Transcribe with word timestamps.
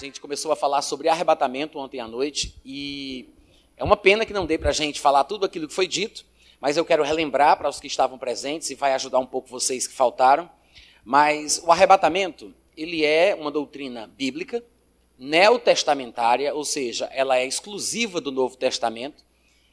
gente 0.00 0.20
começou 0.20 0.50
a 0.50 0.56
falar 0.56 0.80
sobre 0.82 1.08
arrebatamento 1.08 1.78
ontem 1.78 2.00
à 2.00 2.08
noite 2.08 2.54
e 2.64 3.28
é 3.76 3.84
uma 3.84 3.96
pena 3.96 4.24
que 4.24 4.32
não 4.32 4.46
dê 4.46 4.56
para 4.56 4.70
a 4.70 4.72
gente 4.72 4.98
falar 5.00 5.24
tudo 5.24 5.44
aquilo 5.44 5.68
que 5.68 5.74
foi 5.74 5.86
dito, 5.86 6.24
mas 6.58 6.76
eu 6.76 6.84
quero 6.84 7.02
relembrar 7.02 7.58
para 7.58 7.68
os 7.68 7.78
que 7.78 7.86
estavam 7.86 8.18
presentes 8.18 8.70
e 8.70 8.74
vai 8.74 8.94
ajudar 8.94 9.18
um 9.18 9.26
pouco 9.26 9.48
vocês 9.48 9.86
que 9.86 9.94
faltaram. 9.94 10.50
Mas 11.04 11.60
o 11.64 11.70
arrebatamento, 11.70 12.54
ele 12.76 13.04
é 13.04 13.34
uma 13.34 13.50
doutrina 13.50 14.06
bíblica, 14.06 14.64
neotestamentária, 15.18 16.54
ou 16.54 16.64
seja, 16.64 17.06
ela 17.12 17.38
é 17.38 17.46
exclusiva 17.46 18.20
do 18.20 18.32
Novo 18.32 18.56
Testamento. 18.56 19.22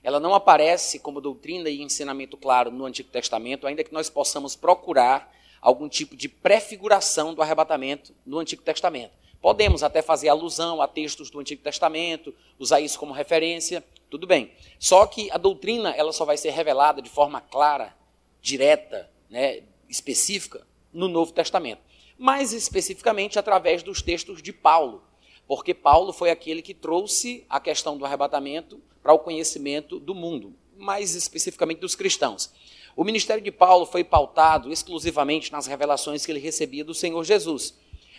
Ela 0.04 0.20
não 0.20 0.34
aparece 0.34 1.00
como 1.00 1.22
doutrina 1.22 1.70
e 1.70 1.82
ensinamento 1.82 2.36
claro 2.38 2.70
no 2.70 2.86
Antigo 2.86 3.10
Testamento, 3.10 3.66
ainda 3.66 3.84
que 3.84 3.94
nós 3.94 4.10
possamos 4.10 4.56
procurar 4.56 5.34
algum 5.62 5.88
tipo 5.88 6.16
de 6.16 6.30
prefiguração 6.30 7.34
do 7.34 7.42
arrebatamento 7.42 8.14
no 8.26 8.40
Antigo 8.40 8.62
Testamento. 8.62 9.27
Podemos 9.42 9.84
até 9.84 10.02
fazer 10.02 10.30
alusão 10.30 10.82
a 10.82 10.88
textos 10.88 11.30
do 11.30 11.40
Antigo 11.40 11.62
Testamento, 11.62 12.34
usar 12.58 12.82
isso 12.82 13.00
como 13.00 13.14
referência, 13.14 13.84
tudo 14.10 14.26
bem. 14.26 14.52
Só 14.80 15.06
que 15.06 15.30
a 15.32 15.38
doutrina 15.38 15.92
ela 15.92 16.12
só 16.12 16.26
vai 16.26 16.38
ser 16.38 16.52
revelada 16.52 17.02
de 17.02 17.10
forma 17.10 17.40
clara, 17.40 17.96
direta, 18.42 19.10
né, 19.30 19.64
específica 19.90 20.66
no 20.92 21.08
Novo 21.08 21.32
Testamento. 21.32 21.82
Mais 22.18 22.54
especificamente 22.54 23.38
através 23.38 23.84
dos 23.84 24.02
textos 24.02 24.42
de 24.42 24.52
Paulo 24.52 25.08
porque 25.48 25.74
Paulo 25.74 26.12
foi 26.12 26.30
aquele 26.30 26.62
que 26.62 26.74
trouxe 26.74 27.46
a 27.50 27.60
questão 27.60 27.98
do 27.98 28.06
arrebatamento 28.06 28.82
para 29.02 29.14
o 29.14 29.20
conhecimento 29.20 29.98
do 29.98 30.14
mundo, 30.14 30.54
mais 30.76 31.16
especificamente 31.16 31.80
dos 31.80 31.96
cristãos. 31.96 32.52
O 32.96 33.04
ministério 33.04 33.42
de 33.42 33.52
Paulo 33.52 33.86
foi 33.86 34.04
pautado 34.04 34.72
exclusivamente 34.72 35.52
nas 35.52 35.66
revelações 35.66 36.26
que 36.26 36.32
ele 36.32 36.40
recebia 36.40 36.84
do 36.84 36.94
Senhor 36.94 37.24
Jesus. 37.24 37.78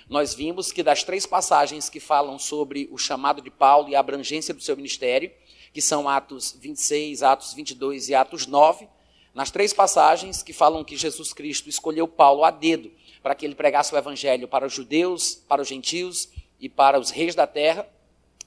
Nós 0.09 0.33
vimos 0.33 0.73
que 0.73 0.83
das 0.83 1.05
três 1.05 1.27
passagens 1.27 1.91
que 1.91 2.01
falam 2.01 2.39
sobre 2.39 2.89
o 2.91 2.97
chamado 2.97 3.43
de 3.43 3.51
Paulo 3.51 3.91
e 3.91 3.95
a 3.95 4.01
abrangência 4.01 4.55
do 4.55 4.63
seu 4.63 4.75
ministério, 4.75 5.31
que 5.73 5.83
são 5.83 6.09
Atos 6.09 6.57
26, 6.59 7.23
Atos 7.23 7.53
22 7.53 8.09
e 8.09 8.15
Atos 8.15 8.47
9, 8.47 8.89
nas 9.35 9.51
três 9.51 9.75
passagens 9.75 10.43
que 10.43 10.55
falam 10.55 10.83
que 10.83 10.97
Jesus 10.97 11.35
Cristo 11.35 11.69
escolheu 11.69 12.09
Paulo 12.09 12.43
a 12.43 12.51
dedo 12.51 12.91
para 13.23 13.35
que 13.35 13.45
ele 13.45 13.55
pregasse 13.55 13.95
o 13.95 13.99
evangelho 13.99 14.49
para 14.49 14.67
os 14.67 14.73
judeus, 14.73 15.35
para 15.47 15.61
os 15.61 15.69
gentios 15.69 16.31
e 16.59 16.69
para 16.71 16.99
os 16.99 17.11
reis 17.11 17.35
da 17.35 17.47
terra. 17.47 17.87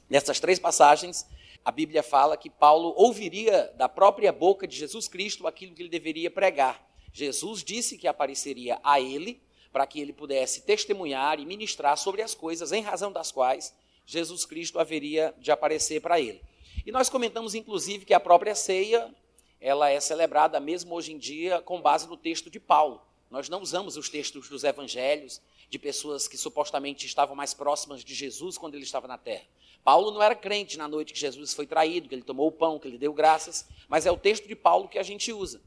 Nessas 0.09 0.40
três 0.40 0.58
passagens, 0.58 1.28
a 1.64 1.72
Bíblia 1.72 2.02
fala 2.02 2.36
que 2.36 2.50
Paulo 2.50 2.94
ouviria 2.98 3.72
da 3.78 3.88
própria 3.88 4.31
boca 4.31 4.68
de 4.68 4.75
Jesus 4.75 5.08
Cristo 5.08 5.46
aquilo 5.46 5.75
que 5.75 5.84
ele 5.84 5.90
deveria 5.90 6.31
pregar. 6.31 6.84
Jesus 7.14 7.64
disse 7.64 8.00
que 8.00 8.08
apareceria 8.08 8.80
a 8.84 9.00
ele 9.00 9.40
para 9.72 9.88
que 9.88 10.00
ele 10.00 10.14
pudesse 10.14 10.61
testemunhar 10.61 11.39
e 11.39 11.45
ministrar 11.45 11.97
sobre 11.97 12.22
as 12.22 12.36
coisas 12.36 12.72
em 12.72 12.81
razão 12.81 13.11
das 13.11 13.31
quais 13.31 13.73
Jesus 14.05 14.45
Cristo 14.45 14.80
haveria 14.80 15.33
de 15.39 15.52
aparecer 15.52 16.02
para 16.02 16.19
ele. 16.19 16.41
E 16.86 16.91
nós 16.91 17.09
comentamos 17.09 17.55
inclusive 17.55 18.05
que 18.05 18.13
a 18.13 18.19
própria 18.19 18.55
ceia, 18.55 19.13
ela 19.59 19.89
é 19.89 20.00
celebrada 20.00 20.59
mesmo 20.59 20.94
hoje 20.95 21.13
em 21.13 21.17
dia 21.17 21.61
com 21.61 21.81
base 21.81 22.08
no 22.08 22.17
texto 22.17 22.50
de 22.50 22.59
Paulo. 22.59 23.02
Nós 23.30 23.47
não 23.47 23.61
usamos 23.61 23.95
os 23.95 24.09
textos 24.09 24.50
dos 24.50 24.63
evangelhos, 24.63 25.41
de 25.69 25.80
pessoas 25.80 26.28
que 26.28 26.38
supostamente 26.38 27.06
estavam 27.06 27.33
mais 27.33 27.53
próximas 27.53 28.03
de 28.03 28.13
Jesus 28.13 28.58
quando 28.58 28.75
ele 28.75 28.83
estava 28.83 29.08
na 29.08 29.17
terra. 29.17 29.45
Paulo 29.85 30.11
não 30.11 30.22
era 30.22 30.35
crente 30.35 30.78
na 30.78 30.88
noite 30.88 31.13
que 31.13 31.19
Jesus 31.19 31.53
foi 31.53 31.66
traído, 31.66 32.09
que 32.09 32.13
ele 32.13 32.23
tomou 32.23 32.47
o 32.47 32.52
pão, 32.52 32.78
que 32.78 32.88
ele 32.88 32.97
deu 32.97 33.13
graças, 33.13 33.66
mas 33.88 34.06
é 34.06 34.11
o 34.11 34.17
texto 34.17 34.47
de 34.47 34.56
Paulo 34.56 34.89
que 34.89 35.00
a 35.00 35.03
gente 35.03 35.31
usa. 35.31 35.61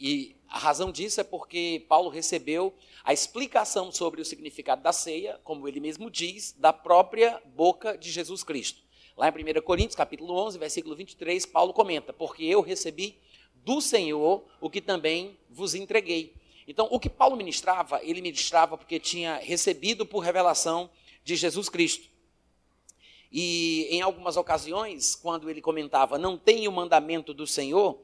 E 0.00 0.34
a 0.48 0.58
razão 0.58 0.90
disso 0.90 1.20
é 1.20 1.24
porque 1.24 1.84
Paulo 1.88 2.08
recebeu 2.08 2.74
a 3.04 3.12
explicação 3.12 3.92
sobre 3.92 4.20
o 4.20 4.24
significado 4.24 4.82
da 4.82 4.92
ceia, 4.92 5.38
como 5.44 5.68
ele 5.68 5.78
mesmo 5.78 6.10
diz, 6.10 6.54
da 6.58 6.72
própria 6.72 7.40
boca 7.54 7.98
de 7.98 8.10
Jesus 8.10 8.42
Cristo. 8.42 8.82
Lá 9.16 9.28
em 9.28 9.58
1 9.58 9.60
Coríntios, 9.62 9.94
capítulo 9.94 10.34
11, 10.46 10.58
versículo 10.58 10.96
23, 10.96 11.44
Paulo 11.44 11.74
comenta: 11.74 12.12
Porque 12.12 12.44
eu 12.44 12.62
recebi 12.62 13.18
do 13.56 13.80
Senhor 13.80 14.44
o 14.60 14.70
que 14.70 14.80
também 14.80 15.38
vos 15.50 15.74
entreguei 15.74 16.40
então, 16.70 16.86
o 16.88 17.00
que 17.00 17.10
Paulo 17.10 17.34
ministrava, 17.34 18.00
ele 18.00 18.22
ministrava 18.22 18.78
porque 18.78 19.00
tinha 19.00 19.38
recebido 19.38 20.06
por 20.06 20.20
revelação 20.20 20.88
de 21.24 21.34
Jesus 21.34 21.68
Cristo. 21.68 22.08
E 23.32 23.88
em 23.90 24.00
algumas 24.02 24.36
ocasiões, 24.36 25.16
quando 25.16 25.50
ele 25.50 25.60
comentava, 25.60 26.16
não 26.16 26.38
tem 26.38 26.68
o 26.68 26.72
mandamento 26.72 27.34
do 27.34 27.44
Senhor, 27.44 28.00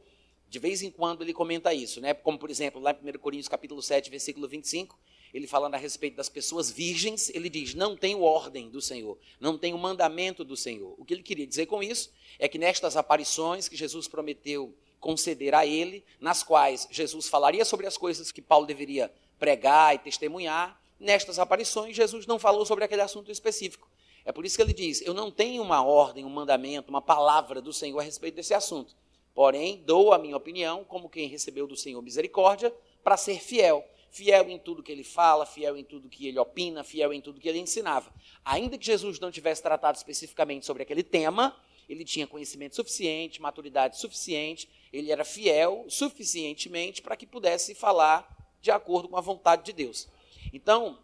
de 0.49 0.59
vez 0.59 0.83
em 0.83 0.91
quando 0.91 1.23
ele 1.23 1.33
comenta 1.33 1.75
isso, 1.75 2.01
né? 2.01 2.15
Como 2.15 2.39
por 2.39 2.51
exemplo, 2.51 2.81
lá 2.81 2.93
em 2.93 3.11
1 3.11 3.19
Coríntios 3.19 3.49
capítulo 3.49 3.83
7, 3.83 4.11
versículo 4.11 4.47
25, 4.47 4.99
ele 5.35 5.47
falando 5.47 5.75
a 5.75 5.79
respeito 5.79 6.17
das 6.17 6.29
pessoas 6.29 6.71
virgens, 6.71 7.31
ele 7.31 7.49
diz: 7.49 7.75
"Não 7.75 7.97
tem 7.97 8.15
ordem 8.15 8.71
do 8.71 8.81
Senhor, 8.81 9.19
não 9.41 9.59
tem 9.59 9.75
o 9.75 9.79
mandamento 9.79 10.45
do 10.45 10.57
Senhor". 10.57 10.95
O 10.99 11.05
que 11.05 11.15
ele 11.15 11.23
queria 11.23 11.47
dizer 11.47 11.67
com 11.67 11.83
isso 11.83 12.13
é 12.39 12.49
que 12.49 12.59
nestas 12.59 12.97
aparições 12.97 13.69
que 13.69 13.77
Jesus 13.77 14.09
prometeu 14.09 14.75
conceder 15.01 15.55
a 15.55 15.65
ele, 15.65 16.05
nas 16.21 16.43
quais 16.43 16.89
Jesus 16.91 17.29
falaria 17.29 17.65
sobre 17.65 17.87
as 17.87 17.97
coisas 17.97 18.33
que 18.33 18.43
Paulo 18.43 18.67
deveria 18.67 19.13
pregar 19.39 19.95
e 19.95 19.99
testemunhar. 19.99 20.81
Nestas 20.99 21.39
aparições, 21.39 21.95
Jesus 21.95 22.27
não 22.27 22.39
falou 22.39 22.65
sobre 22.65 22.85
aquele 22.85 23.03
assunto 23.03 23.31
específico. 23.31 23.89
É 24.25 24.33
por 24.33 24.45
isso 24.45 24.57
que 24.57 24.63
ele 24.63 24.73
diz: 24.73 25.03
Eu 25.03 25.15
não 25.15 25.31
tenho 25.31 25.63
uma 25.63 25.85
ordem, 25.85 26.25
um 26.25 26.31
mandamento, 26.31 26.91
uma 26.91 27.03
palavra 27.03 27.61
do 27.61 27.73
Senhor 27.73 28.01
a 28.01 28.03
respeito 28.03 28.35
desse 28.35 28.55
assunto. 28.55 28.97
Porém, 29.37 29.83
dou 29.85 30.15
a 30.15 30.19
minha 30.19 30.35
opinião, 30.35 30.83
como 30.83 31.11
quem 31.11 31.29
recebeu 31.29 31.67
do 31.67 31.77
Senhor 31.77 32.01
misericórdia, 32.01 32.75
para 33.05 33.19
ser 33.19 33.39
fiel. 33.39 33.87
Fiel 34.11 34.49
em 34.49 34.59
tudo 34.59 34.83
que 34.83 34.91
ele 34.91 35.05
fala, 35.05 35.45
fiel 35.45 35.77
em 35.77 35.85
tudo 35.85 36.09
que 36.09 36.27
ele 36.27 36.39
opina, 36.39 36.83
fiel 36.83 37.13
em 37.13 37.21
tudo 37.21 37.39
que 37.39 37.47
ele 37.47 37.59
ensinava. 37.59 38.11
Ainda 38.43 38.79
que 38.79 38.87
Jesus 38.87 39.21
não 39.21 39.31
tivesse 39.31 39.63
tratado 39.63 39.99
especificamente 39.99 40.65
sobre 40.65 40.85
aquele 40.85 41.03
tema, 41.03 41.55
ele 41.87 42.03
tinha 42.03 42.27
conhecimento 42.27 42.77
suficiente, 42.77 43.43
maturidade 43.43 43.99
suficiente, 43.99 44.71
ele 44.91 45.13
era 45.13 45.23
fiel 45.23 45.85
suficientemente 45.87 47.03
para 47.03 47.15
que 47.15 47.27
pudesse 47.27 47.75
falar 47.75 48.57
de 48.63 48.71
acordo 48.71 49.07
com 49.07 49.19
a 49.19 49.21
vontade 49.21 49.65
de 49.65 49.75
Deus. 49.75 50.09
Então, 50.51 50.99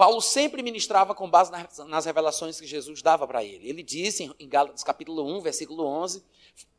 Paulo 0.00 0.22
sempre 0.22 0.62
ministrava 0.62 1.14
com 1.14 1.28
base 1.28 1.52
nas 1.86 2.06
revelações 2.06 2.58
que 2.58 2.66
Jesus 2.66 3.02
dava 3.02 3.28
para 3.28 3.44
ele. 3.44 3.68
Ele 3.68 3.82
disse 3.82 4.34
em 4.40 4.48
Gálatas 4.48 4.82
capítulo 4.82 5.22
1, 5.36 5.42
versículo 5.42 5.84
11: 5.84 6.24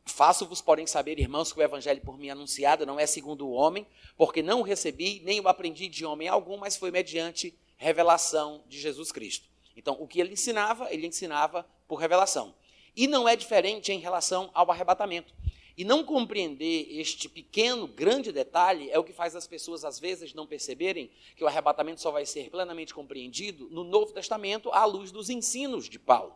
Faço-vos, 0.04 0.60
porém, 0.60 0.88
saber, 0.88 1.20
irmãos, 1.20 1.52
que 1.52 1.60
o 1.60 1.62
evangelho 1.62 2.00
por 2.00 2.18
mim 2.18 2.30
anunciado 2.30 2.84
não 2.84 2.98
é 2.98 3.06
segundo 3.06 3.46
o 3.46 3.52
homem, 3.52 3.86
porque 4.16 4.42
não 4.42 4.58
o 4.58 4.64
recebi, 4.64 5.22
nem 5.24 5.38
o 5.38 5.46
aprendi 5.46 5.86
de 5.86 6.04
homem 6.04 6.26
algum, 6.26 6.56
mas 6.56 6.76
foi 6.76 6.90
mediante 6.90 7.56
revelação 7.76 8.64
de 8.66 8.80
Jesus 8.80 9.12
Cristo. 9.12 9.48
Então, 9.76 9.96
o 10.00 10.08
que 10.08 10.20
ele 10.20 10.32
ensinava, 10.32 10.92
ele 10.92 11.06
ensinava 11.06 11.64
por 11.86 12.00
revelação. 12.00 12.52
E 12.96 13.06
não 13.06 13.28
é 13.28 13.36
diferente 13.36 13.92
em 13.92 14.00
relação 14.00 14.50
ao 14.52 14.68
arrebatamento. 14.68 15.32
E 15.76 15.84
não 15.84 16.04
compreender 16.04 16.86
este 16.90 17.28
pequeno, 17.28 17.86
grande 17.86 18.30
detalhe 18.30 18.90
é 18.90 18.98
o 18.98 19.04
que 19.04 19.12
faz 19.12 19.34
as 19.34 19.46
pessoas, 19.46 19.84
às 19.84 19.98
vezes, 19.98 20.34
não 20.34 20.46
perceberem 20.46 21.10
que 21.34 21.42
o 21.42 21.46
arrebatamento 21.46 22.00
só 22.00 22.10
vai 22.10 22.26
ser 22.26 22.50
plenamente 22.50 22.92
compreendido 22.92 23.68
no 23.70 23.82
Novo 23.82 24.12
Testamento 24.12 24.70
à 24.72 24.84
luz 24.84 25.10
dos 25.10 25.30
ensinos 25.30 25.88
de 25.88 25.98
Paulo. 25.98 26.34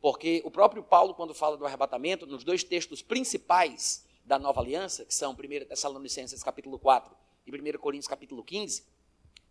Porque 0.00 0.42
o 0.44 0.50
próprio 0.50 0.82
Paulo, 0.82 1.14
quando 1.14 1.32
fala 1.32 1.56
do 1.56 1.64
arrebatamento, 1.64 2.26
nos 2.26 2.42
dois 2.42 2.64
textos 2.64 3.00
principais 3.00 4.04
da 4.24 4.36
nova 4.36 4.60
aliança, 4.60 5.04
que 5.04 5.14
são 5.14 5.32
1 5.32 5.66
Tessalonicenses 5.66 6.42
capítulo 6.42 6.76
4 6.78 7.14
e 7.46 7.50
1 7.52 7.78
Coríntios 7.78 8.08
capítulo 8.08 8.42
15, 8.42 8.84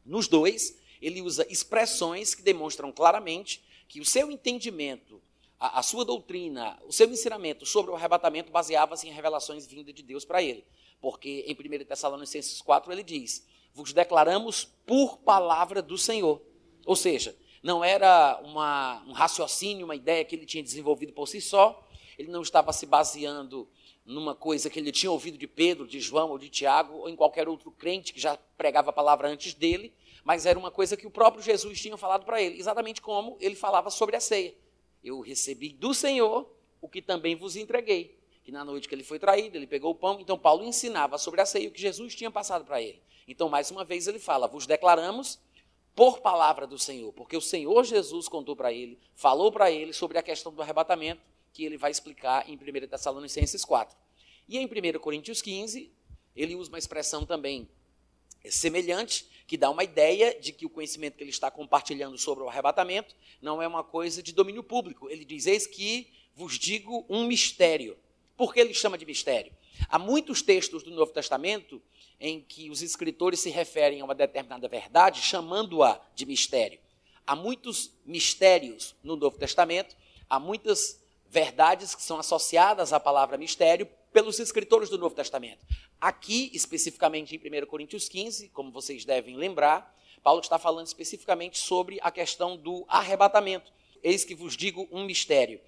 nos 0.05 0.27
dois, 0.27 0.77
ele 1.01 1.21
usa 1.21 1.45
expressões 1.49 2.35
que 2.35 2.41
demonstram 2.41 2.91
claramente 2.91 3.63
que 3.87 4.01
o 4.01 4.05
seu 4.05 4.29
entendimento 4.29 5.21
a, 5.61 5.77
a 5.77 5.83
sua 5.83 6.03
doutrina, 6.03 6.75
o 6.87 6.91
seu 6.91 7.07
ensinamento 7.07 7.67
sobre 7.67 7.91
o 7.91 7.95
arrebatamento 7.95 8.51
baseava-se 8.51 9.07
em 9.07 9.11
revelações 9.11 9.67
vindas 9.67 9.93
de 9.93 10.01
Deus 10.01 10.25
para 10.25 10.41
ele. 10.41 10.65
Porque 10.99 11.45
em 11.47 11.53
1 11.53 11.85
Tessalonicenses 11.85 12.59
4 12.61 12.91
ele 12.91 13.03
diz: 13.03 13.47
Vos 13.71 13.93
declaramos 13.93 14.65
por 14.87 15.19
palavra 15.19 15.79
do 15.79 15.99
Senhor. 15.99 16.41
Ou 16.83 16.95
seja, 16.95 17.37
não 17.61 17.83
era 17.83 18.41
uma, 18.43 19.03
um 19.07 19.11
raciocínio, 19.11 19.85
uma 19.85 19.95
ideia 19.95 20.25
que 20.25 20.35
ele 20.35 20.47
tinha 20.47 20.63
desenvolvido 20.63 21.13
por 21.13 21.27
si 21.27 21.39
só, 21.39 21.87
ele 22.17 22.31
não 22.31 22.41
estava 22.41 22.73
se 22.73 22.87
baseando 22.87 23.69
numa 24.03 24.33
coisa 24.33 24.67
que 24.67 24.79
ele 24.79 24.91
tinha 24.91 25.11
ouvido 25.11 25.37
de 25.37 25.45
Pedro, 25.45 25.87
de 25.87 25.99
João 25.99 26.31
ou 26.31 26.39
de 26.39 26.49
Tiago, 26.49 26.97
ou 26.97 27.09
em 27.09 27.15
qualquer 27.15 27.47
outro 27.47 27.69
crente 27.69 28.13
que 28.13 28.19
já 28.19 28.35
pregava 28.57 28.89
a 28.89 28.93
palavra 28.93 29.29
antes 29.29 29.53
dele, 29.53 29.93
mas 30.23 30.47
era 30.47 30.57
uma 30.57 30.71
coisa 30.71 30.97
que 30.97 31.05
o 31.05 31.11
próprio 31.11 31.43
Jesus 31.43 31.79
tinha 31.79 31.95
falado 31.97 32.25
para 32.25 32.41
ele, 32.41 32.59
exatamente 32.59 32.99
como 32.99 33.37
ele 33.39 33.55
falava 33.55 33.91
sobre 33.91 34.15
a 34.15 34.19
ceia 34.19 34.55
eu 35.03 35.19
recebi 35.19 35.69
do 35.69 35.93
Senhor 35.93 36.49
o 36.81 36.87
que 36.87 37.01
também 37.01 37.35
vos 37.35 37.55
entreguei. 37.55 38.19
Que 38.43 38.51
na 38.51 38.65
noite 38.65 38.87
que 38.87 38.95
ele 38.95 39.03
foi 39.03 39.19
traído, 39.19 39.57
ele 39.57 39.67
pegou 39.67 39.91
o 39.91 39.95
pão. 39.95 40.19
Então, 40.19 40.37
Paulo 40.37 40.63
ensinava 40.63 41.17
sobre 41.17 41.41
a 41.41 41.45
ceia 41.45 41.69
o 41.69 41.71
que 41.71 41.81
Jesus 41.81 42.15
tinha 42.15 42.31
passado 42.31 42.65
para 42.65 42.81
ele. 42.81 43.01
Então, 43.27 43.49
mais 43.49 43.69
uma 43.69 43.85
vez, 43.85 44.07
ele 44.07 44.19
fala: 44.19 44.47
Vos 44.47 44.65
declaramos 44.65 45.39
por 45.95 46.21
palavra 46.21 46.65
do 46.65 46.79
Senhor, 46.79 47.11
porque 47.13 47.35
o 47.35 47.41
Senhor 47.41 47.83
Jesus 47.83 48.27
contou 48.27 48.55
para 48.55 48.71
ele, 48.71 48.97
falou 49.13 49.51
para 49.51 49.69
ele 49.69 49.93
sobre 49.93 50.17
a 50.17 50.23
questão 50.23 50.53
do 50.53 50.61
arrebatamento, 50.61 51.21
que 51.53 51.65
ele 51.65 51.77
vai 51.77 51.91
explicar 51.91 52.49
em 52.49 52.55
1 52.55 52.87
Tessalonicenses 52.87 53.63
4. 53.65 53.95
E 54.47 54.57
em 54.57 54.65
1 54.65 54.99
Coríntios 54.99 55.41
15, 55.41 55.91
ele 56.35 56.55
usa 56.55 56.69
uma 56.71 56.79
expressão 56.79 57.25
também 57.25 57.69
semelhante, 58.49 59.25
que 59.45 59.57
dá 59.57 59.69
uma 59.69 59.83
ideia 59.83 60.39
de 60.39 60.53
que 60.53 60.65
o 60.65 60.69
conhecimento 60.69 61.17
que 61.17 61.23
ele 61.23 61.29
está 61.29 61.51
compartilhando 61.51 62.17
sobre 62.17 62.43
o 62.43 62.49
arrebatamento 62.49 63.15
não 63.41 63.61
é 63.61 63.67
uma 63.67 63.83
coisa 63.83 64.23
de 64.23 64.31
domínio 64.31 64.63
público. 64.63 65.09
Ele 65.09 65.25
diz: 65.25 65.45
Eis 65.45 65.67
que 65.67 66.07
vos 66.33 66.57
digo 66.57 67.05
um 67.09 67.25
mistério. 67.25 67.97
Por 68.37 68.53
que 68.53 68.59
ele 68.59 68.73
chama 68.73 68.97
de 68.97 69.05
mistério? 69.05 69.51
Há 69.89 69.99
muitos 69.99 70.41
textos 70.41 70.83
do 70.83 70.91
Novo 70.91 71.11
Testamento 71.11 71.81
em 72.19 72.41
que 72.41 72.69
os 72.69 72.81
escritores 72.81 73.39
se 73.39 73.49
referem 73.49 74.01
a 74.01 74.05
uma 74.05 74.15
determinada 74.15 74.67
verdade, 74.67 75.21
chamando-a 75.21 75.99
de 76.15 76.25
mistério. 76.25 76.79
Há 77.25 77.35
muitos 77.35 77.91
mistérios 78.05 78.95
no 79.03 79.15
Novo 79.15 79.37
Testamento, 79.37 79.95
há 80.29 80.39
muitas 80.39 81.01
verdades 81.29 81.95
que 81.95 82.01
são 82.01 82.19
associadas 82.19 82.93
à 82.93 82.99
palavra 82.99 83.37
mistério 83.37 83.87
pelos 84.11 84.39
escritores 84.39 84.89
do 84.89 84.97
Novo 84.97 85.15
Testamento. 85.15 85.65
Aqui, 85.99 86.51
especificamente 86.53 87.35
em 87.35 87.63
1 87.63 87.65
Coríntios 87.65 88.09
15, 88.09 88.49
como 88.49 88.71
vocês 88.71 89.05
devem 89.05 89.35
lembrar, 89.35 89.97
Paulo 90.23 90.41
está 90.41 90.59
falando 90.59 90.87
especificamente 90.87 91.57
sobre 91.57 91.99
a 92.01 92.11
questão 92.11 92.55
do 92.55 92.85
arrebatamento. 92.87 93.71
Eis 94.03 94.23
que 94.23 94.35
vos 94.35 94.55
digo 94.55 94.87
um 94.91 95.05
mistério. 95.05 95.59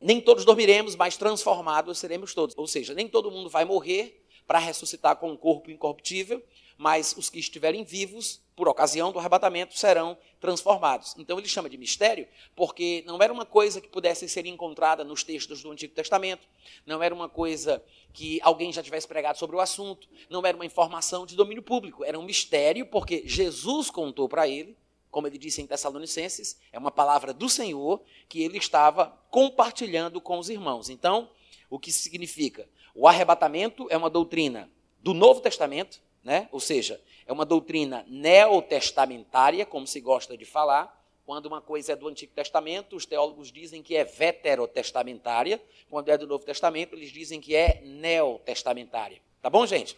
Nem 0.00 0.20
todos 0.20 0.44
dormiremos, 0.44 0.96
mas 0.96 1.16
transformados 1.16 1.98
seremos 1.98 2.34
todos. 2.34 2.56
Ou 2.56 2.66
seja, 2.66 2.94
nem 2.94 3.08
todo 3.08 3.30
mundo 3.30 3.48
vai 3.48 3.64
morrer, 3.64 4.24
para 4.46 4.58
ressuscitar 4.58 5.14
com 5.16 5.30
um 5.30 5.36
corpo 5.36 5.70
incorruptível, 5.70 6.42
mas 6.80 7.14
os 7.14 7.28
que 7.28 7.38
estiverem 7.38 7.84
vivos, 7.84 8.40
por 8.56 8.66
ocasião 8.66 9.12
do 9.12 9.18
arrebatamento, 9.18 9.78
serão 9.78 10.16
transformados. 10.40 11.14
Então 11.18 11.38
ele 11.38 11.46
chama 11.46 11.68
de 11.68 11.76
mistério, 11.76 12.26
porque 12.56 13.04
não 13.06 13.20
era 13.20 13.30
uma 13.30 13.44
coisa 13.44 13.82
que 13.82 13.88
pudesse 13.88 14.26
ser 14.30 14.46
encontrada 14.46 15.04
nos 15.04 15.22
textos 15.22 15.62
do 15.62 15.70
Antigo 15.70 15.92
Testamento, 15.92 16.48
não 16.86 17.02
era 17.02 17.14
uma 17.14 17.28
coisa 17.28 17.84
que 18.14 18.40
alguém 18.42 18.72
já 18.72 18.82
tivesse 18.82 19.06
pregado 19.06 19.36
sobre 19.36 19.56
o 19.56 19.60
assunto, 19.60 20.08
não 20.30 20.40
era 20.46 20.56
uma 20.56 20.64
informação 20.64 21.26
de 21.26 21.36
domínio 21.36 21.62
público, 21.62 22.02
era 22.02 22.18
um 22.18 22.22
mistério, 22.22 22.86
porque 22.86 23.24
Jesus 23.26 23.90
contou 23.90 24.26
para 24.26 24.48
ele, 24.48 24.74
como 25.10 25.26
ele 25.26 25.36
disse 25.36 25.60
em 25.60 25.66
Tessalonicenses, 25.66 26.58
é 26.72 26.78
uma 26.78 26.90
palavra 26.90 27.34
do 27.34 27.50
Senhor 27.50 28.00
que 28.26 28.42
ele 28.42 28.56
estava 28.56 29.20
compartilhando 29.30 30.18
com 30.18 30.38
os 30.38 30.48
irmãos. 30.48 30.88
Então, 30.88 31.28
o 31.68 31.78
que 31.78 31.92
significa? 31.92 32.66
O 32.94 33.06
arrebatamento 33.06 33.86
é 33.90 33.98
uma 33.98 34.08
doutrina 34.08 34.70
do 35.02 35.12
Novo 35.12 35.42
Testamento, 35.42 36.00
né? 36.22 36.48
ou 36.52 36.60
seja, 36.60 37.00
é 37.26 37.32
uma 37.32 37.44
doutrina 37.44 38.04
neotestamentária, 38.08 39.64
como 39.64 39.86
se 39.86 40.00
gosta 40.00 40.36
de 40.36 40.44
falar. 40.44 40.98
Quando 41.24 41.46
uma 41.46 41.60
coisa 41.60 41.92
é 41.92 41.96
do 41.96 42.08
Antigo 42.08 42.32
Testamento, 42.34 42.96
os 42.96 43.06
teólogos 43.06 43.52
dizem 43.52 43.82
que 43.82 43.94
é 43.94 44.04
veterotestamentária. 44.04 45.62
Quando 45.88 46.08
é 46.08 46.18
do 46.18 46.26
Novo 46.26 46.44
Testamento, 46.44 46.96
eles 46.96 47.12
dizem 47.12 47.40
que 47.40 47.54
é 47.54 47.80
neotestamentária. 47.84 49.20
Tá 49.40 49.48
bom, 49.48 49.64
gente? 49.64 49.96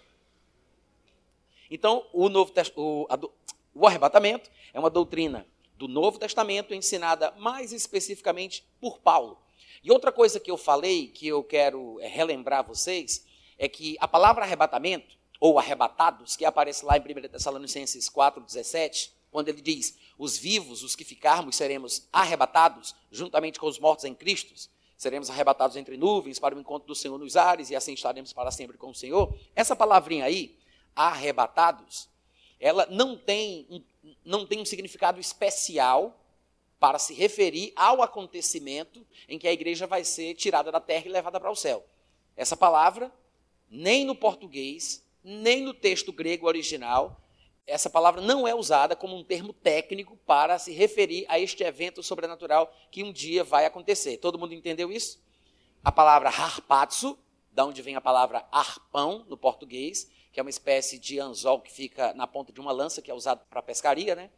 Então, 1.70 2.06
o, 2.12 2.28
Novo, 2.28 2.52
o, 2.76 3.06
o 3.74 3.86
arrebatamento 3.86 4.50
é 4.74 4.78
uma 4.78 4.90
doutrina 4.90 5.46
do 5.76 5.88
Novo 5.88 6.18
Testamento 6.18 6.74
ensinada 6.74 7.32
mais 7.38 7.72
especificamente 7.72 8.64
por 8.78 8.98
Paulo. 8.98 9.38
E 9.82 9.90
outra 9.90 10.12
coisa 10.12 10.38
que 10.38 10.50
eu 10.50 10.56
falei, 10.56 11.08
que 11.08 11.26
eu 11.26 11.42
quero 11.42 11.98
é, 12.00 12.06
relembrar 12.06 12.64
vocês, 12.64 13.26
é 13.58 13.68
que 13.68 13.96
a 14.00 14.06
palavra 14.06 14.44
arrebatamento, 14.44 15.16
ou 15.42 15.58
arrebatados, 15.58 16.36
que 16.36 16.44
aparece 16.44 16.84
lá 16.84 16.96
em 16.96 17.00
1 17.00 17.28
Tessalonicenses 17.28 18.08
4,17, 18.08 19.10
quando 19.28 19.48
ele 19.48 19.60
diz: 19.60 19.98
Os 20.16 20.38
vivos, 20.38 20.84
os 20.84 20.94
que 20.94 21.02
ficarmos, 21.04 21.56
seremos 21.56 22.06
arrebatados, 22.12 22.94
juntamente 23.10 23.58
com 23.58 23.66
os 23.66 23.76
mortos 23.76 24.04
em 24.04 24.14
Cristo, 24.14 24.54
seremos 24.96 25.28
arrebatados 25.28 25.76
entre 25.76 25.96
nuvens 25.96 26.38
para 26.38 26.54
o 26.54 26.60
encontro 26.60 26.86
do 26.86 26.94
Senhor 26.94 27.18
nos 27.18 27.36
ares, 27.36 27.70
e 27.70 27.74
assim 27.74 27.92
estaremos 27.92 28.32
para 28.32 28.52
sempre 28.52 28.78
com 28.78 28.90
o 28.90 28.94
Senhor. 28.94 29.36
Essa 29.52 29.74
palavrinha 29.74 30.26
aí, 30.26 30.56
arrebatados, 30.94 32.08
ela 32.60 32.86
não 32.86 33.18
tem, 33.18 33.84
não 34.24 34.46
tem 34.46 34.60
um 34.60 34.64
significado 34.64 35.18
especial 35.18 36.16
para 36.78 37.00
se 37.00 37.14
referir 37.14 37.72
ao 37.74 38.00
acontecimento 38.00 39.04
em 39.28 39.40
que 39.40 39.48
a 39.48 39.52
igreja 39.52 39.88
vai 39.88 40.04
ser 40.04 40.34
tirada 40.34 40.70
da 40.70 40.78
terra 40.78 41.06
e 41.06 41.10
levada 41.10 41.40
para 41.40 41.50
o 41.50 41.56
céu. 41.56 41.84
Essa 42.36 42.56
palavra, 42.56 43.12
nem 43.68 44.04
no 44.04 44.14
português, 44.14 45.02
nem 45.22 45.62
no 45.62 45.72
texto 45.72 46.12
grego 46.12 46.46
original, 46.46 47.20
essa 47.66 47.88
palavra 47.88 48.20
não 48.20 48.46
é 48.46 48.54
usada 48.54 48.96
como 48.96 49.16
um 49.16 49.22
termo 49.22 49.52
técnico 49.52 50.16
para 50.26 50.58
se 50.58 50.72
referir 50.72 51.24
a 51.28 51.38
este 51.38 51.62
evento 51.62 52.02
sobrenatural 52.02 52.72
que 52.90 53.04
um 53.04 53.12
dia 53.12 53.44
vai 53.44 53.64
acontecer. 53.64 54.16
Todo 54.16 54.38
mundo 54.38 54.54
entendeu 54.54 54.90
isso? 54.90 55.22
A 55.84 55.92
palavra 55.92 56.28
harpatsu, 56.28 57.18
da 57.50 57.64
onde 57.64 57.82
vem 57.82 57.94
a 57.94 58.00
palavra 58.00 58.46
arpão 58.50 59.24
no 59.28 59.36
português, 59.36 60.10
que 60.32 60.40
é 60.40 60.42
uma 60.42 60.50
espécie 60.50 60.98
de 60.98 61.20
anzol 61.20 61.60
que 61.60 61.70
fica 61.70 62.14
na 62.14 62.26
ponta 62.26 62.52
de 62.52 62.60
uma 62.60 62.72
lança, 62.72 63.02
que 63.02 63.10
é 63.10 63.14
usado 63.14 63.44
para 63.48 63.62
pescaria, 63.62 64.14
né? 64.14 64.30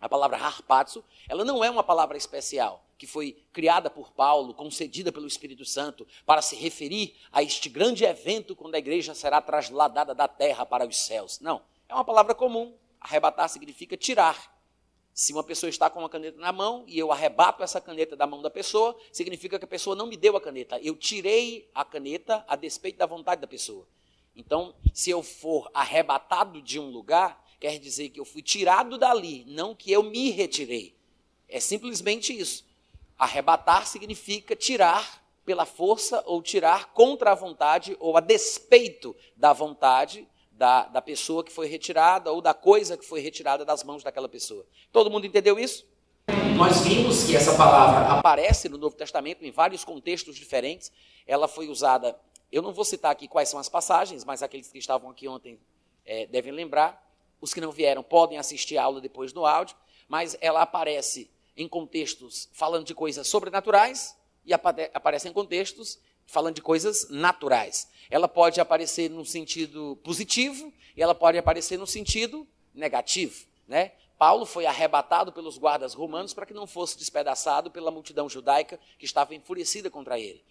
A 0.00 0.08
palavra 0.08 0.36
harpatsu, 0.36 1.04
ela 1.28 1.44
não 1.44 1.64
é 1.64 1.70
uma 1.70 1.82
palavra 1.82 2.16
especial, 2.16 2.84
que 2.98 3.06
foi 3.06 3.36
criada 3.52 3.88
por 3.88 4.12
Paulo, 4.12 4.54
concedida 4.54 5.10
pelo 5.10 5.26
Espírito 5.26 5.64
Santo, 5.64 6.06
para 6.24 6.42
se 6.42 6.54
referir 6.54 7.16
a 7.32 7.42
este 7.42 7.68
grande 7.68 8.04
evento 8.04 8.54
quando 8.54 8.74
a 8.74 8.78
igreja 8.78 9.14
será 9.14 9.40
trasladada 9.40 10.14
da 10.14 10.28
terra 10.28 10.66
para 10.66 10.86
os 10.86 10.98
céus. 10.98 11.40
Não, 11.40 11.62
é 11.88 11.94
uma 11.94 12.04
palavra 12.04 12.34
comum. 12.34 12.74
Arrebatar 13.00 13.48
significa 13.48 13.96
tirar. 13.96 14.54
Se 15.14 15.32
uma 15.32 15.42
pessoa 15.42 15.70
está 15.70 15.88
com 15.88 16.00
uma 16.00 16.10
caneta 16.10 16.38
na 16.38 16.52
mão 16.52 16.84
e 16.86 16.98
eu 16.98 17.10
arrebato 17.10 17.62
essa 17.62 17.80
caneta 17.80 18.14
da 18.14 18.26
mão 18.26 18.42
da 18.42 18.50
pessoa, 18.50 18.94
significa 19.10 19.58
que 19.58 19.64
a 19.64 19.68
pessoa 19.68 19.96
não 19.96 20.06
me 20.06 20.16
deu 20.16 20.36
a 20.36 20.40
caneta. 20.40 20.78
Eu 20.80 20.94
tirei 20.94 21.70
a 21.74 21.86
caneta 21.86 22.44
a 22.46 22.54
despeito 22.54 22.98
da 22.98 23.06
vontade 23.06 23.40
da 23.40 23.46
pessoa. 23.46 23.88
Então, 24.36 24.74
se 24.92 25.08
eu 25.08 25.22
for 25.22 25.70
arrebatado 25.72 26.60
de 26.60 26.78
um 26.78 26.90
lugar, 26.90 27.42
quer 27.58 27.78
dizer 27.78 28.10
que 28.10 28.20
eu 28.20 28.24
fui 28.24 28.42
tirado 28.42 28.98
dali, 28.98 29.44
não 29.46 29.74
que 29.74 29.90
eu 29.90 30.02
me 30.02 30.30
retirei. 30.30 30.94
É 31.48 31.60
simplesmente 31.60 32.36
isso. 32.36 32.64
Arrebatar 33.18 33.86
significa 33.86 34.54
tirar 34.54 35.24
pela 35.44 35.64
força 35.64 36.22
ou 36.26 36.42
tirar 36.42 36.92
contra 36.92 37.32
a 37.32 37.34
vontade 37.34 37.96
ou 38.00 38.16
a 38.16 38.20
despeito 38.20 39.14
da 39.36 39.52
vontade 39.52 40.26
da, 40.50 40.86
da 40.86 41.02
pessoa 41.02 41.44
que 41.44 41.52
foi 41.52 41.68
retirada 41.68 42.32
ou 42.32 42.40
da 42.40 42.52
coisa 42.52 42.96
que 42.96 43.04
foi 43.04 43.20
retirada 43.20 43.64
das 43.64 43.84
mãos 43.84 44.02
daquela 44.02 44.28
pessoa. 44.28 44.66
Todo 44.90 45.10
mundo 45.10 45.26
entendeu 45.26 45.58
isso? 45.58 45.86
Nós 46.56 46.80
vimos 46.80 47.24
que 47.24 47.36
essa 47.36 47.54
palavra 47.56 48.18
aparece 48.18 48.68
no 48.68 48.78
Novo 48.78 48.96
Testamento 48.96 49.44
em 49.44 49.50
vários 49.50 49.84
contextos 49.84 50.36
diferentes. 50.36 50.90
Ela 51.26 51.46
foi 51.46 51.68
usada, 51.68 52.18
eu 52.50 52.62
não 52.62 52.72
vou 52.72 52.84
citar 52.84 53.12
aqui 53.12 53.28
quais 53.28 53.48
são 53.48 53.60
as 53.60 53.68
passagens, 53.68 54.24
mas 54.24 54.42
aqueles 54.42 54.68
que 54.68 54.78
estavam 54.78 55.10
aqui 55.10 55.28
ontem 55.28 55.60
é, 56.04 56.26
devem 56.26 56.52
lembrar. 56.52 57.05
Os 57.40 57.52
que 57.52 57.60
não 57.60 57.70
vieram 57.70 58.02
podem 58.02 58.38
assistir 58.38 58.78
a 58.78 58.84
aula 58.84 59.00
depois 59.00 59.32
no 59.32 59.44
áudio, 59.44 59.76
mas 60.08 60.36
ela 60.40 60.62
aparece 60.62 61.30
em 61.56 61.68
contextos 61.68 62.48
falando 62.52 62.84
de 62.84 62.94
coisas 62.94 63.26
sobrenaturais 63.26 64.16
e 64.44 64.52
aparece 64.52 65.28
em 65.28 65.32
contextos 65.32 65.98
falando 66.26 66.54
de 66.54 66.62
coisas 66.62 67.08
naturais. 67.08 67.88
Ela 68.10 68.28
pode 68.28 68.60
aparecer 68.60 69.10
no 69.10 69.24
sentido 69.24 69.98
positivo 70.02 70.72
e 70.96 71.02
ela 71.02 71.14
pode 71.14 71.38
aparecer 71.38 71.78
no 71.78 71.86
sentido 71.86 72.46
negativo, 72.74 73.46
né? 73.66 73.92
Paulo 74.18 74.46
foi 74.46 74.64
arrebatado 74.64 75.30
pelos 75.30 75.58
guardas 75.58 75.92
romanos 75.92 76.32
para 76.32 76.46
que 76.46 76.54
não 76.54 76.66
fosse 76.66 76.96
despedaçado 76.96 77.70
pela 77.70 77.90
multidão 77.90 78.28
judaica 78.28 78.80
que 78.98 79.04
estava 79.04 79.34
enfurecida 79.34 79.90
contra 79.90 80.18
ele. 80.18 80.42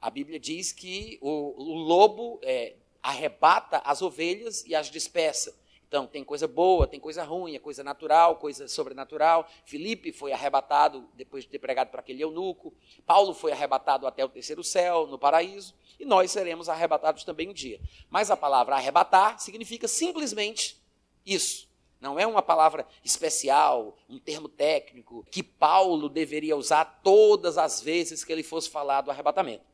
A 0.00 0.10
Bíblia 0.10 0.40
diz 0.40 0.72
que 0.72 1.16
o, 1.20 1.54
o 1.56 1.74
lobo 1.74 2.40
é, 2.42 2.74
arrebata 3.00 3.80
as 3.84 4.02
ovelhas 4.02 4.64
e 4.66 4.74
as 4.74 4.90
dispersa. 4.90 5.54
Então, 5.88 6.06
tem 6.06 6.24
coisa 6.24 6.48
boa, 6.48 6.86
tem 6.86 6.98
coisa 6.98 7.22
ruim, 7.22 7.54
é 7.54 7.58
coisa 7.60 7.84
natural, 7.84 8.36
coisa 8.36 8.66
sobrenatural. 8.66 9.48
Filipe 9.64 10.10
foi 10.12 10.32
arrebatado 10.32 11.08
depois 11.14 11.44
de 11.44 11.50
ter 11.50 11.60
pregado 11.60 11.90
para 11.90 12.00
aquele 12.00 12.22
eunuco. 12.22 12.74
Paulo 13.06 13.32
foi 13.32 13.52
arrebatado 13.52 14.06
até 14.06 14.24
o 14.24 14.28
terceiro 14.28 14.64
céu, 14.64 15.06
no 15.06 15.18
paraíso. 15.18 15.74
E 15.98 16.04
nós 16.04 16.30
seremos 16.32 16.68
arrebatados 16.68 17.22
também 17.22 17.48
um 17.48 17.52
dia. 17.52 17.80
Mas 18.10 18.30
a 18.30 18.36
palavra 18.36 18.74
arrebatar 18.74 19.38
significa 19.38 19.86
simplesmente 19.86 20.76
isso. 21.24 21.68
Não 22.00 22.18
é 22.18 22.26
uma 22.26 22.42
palavra 22.42 22.86
especial, 23.04 23.96
um 24.08 24.18
termo 24.18 24.48
técnico, 24.48 25.24
que 25.30 25.42
Paulo 25.42 26.08
deveria 26.08 26.56
usar 26.56 27.00
todas 27.02 27.56
as 27.56 27.80
vezes 27.80 28.24
que 28.24 28.32
ele 28.32 28.42
fosse 28.42 28.68
falar 28.68 29.02
do 29.02 29.10
arrebatamento. 29.10 29.64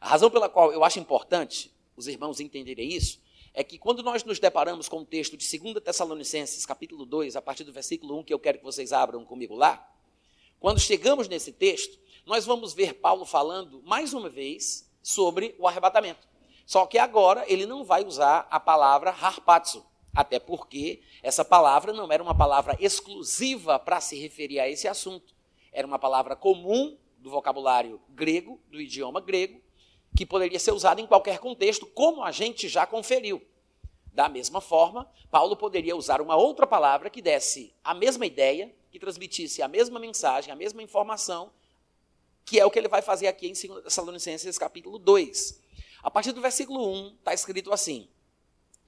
A 0.00 0.08
razão 0.08 0.30
pela 0.30 0.48
qual 0.48 0.72
eu 0.72 0.82
acho 0.82 0.98
importante 0.98 1.72
os 1.94 2.08
irmãos 2.08 2.40
entenderem 2.40 2.88
isso 2.88 3.20
é 3.52 3.64
que 3.64 3.78
quando 3.78 4.02
nós 4.02 4.24
nos 4.24 4.38
deparamos 4.38 4.88
com 4.88 4.98
o 4.98 5.04
texto 5.04 5.36
de 5.36 5.58
2 5.58 5.82
Tessalonicenses, 5.82 6.64
capítulo 6.64 7.04
2, 7.04 7.36
a 7.36 7.42
partir 7.42 7.64
do 7.64 7.72
versículo 7.72 8.18
1, 8.18 8.24
que 8.24 8.34
eu 8.34 8.38
quero 8.38 8.58
que 8.58 8.64
vocês 8.64 8.92
abram 8.92 9.24
comigo 9.24 9.54
lá, 9.54 9.86
quando 10.58 10.78
chegamos 10.78 11.26
nesse 11.26 11.52
texto, 11.52 11.98
nós 12.24 12.44
vamos 12.44 12.72
ver 12.74 12.94
Paulo 12.94 13.24
falando 13.24 13.82
mais 13.82 14.12
uma 14.12 14.28
vez 14.28 14.88
sobre 15.02 15.54
o 15.58 15.66
arrebatamento. 15.66 16.28
Só 16.64 16.86
que 16.86 16.98
agora 16.98 17.44
ele 17.48 17.66
não 17.66 17.82
vai 17.82 18.04
usar 18.04 18.46
a 18.50 18.60
palavra 18.60 19.10
harpatzo, 19.10 19.84
até 20.14 20.38
porque 20.38 21.02
essa 21.22 21.44
palavra 21.44 21.92
não 21.92 22.10
era 22.12 22.22
uma 22.22 22.34
palavra 22.34 22.76
exclusiva 22.78 23.78
para 23.78 24.00
se 24.00 24.18
referir 24.20 24.60
a 24.60 24.68
esse 24.68 24.86
assunto. 24.86 25.34
Era 25.72 25.86
uma 25.86 25.98
palavra 25.98 26.36
comum 26.36 26.96
do 27.18 27.30
vocabulário 27.30 28.00
grego, 28.10 28.60
do 28.68 28.80
idioma 28.80 29.20
grego, 29.20 29.60
que 30.16 30.26
poderia 30.26 30.58
ser 30.58 30.72
usado 30.72 31.00
em 31.00 31.06
qualquer 31.06 31.38
contexto, 31.38 31.86
como 31.86 32.22
a 32.22 32.30
gente 32.30 32.68
já 32.68 32.86
conferiu. 32.86 33.42
Da 34.12 34.28
mesma 34.28 34.60
forma, 34.60 35.10
Paulo 35.30 35.56
poderia 35.56 35.96
usar 35.96 36.20
uma 36.20 36.36
outra 36.36 36.66
palavra 36.66 37.08
que 37.08 37.22
desse 37.22 37.72
a 37.82 37.94
mesma 37.94 38.26
ideia, 38.26 38.74
que 38.90 38.98
transmitisse 38.98 39.62
a 39.62 39.68
mesma 39.68 40.00
mensagem, 40.00 40.52
a 40.52 40.56
mesma 40.56 40.82
informação, 40.82 41.52
que 42.44 42.58
é 42.58 42.66
o 42.66 42.70
que 42.70 42.78
ele 42.78 42.88
vai 42.88 43.02
fazer 43.02 43.28
aqui 43.28 43.46
em 43.46 43.52
2 43.52 43.84
Tessalonicenses 43.84 44.58
capítulo 44.58 44.98
2. 44.98 45.60
A 46.02 46.10
partir 46.10 46.32
do 46.32 46.40
versículo 46.40 46.84
1 46.92 47.16
está 47.18 47.32
escrito 47.32 47.72
assim: 47.72 48.08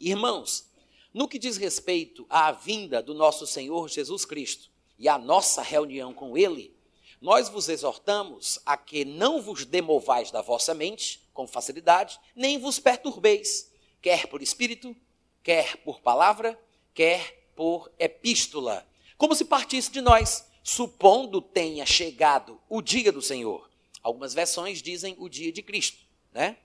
Irmãos, 0.00 0.68
no 1.14 1.28
que 1.28 1.38
diz 1.38 1.56
respeito 1.56 2.26
à 2.28 2.50
vinda 2.50 3.02
do 3.02 3.14
nosso 3.14 3.46
Senhor 3.46 3.88
Jesus 3.88 4.24
Cristo 4.24 4.70
e 4.98 5.08
à 5.08 5.18
nossa 5.18 5.62
reunião 5.62 6.12
com 6.12 6.36
Ele, 6.36 6.74
nós 7.22 7.48
vos 7.48 7.68
exortamos 7.68 8.58
a 8.66 8.76
que 8.76 9.04
não 9.04 9.40
vos 9.40 9.64
demovais 9.64 10.32
da 10.32 10.42
vossa 10.42 10.74
mente 10.74 11.22
com 11.32 11.46
facilidade, 11.46 12.18
nem 12.34 12.58
vos 12.58 12.80
perturbeis, 12.80 13.70
quer 14.02 14.26
por 14.26 14.42
espírito, 14.42 14.94
quer 15.40 15.76
por 15.78 16.00
palavra, 16.00 16.58
quer 16.92 17.48
por 17.54 17.92
epístola, 17.96 18.84
como 19.16 19.36
se 19.36 19.44
partisse 19.44 19.88
de 19.92 20.00
nós, 20.00 20.50
supondo 20.64 21.40
tenha 21.40 21.86
chegado 21.86 22.60
o 22.68 22.82
dia 22.82 23.12
do 23.12 23.22
Senhor. 23.22 23.70
Algumas 24.02 24.34
versões 24.34 24.82
dizem 24.82 25.14
o 25.16 25.28
dia 25.28 25.52
de 25.52 25.62
Cristo, 25.62 26.04
né? 26.32 26.56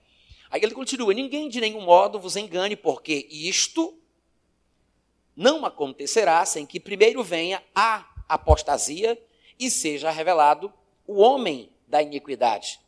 Aí 0.50 0.64
ele 0.64 0.74
continua: 0.74 1.14
ninguém 1.14 1.50
de 1.50 1.62
nenhum 1.62 1.82
modo 1.82 2.20
vos 2.20 2.36
engane, 2.36 2.76
porque 2.76 3.28
isto 3.30 3.96
não 5.36 5.64
acontecerá 5.64 6.44
sem 6.46 6.66
que 6.66 6.80
primeiro 6.80 7.24
venha 7.24 7.64
a 7.76 8.10
apostasia 8.28 9.22
e 9.60 9.70
seja 9.70 10.12
revelado 10.12 10.72
o 11.06 11.20
homem 11.20 11.72
da 11.88 12.02
iniquidade, 12.02 12.80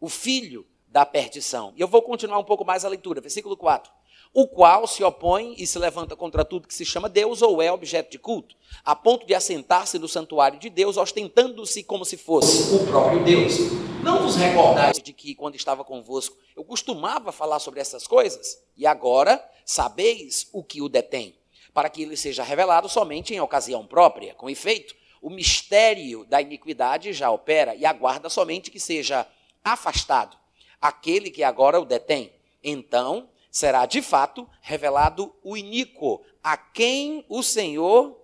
o 0.00 0.08
filho 0.08 0.66
da 0.88 1.04
perdição. 1.04 1.72
E 1.76 1.80
eu 1.80 1.88
vou 1.88 2.02
continuar 2.02 2.38
um 2.38 2.44
pouco 2.44 2.64
mais 2.64 2.84
a 2.84 2.88
leitura, 2.88 3.20
versículo 3.20 3.56
4 3.56 3.92
o 4.34 4.48
qual 4.48 4.84
se 4.88 5.04
opõe 5.04 5.54
e 5.56 5.64
se 5.64 5.78
levanta 5.78 6.16
contra 6.16 6.44
tudo 6.44 6.66
que 6.66 6.74
se 6.74 6.84
chama 6.84 7.08
Deus 7.08 7.40
ou 7.40 7.62
é 7.62 7.70
objeto 7.70 8.10
de 8.10 8.18
culto, 8.18 8.56
a 8.84 8.96
ponto 8.96 9.24
de 9.24 9.32
assentar-se 9.32 9.96
no 9.96 10.08
santuário 10.08 10.58
de 10.58 10.68
Deus, 10.68 10.96
ostentando-se 10.96 11.84
como 11.84 12.04
se 12.04 12.16
fosse 12.16 12.74
o 12.74 12.84
próprio 12.84 13.22
Deus. 13.22 13.54
Não 14.02 14.22
vos 14.22 14.34
recordais 14.34 14.98
de 14.98 15.12
que, 15.12 15.36
quando 15.36 15.54
estava 15.54 15.84
convosco, 15.84 16.36
eu 16.56 16.64
costumava 16.64 17.30
falar 17.30 17.60
sobre 17.60 17.78
essas 17.78 18.08
coisas? 18.08 18.58
E 18.76 18.84
agora 18.84 19.42
sabeis 19.64 20.48
o 20.52 20.64
que 20.64 20.82
o 20.82 20.88
detém, 20.88 21.36
para 21.72 21.88
que 21.88 22.02
ele 22.02 22.16
seja 22.16 22.42
revelado 22.42 22.88
somente 22.88 23.32
em 23.32 23.40
ocasião 23.40 23.86
própria. 23.86 24.34
Com 24.34 24.50
efeito, 24.50 24.96
o 25.24 25.30
mistério 25.30 26.26
da 26.26 26.42
iniquidade 26.42 27.10
já 27.14 27.30
opera 27.30 27.74
e 27.74 27.86
aguarda 27.86 28.28
somente 28.28 28.70
que 28.70 28.78
seja 28.78 29.26
afastado 29.64 30.36
aquele 30.78 31.30
que 31.30 31.42
agora 31.42 31.80
o 31.80 31.84
detém. 31.86 32.30
Então 32.62 33.30
será 33.50 33.86
de 33.86 34.02
fato 34.02 34.46
revelado 34.60 35.34
o 35.42 35.56
iníquo, 35.56 36.22
a 36.42 36.58
quem 36.58 37.24
o 37.26 37.42
Senhor, 37.42 38.20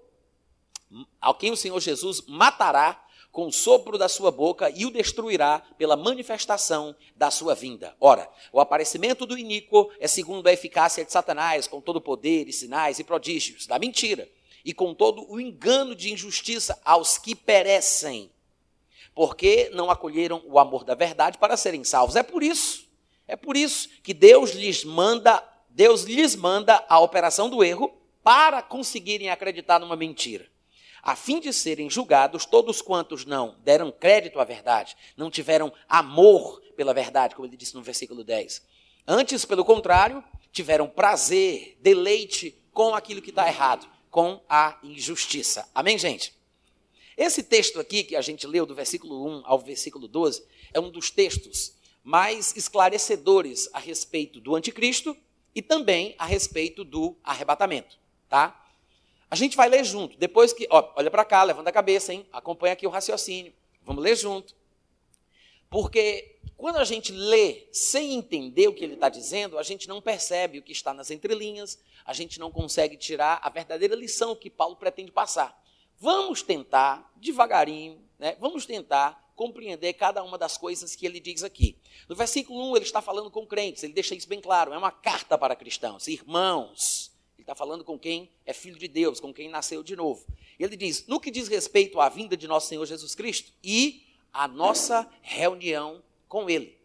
a 1.18 1.32
quem 1.32 1.50
o 1.50 1.56
Senhor 1.56 1.80
Jesus 1.80 2.20
matará 2.28 3.02
com 3.32 3.46
o 3.46 3.52
sopro 3.52 3.96
da 3.96 4.08
sua 4.08 4.30
boca 4.30 4.68
e 4.68 4.84
o 4.84 4.90
destruirá 4.90 5.60
pela 5.78 5.96
manifestação 5.96 6.94
da 7.16 7.30
sua 7.30 7.54
vinda. 7.54 7.96
Ora, 7.98 8.30
o 8.52 8.60
aparecimento 8.60 9.24
do 9.24 9.38
iníquo 9.38 9.90
é 9.98 10.06
segundo 10.06 10.46
a 10.48 10.52
eficácia 10.52 11.02
de 11.02 11.10
Satanás, 11.10 11.66
com 11.66 11.80
todo 11.80 11.98
poder 11.98 12.46
e 12.46 12.52
sinais 12.52 12.98
e 12.98 13.04
prodígios 13.04 13.66
da 13.66 13.78
mentira, 13.78 14.28
e 14.64 14.72
com 14.72 14.94
todo 14.94 15.30
o 15.30 15.40
engano 15.40 15.94
de 15.94 16.12
injustiça 16.12 16.80
aos 16.84 17.18
que 17.18 17.34
perecem, 17.34 18.30
porque 19.14 19.70
não 19.72 19.90
acolheram 19.90 20.42
o 20.46 20.58
amor 20.58 20.84
da 20.84 20.94
verdade 20.94 21.38
para 21.38 21.56
serem 21.56 21.84
salvos. 21.84 22.16
É 22.16 22.22
por 22.22 22.42
isso 22.42 22.90
é 23.30 23.36
por 23.36 23.56
isso 23.56 23.88
que 24.02 24.12
Deus 24.12 24.50
lhes 24.50 24.82
manda, 24.82 25.40
Deus 25.68 26.02
lhes 26.02 26.34
manda 26.34 26.84
a 26.88 26.98
operação 26.98 27.48
do 27.48 27.62
erro 27.62 27.96
para 28.24 28.60
conseguirem 28.60 29.30
acreditar 29.30 29.78
numa 29.78 29.94
mentira. 29.94 30.48
A 31.00 31.14
fim 31.14 31.38
de 31.38 31.52
serem 31.52 31.88
julgados 31.88 32.44
todos 32.44 32.82
quantos 32.82 33.24
não 33.24 33.54
deram 33.62 33.92
crédito 33.92 34.40
à 34.40 34.44
verdade, 34.44 34.96
não 35.16 35.30
tiveram 35.30 35.72
amor 35.88 36.60
pela 36.76 36.92
verdade, 36.92 37.36
como 37.36 37.46
ele 37.46 37.56
disse 37.56 37.76
no 37.76 37.82
versículo 37.82 38.24
10. 38.24 38.66
Antes, 39.06 39.44
pelo 39.44 39.64
contrário, 39.64 40.24
tiveram 40.50 40.88
prazer, 40.88 41.78
deleite 41.80 42.60
com 42.72 42.96
aquilo 42.96 43.22
que 43.22 43.30
está 43.30 43.46
errado, 43.46 43.86
com 44.10 44.42
a 44.48 44.78
injustiça. 44.82 45.68
Amém, 45.74 45.96
gente? 45.96 46.34
Esse 47.16 47.42
texto 47.42 47.78
aqui 47.78 48.02
que 48.02 48.16
a 48.16 48.20
gente 48.20 48.46
leu, 48.46 48.66
do 48.66 48.74
versículo 48.74 49.26
1 49.26 49.42
ao 49.44 49.58
versículo 49.58 50.08
12, 50.08 50.44
é 50.72 50.80
um 50.80 50.90
dos 50.90 51.10
textos 51.10 51.74
mais 52.02 52.56
esclarecedores 52.56 53.68
a 53.72 53.78
respeito 53.78 54.40
do 54.40 54.56
anticristo 54.56 55.16
e 55.54 55.60
também 55.60 56.14
a 56.18 56.24
respeito 56.24 56.82
do 56.84 57.16
arrebatamento, 57.22 57.98
tá? 58.28 58.56
A 59.30 59.36
gente 59.36 59.56
vai 59.56 59.68
ler 59.68 59.84
junto. 59.84 60.16
Depois 60.18 60.52
que, 60.52 60.66
ó, 60.70 60.92
olha 60.96 61.10
para 61.10 61.24
cá, 61.24 61.42
levanta 61.44 61.70
a 61.70 61.72
cabeça, 61.72 62.12
hein? 62.12 62.26
Acompanha 62.32 62.72
aqui 62.72 62.86
o 62.86 62.90
raciocínio. 62.90 63.52
Vamos 63.84 64.02
ler 64.02 64.16
junto. 64.16 64.56
Porque 65.70 66.40
quando 66.56 66.76
a 66.76 66.84
gente 66.84 67.12
lê 67.12 67.68
sem 67.72 68.14
entender 68.14 68.68
o 68.68 68.74
que 68.74 68.84
ele 68.84 68.94
está 68.94 69.08
dizendo, 69.08 69.56
a 69.56 69.62
gente 69.62 69.88
não 69.88 70.02
percebe 70.02 70.58
o 70.58 70.62
que 70.62 70.72
está 70.72 70.92
nas 70.92 71.10
entrelinhas, 71.10 71.78
a 72.04 72.12
gente 72.12 72.38
não 72.38 72.50
consegue 72.50 72.96
tirar 72.96 73.40
a 73.42 73.48
verdadeira 73.48 73.94
lição 73.94 74.36
que 74.36 74.50
Paulo 74.50 74.76
pretende 74.76 75.12
passar. 75.12 75.58
Vamos 75.98 76.42
tentar, 76.42 77.10
devagarinho, 77.16 78.02
né? 78.18 78.36
Vamos 78.40 78.66
tentar 78.66 79.32
compreender 79.36 79.94
cada 79.94 80.22
uma 80.22 80.36
das 80.36 80.58
coisas 80.58 80.94
que 80.94 81.06
ele 81.06 81.18
diz 81.18 81.42
aqui. 81.42 81.78
No 82.06 82.14
versículo 82.14 82.72
1, 82.72 82.76
ele 82.76 82.84
está 82.84 83.00
falando 83.00 83.30
com 83.30 83.46
crentes, 83.46 83.82
ele 83.82 83.94
deixa 83.94 84.14
isso 84.14 84.28
bem 84.28 84.40
claro, 84.40 84.74
é 84.74 84.76
uma 84.76 84.92
carta 84.92 85.38
para 85.38 85.56
cristãos, 85.56 86.08
irmãos. 86.08 87.10
Ele 87.38 87.44
está 87.44 87.54
falando 87.54 87.84
com 87.84 87.98
quem 87.98 88.30
é 88.44 88.52
filho 88.52 88.78
de 88.78 88.86
Deus, 88.86 89.18
com 89.18 89.32
quem 89.32 89.48
nasceu 89.48 89.82
de 89.82 89.96
novo. 89.96 90.26
Ele 90.58 90.76
diz: 90.76 91.06
no 91.06 91.18
que 91.18 91.30
diz 91.30 91.48
respeito 91.48 92.00
à 92.00 92.10
vinda 92.10 92.36
de 92.36 92.46
nosso 92.46 92.68
Senhor 92.68 92.84
Jesus 92.84 93.14
Cristo 93.14 93.50
e 93.64 94.09
à 94.32 94.46
nossa 94.48 95.08
reunião 95.22 96.02
com 96.28 96.48
Ele. 96.48 96.78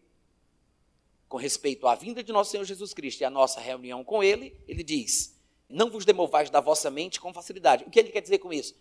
Com 1.28 1.36
respeito 1.36 1.86
à 1.86 1.94
vinda 1.94 2.22
de 2.22 2.32
nosso 2.32 2.52
Senhor 2.52 2.64
Jesus 2.64 2.94
Cristo 2.94 3.20
e 3.20 3.24
à 3.24 3.30
nossa 3.30 3.60
reunião 3.60 4.04
com 4.04 4.22
Ele, 4.22 4.56
ele 4.68 4.82
diz: 4.82 5.36
Não 5.68 5.90
vos 5.90 6.04
demovais 6.04 6.50
da 6.50 6.60
vossa 6.60 6.90
mente 6.90 7.20
com 7.20 7.32
facilidade. 7.32 7.84
O 7.84 7.90
que 7.90 7.98
ele 7.98 8.10
quer 8.10 8.20
dizer 8.20 8.38
com 8.38 8.52
isso? 8.52 8.76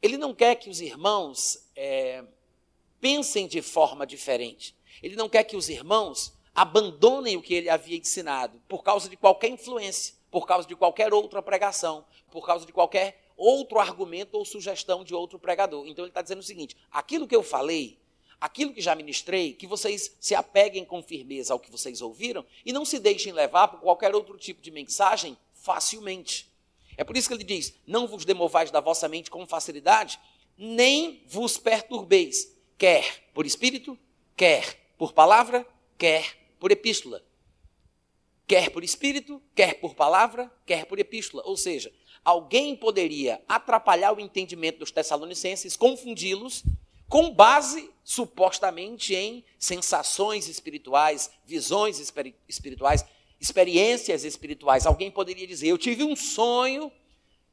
Ele 0.00 0.16
não 0.16 0.34
quer 0.34 0.54
que 0.56 0.68
os 0.68 0.80
irmãos 0.80 1.68
é, 1.74 2.24
pensem 3.00 3.46
de 3.46 3.62
forma 3.62 4.06
diferente. 4.06 4.76
Ele 5.02 5.16
não 5.16 5.28
quer 5.28 5.44
que 5.44 5.56
os 5.56 5.68
irmãos 5.68 6.32
abandonem 6.54 7.36
o 7.36 7.42
que 7.42 7.54
ele 7.54 7.68
havia 7.68 7.98
ensinado 7.98 8.60
por 8.68 8.82
causa 8.82 9.08
de 9.08 9.16
qualquer 9.16 9.48
influência, 9.48 10.14
por 10.30 10.46
causa 10.46 10.68
de 10.68 10.76
qualquer 10.76 11.12
outra 11.12 11.42
pregação, 11.42 12.04
por 12.30 12.46
causa 12.46 12.64
de 12.64 12.72
qualquer 12.72 13.23
outro 13.36 13.78
argumento 13.78 14.34
ou 14.34 14.44
sugestão 14.44 15.04
de 15.04 15.14
outro 15.14 15.38
pregador. 15.38 15.86
Então 15.86 16.04
ele 16.04 16.10
está 16.10 16.22
dizendo 16.22 16.40
o 16.40 16.44
seguinte: 16.44 16.76
aquilo 16.90 17.26
que 17.26 17.36
eu 17.36 17.42
falei, 17.42 17.98
aquilo 18.40 18.72
que 18.72 18.80
já 18.80 18.94
ministrei, 18.94 19.52
que 19.52 19.66
vocês 19.66 20.16
se 20.20 20.34
apeguem 20.34 20.84
com 20.84 21.02
firmeza 21.02 21.52
ao 21.52 21.60
que 21.60 21.70
vocês 21.70 22.00
ouviram 22.00 22.44
e 22.64 22.72
não 22.72 22.84
se 22.84 22.98
deixem 22.98 23.32
levar 23.32 23.68
por 23.68 23.80
qualquer 23.80 24.14
outro 24.14 24.36
tipo 24.36 24.60
de 24.60 24.70
mensagem 24.70 25.36
facilmente. 25.52 26.52
É 26.96 27.04
por 27.04 27.16
isso 27.16 27.28
que 27.28 27.34
ele 27.34 27.44
diz: 27.44 27.74
não 27.86 28.06
vos 28.06 28.24
demovais 28.24 28.70
da 28.70 28.80
vossa 28.80 29.08
mente 29.08 29.30
com 29.30 29.46
facilidade, 29.46 30.18
nem 30.56 31.22
vos 31.26 31.58
perturbeis 31.58 32.54
quer 32.78 33.30
por 33.32 33.46
espírito, 33.46 33.98
quer 34.36 34.92
por 34.98 35.12
palavra, 35.12 35.66
quer 35.98 36.36
por 36.58 36.70
epístola. 36.70 37.22
Quer 38.46 38.70
por 38.70 38.84
espírito, 38.84 39.42
quer 39.54 39.80
por 39.80 39.94
palavra, 39.94 40.52
quer 40.66 40.84
por 40.84 40.98
epístola. 40.98 41.42
Ou 41.46 41.56
seja, 41.56 41.90
alguém 42.24 42.74
poderia 42.74 43.42
atrapalhar 43.46 44.12
o 44.12 44.20
entendimento 44.20 44.78
dos 44.78 44.90
tessalonicenses, 44.90 45.76
confundi-los, 45.76 46.64
com 47.08 47.30
base 47.30 47.90
supostamente 48.02 49.14
em 49.14 49.44
sensações 49.58 50.48
espirituais, 50.48 51.30
visões 51.44 52.00
espirituais, 52.48 53.04
experiências 53.40 54.24
espirituais. 54.24 54.86
Alguém 54.86 55.10
poderia 55.10 55.46
dizer: 55.46 55.68
Eu 55.68 55.78
tive 55.78 56.02
um 56.02 56.16
sonho 56.16 56.90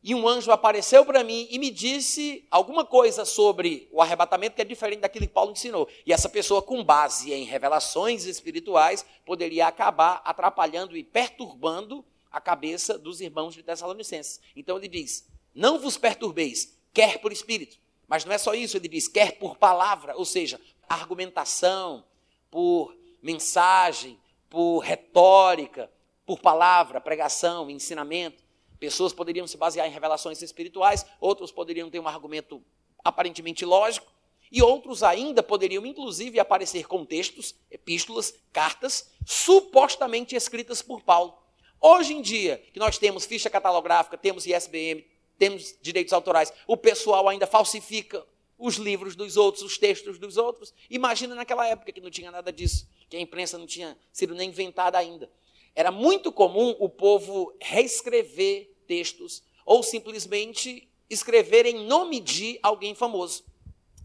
e 0.03 0.15
um 0.15 0.27
anjo 0.27 0.51
apareceu 0.51 1.05
para 1.05 1.23
mim 1.23 1.47
e 1.51 1.59
me 1.59 1.69
disse 1.69 2.47
alguma 2.49 2.83
coisa 2.83 3.23
sobre 3.23 3.87
o 3.91 4.01
arrebatamento 4.01 4.55
que 4.55 4.61
é 4.61 4.65
diferente 4.65 5.01
daquilo 5.01 5.27
que 5.27 5.33
Paulo 5.33 5.51
ensinou. 5.51 5.87
E 6.05 6.11
essa 6.11 6.27
pessoa, 6.27 6.61
com 6.61 6.83
base 6.83 7.31
em 7.31 7.43
revelações 7.43 8.25
espirituais, 8.25 9.05
poderia 9.25 9.67
acabar 9.67 10.21
atrapalhando 10.25 10.97
e 10.97 11.03
perturbando 11.03 12.03
a 12.31 12.39
cabeça 12.39 12.97
dos 12.97 13.21
irmãos 13.21 13.53
de 13.53 13.63
Tessalonicenses. 13.63 14.39
Então 14.55 14.77
ele 14.77 14.87
diz: 14.87 15.27
Não 15.53 15.79
vos 15.79 15.97
perturbeis, 15.97 16.77
quer 16.93 17.19
por 17.19 17.31
espírito. 17.31 17.79
Mas 18.07 18.25
não 18.25 18.33
é 18.33 18.37
só 18.37 18.53
isso, 18.53 18.75
ele 18.75 18.89
diz: 18.89 19.07
quer 19.07 19.37
por 19.37 19.55
palavra, 19.57 20.17
ou 20.17 20.25
seja, 20.25 20.59
argumentação, 20.89 22.03
por 22.49 22.93
mensagem, 23.21 24.19
por 24.49 24.79
retórica, 24.79 25.89
por 26.25 26.39
palavra, 26.39 26.99
pregação, 26.99 27.69
ensinamento. 27.69 28.43
Pessoas 28.77 29.13
poderiam 29.13 29.47
se 29.47 29.55
basear 29.55 29.87
em 29.87 29.91
revelações 29.91 30.41
espirituais, 30.41 31.05
outros 31.21 31.53
poderiam 31.53 31.89
ter 31.89 31.99
um 31.99 32.07
argumento 32.07 32.61
aparentemente 33.01 33.63
lógico, 33.63 34.11
e 34.51 34.61
outros 34.61 35.03
ainda 35.03 35.41
poderiam, 35.41 35.85
inclusive, 35.85 36.37
aparecer 36.37 36.85
com 36.87 37.05
textos, 37.05 37.55
epístolas, 37.69 38.33
cartas, 38.51 39.09
supostamente 39.25 40.35
escritas 40.35 40.81
por 40.81 41.01
Paulo. 41.01 41.40
Hoje 41.81 42.13
em 42.13 42.21
dia, 42.21 42.63
que 42.71 42.79
nós 42.79 42.99
temos 42.99 43.25
ficha 43.25 43.49
catalográfica, 43.49 44.15
temos 44.15 44.45
ISBM, 44.45 45.03
temos 45.39 45.75
direitos 45.81 46.13
autorais, 46.13 46.53
o 46.67 46.77
pessoal 46.77 47.27
ainda 47.27 47.47
falsifica 47.47 48.23
os 48.55 48.75
livros 48.75 49.15
dos 49.15 49.35
outros, 49.35 49.63
os 49.63 49.79
textos 49.79 50.19
dos 50.19 50.37
outros. 50.37 50.71
Imagina 50.87 51.33
naquela 51.33 51.67
época 51.67 51.91
que 51.91 51.99
não 51.99 52.11
tinha 52.11 52.29
nada 52.29 52.53
disso, 52.53 52.87
que 53.09 53.17
a 53.17 53.19
imprensa 53.19 53.57
não 53.57 53.65
tinha 53.65 53.97
sido 54.13 54.35
nem 54.35 54.49
inventada 54.49 54.99
ainda. 54.99 55.27
Era 55.73 55.89
muito 55.89 56.31
comum 56.31 56.75
o 56.79 56.87
povo 56.87 57.51
reescrever 57.59 58.69
textos 58.85 59.41
ou 59.65 59.81
simplesmente 59.81 60.87
escrever 61.09 61.65
em 61.65 61.87
nome 61.87 62.19
de 62.19 62.59
alguém 62.61 62.93
famoso. 62.93 63.43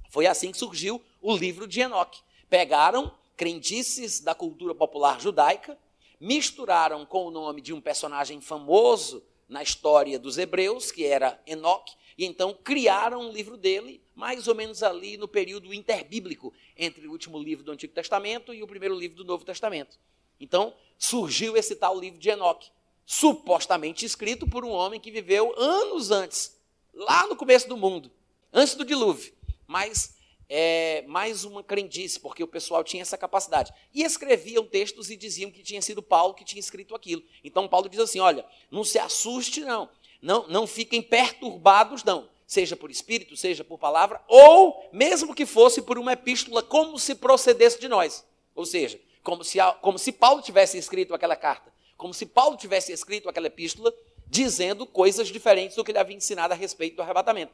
Foi 0.09 0.27
assim 0.27 0.51
que 0.51 0.57
surgiu 0.57 1.03
o 1.21 1.37
livro 1.37 1.67
de 1.67 1.81
Enoque. 1.81 2.21
Pegaram 2.49 3.13
crendices 3.37 4.21
da 4.21 4.35
cultura 4.35 4.75
popular 4.75 5.21
judaica, 5.21 5.79
misturaram 6.21 7.05
com 7.05 7.27
o 7.27 7.31
nome 7.31 7.61
de 7.61 7.73
um 7.73 7.81
personagem 7.81 8.41
famoso 8.41 9.23
na 9.49 9.63
história 9.63 10.19
dos 10.19 10.39
hebreus, 10.39 10.91
que 10.91 11.05
era 11.05 11.41
Enoque, 11.47 11.95
e 12.19 12.25
então 12.25 12.55
criaram 12.55 13.21
um 13.21 13.33
livro 13.33 13.57
dele, 13.57 14.03
mais 14.15 14.49
ou 14.49 14.55
menos 14.55 14.83
ali 14.83 15.17
no 15.17 15.29
período 15.29 15.73
interbíblico, 15.73 16.53
entre 16.77 17.07
o 17.07 17.13
último 17.13 17.39
livro 17.39 17.65
do 17.65 17.73
Antigo 17.73 17.93
Testamento 17.93 18.53
e 18.53 18.63
o 18.63 18.67
primeiro 18.67 18.99
livro 18.99 19.17
do 19.17 19.25
Novo 19.25 19.45
Testamento. 19.45 19.99
Então, 20.41 20.75
surgiu 20.99 21.57
esse 21.57 21.77
tal 21.77 21.99
livro 21.99 22.19
de 22.19 22.31
Enoque, 22.31 22.71
supostamente 23.05 24.05
escrito 24.05 24.47
por 24.47 24.65
um 24.65 24.71
homem 24.71 24.99
que 24.99 25.11
viveu 25.11 25.55
anos 25.57 26.11
antes, 26.11 26.59
lá 26.93 27.27
no 27.27 27.37
começo 27.37 27.69
do 27.69 27.77
mundo, 27.77 28.11
antes 28.53 28.75
do 28.75 28.85
dilúvio. 28.85 29.33
Mas 29.67 30.16
é, 30.49 31.03
mais 31.07 31.45
uma 31.45 31.63
crendice, 31.63 32.21
porque 32.21 32.43
o 32.43 32.49
pessoal 32.49 32.85
tinha 32.85 33.03
essa 33.03 33.19
capacidade. 33.19 33.73
E 33.93 34.03
escreviam 34.03 34.65
textos 34.65 35.11
e 35.11 35.17
diziam 35.17 35.51
que 35.51 35.63
tinha 35.63 35.83
sido 35.83 36.03
Paulo 36.03 36.35
que 36.35 36.45
tinha 36.45 36.61
escrito 36.61 36.95
aquilo. 36.95 37.23
Então 37.43 37.69
Paulo 37.69 37.89
diz 37.89 38.01
assim: 38.01 38.21
olha, 38.21 38.47
não 38.71 38.85
se 38.85 38.99
assuste, 38.99 39.61
não. 39.61 39.89
Não, 40.23 40.47
não 40.49 40.67
fiquem 40.67 41.03
perturbados, 41.03 42.03
não. 42.03 42.29
Seja 42.47 42.77
por 42.77 42.91
espírito, 42.91 43.37
seja 43.37 43.65
por 43.65 43.77
palavra, 43.77 44.23
ou 44.29 44.89
mesmo 44.93 45.35
que 45.35 45.45
fosse 45.45 45.83
por 45.83 45.99
uma 45.99 46.13
epístola, 46.13 46.63
como 46.63 46.97
se 46.97 47.17
procedesse 47.17 47.81
de 47.81 47.89
nós. 47.89 48.25
Ou 48.55 48.65
seja, 48.65 49.01
como 49.23 49.43
se, 49.43 49.59
como 49.83 49.99
se 49.99 50.13
Paulo 50.13 50.41
tivesse 50.41 50.79
escrito 50.79 51.13
aquela 51.13 51.35
carta, 51.35 51.75
como 51.97 52.15
se 52.15 52.25
Paulo 52.25 52.57
tivesse 52.57 52.93
escrito 52.93 53.29
aquela 53.29 53.49
epístola, 53.49 53.93
dizendo 54.29 54.87
coisas 54.87 55.27
diferentes 55.27 55.77
do 55.77 55.83
que 55.83 55.91
ele 55.91 55.99
havia 55.99 56.17
ensinado 56.17 56.55
a 56.55 56.57
respeito 56.57 56.95
do 56.95 57.03
arrebatamento. 57.03 57.53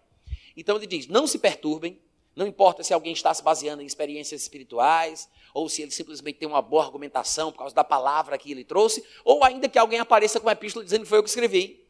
Então 0.55 0.77
ele 0.77 0.87
diz: 0.87 1.07
não 1.07 1.27
se 1.27 1.39
perturbem, 1.39 1.99
não 2.35 2.47
importa 2.47 2.83
se 2.83 2.95
alguém 2.95 3.13
está 3.13 3.33
se 3.35 3.43
baseando 3.43 3.83
em 3.83 3.87
experiências 3.87 4.43
espirituais, 4.43 5.29
ou 5.53 5.69
se 5.69 5.83
ele 5.83 5.91
simplesmente 5.91 6.39
tem 6.39 6.49
uma 6.49 6.63
boa 6.63 6.85
argumentação 6.85 7.53
por 7.53 7.59
causa 7.59 7.75
da 7.75 7.85
palavra 7.85 8.39
que 8.39 8.51
ele 8.51 8.65
trouxe, 8.65 9.05
ou 9.25 9.45
ainda 9.45 9.69
que 9.69 9.79
alguém 9.79 9.99
apareça 9.99 10.41
com 10.41 10.47
uma 10.47 10.53
epístola 10.53 10.85
dizendo 10.85 11.03
que 11.03 11.09
foi 11.09 11.19
eu 11.19 11.23
que 11.23 11.29
escrevi. 11.29 11.87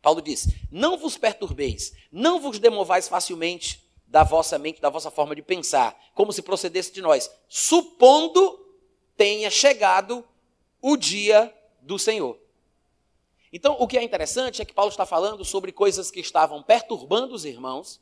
Paulo 0.00 0.22
diz: 0.22 0.48
Não 0.70 0.96
vos 0.96 1.16
perturbeis, 1.16 1.92
não 2.12 2.40
vos 2.40 2.58
demovais 2.58 3.08
facilmente 3.08 3.84
da 4.06 4.22
vossa 4.22 4.58
mente, 4.58 4.80
da 4.80 4.88
vossa 4.88 5.10
forma 5.10 5.34
de 5.34 5.42
pensar, 5.42 5.98
como 6.14 6.32
se 6.32 6.40
procedesse 6.40 6.92
de 6.92 7.02
nós, 7.02 7.30
supondo 7.48 8.66
tenha 9.16 9.50
chegado 9.50 10.24
o 10.80 10.96
dia 10.96 11.52
do 11.82 11.98
Senhor. 11.98 12.38
Então, 13.52 13.76
o 13.78 13.88
que 13.88 13.98
é 13.98 14.02
interessante 14.02 14.62
é 14.62 14.64
que 14.64 14.72
Paulo 14.72 14.90
está 14.90 15.04
falando 15.04 15.44
sobre 15.44 15.72
coisas 15.72 16.10
que 16.10 16.20
estavam 16.20 16.62
perturbando 16.62 17.34
os 17.34 17.44
irmãos 17.44 18.00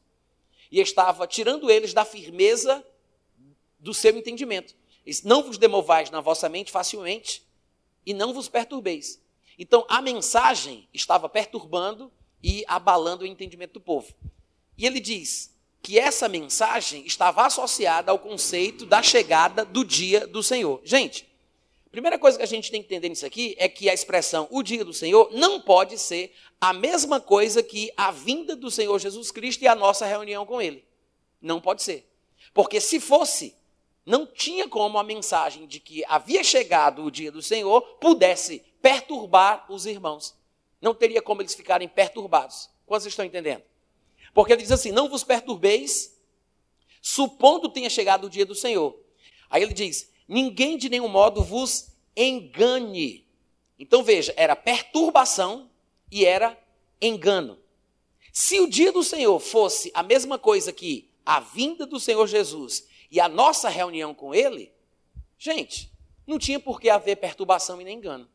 e 0.71 0.81
estava 0.81 1.27
tirando 1.27 1.71
eles 1.71 1.93
da 1.93 2.05
firmeza 2.05 2.85
do 3.79 3.95
seu 3.95 4.17
entendimento. 4.17 4.75
Não 5.25 5.43
vos 5.43 5.59
demovais 5.59 6.11
na 6.11 6.21
vossa 6.21 6.49
mente 6.49 6.73
facilmente 6.73 7.47
e 8.05 8.13
não 8.13 8.33
vos 8.33 8.49
perturbeis. 8.49 9.23
Então 9.59 9.87
a 9.89 10.03
mensagem 10.03 10.89
estava 10.93 11.29
perturbando 11.29 12.13
e 12.43 12.65
abalando 12.67 13.25
o 13.25 13.27
entendimento 13.27 13.75
do 13.75 13.81
povo. 13.81 14.13
E 14.77 14.85
ele 14.85 15.01
diz 15.01 15.55
que 15.83 15.99
essa 15.99 16.29
mensagem 16.29 17.07
estava 17.07 17.47
associada 17.47 18.11
ao 18.11 18.19
conceito 18.19 18.85
da 18.85 19.03
chegada 19.03 19.65
do 19.65 19.85
dia 19.85 20.27
do 20.27 20.43
Senhor. 20.43 20.81
Gente, 20.85 21.29
primeira 21.97 22.19
coisa 22.19 22.37
que 22.37 22.45
a 22.45 22.47
gente 22.47 22.71
tem 22.71 22.83
que 22.83 22.89
entender 22.89 23.09
nisso 23.09 23.25
aqui 23.25 23.57
é 23.59 23.71
que 23.71 23.89
a 23.89 23.95
expressão 23.95 24.47
o 24.51 24.63
dia 24.63 24.85
do 24.85 24.93
Senhor 24.93 25.31
não 25.33 25.63
pode 25.63 25.97
ser 25.97 26.31
a 26.61 26.75
mesma 26.75 27.23
coisa 27.23 27.63
que 27.63 27.91
a 27.97 28.11
vinda 28.11 28.55
do 28.55 28.71
Senhor 28.71 28.99
Jesus 28.99 29.31
Cristo 29.31 29.63
e 29.63 29.67
a 29.67 29.75
nossa 29.75 30.05
reunião 30.05 30.45
com 30.45 30.61
Ele. 30.61 30.85
Não 31.41 31.59
pode 31.59 31.83
ser. 31.83 32.07
Porque 32.53 32.83
se 32.83 33.01
fosse, 33.01 33.57
não 34.05 34.27
tinha 34.27 34.69
como 34.69 34.99
a 34.99 35.03
mensagem 35.03 35.67
de 35.67 35.81
que 35.81 36.05
havia 36.07 36.45
chegado 36.45 37.03
o 37.03 37.11
dia 37.11 37.33
do 37.33 37.41
Senhor 37.41 37.81
pudesse 37.99 38.63
perturbar 38.83 39.65
os 39.73 39.87
irmãos. 39.87 40.37
Não 40.83 40.95
teria 40.95 41.23
como 41.23 41.41
eles 41.41 41.55
ficarem 41.55 41.89
perturbados. 41.89 42.69
Quantos 42.85 43.07
estão 43.07 43.25
entendendo? 43.25 43.63
Porque 44.35 44.53
ele 44.53 44.61
diz 44.61 44.71
assim: 44.71 44.93
não 44.93 45.09
vos 45.09 45.25
perturbeis, 45.25 46.15
supondo 47.01 47.71
tenha 47.71 47.89
chegado 47.89 48.27
o 48.27 48.31
dia 48.31 48.45
do 48.45 48.55
Senhor. 48.55 48.95
Aí 49.49 49.63
ele 49.63 49.73
diz: 49.73 50.15
ninguém 50.29 50.77
de 50.77 50.89
nenhum 50.89 51.09
modo 51.09 51.43
vos 51.43 51.93
engane. 52.17 53.27
Então 53.79 54.03
veja, 54.03 54.33
era 54.37 54.57
perturbação 54.57 55.71
e 56.11 56.25
era 56.25 56.59
engano. 57.01 57.59
Se 58.33 58.61
o 58.61 58.69
dia 58.69 58.93
do 58.93 59.03
Senhor 59.03 59.39
fosse 59.39 59.91
a 59.95 60.03
mesma 60.03 60.39
coisa 60.39 60.73
que 60.73 61.11
a 61.25 61.41
vinda 61.41 61.87
do 61.87 61.99
Senhor 61.99 62.27
Jesus 62.27 62.87
e 63.11 63.21
a 63.21 63.29
nossa 63.29 63.69
reunião 63.69 64.15
com 64.15 64.35
Ele, 64.35 64.73
gente, 65.39 65.91
não 66.27 66.39
tinha 66.39 66.61
por 66.61 66.81
que 66.81 66.91
haver 66.91 67.17
perturbação 67.17 67.81
e 67.81 67.85
nem 67.85 67.97
engano. 67.97 68.29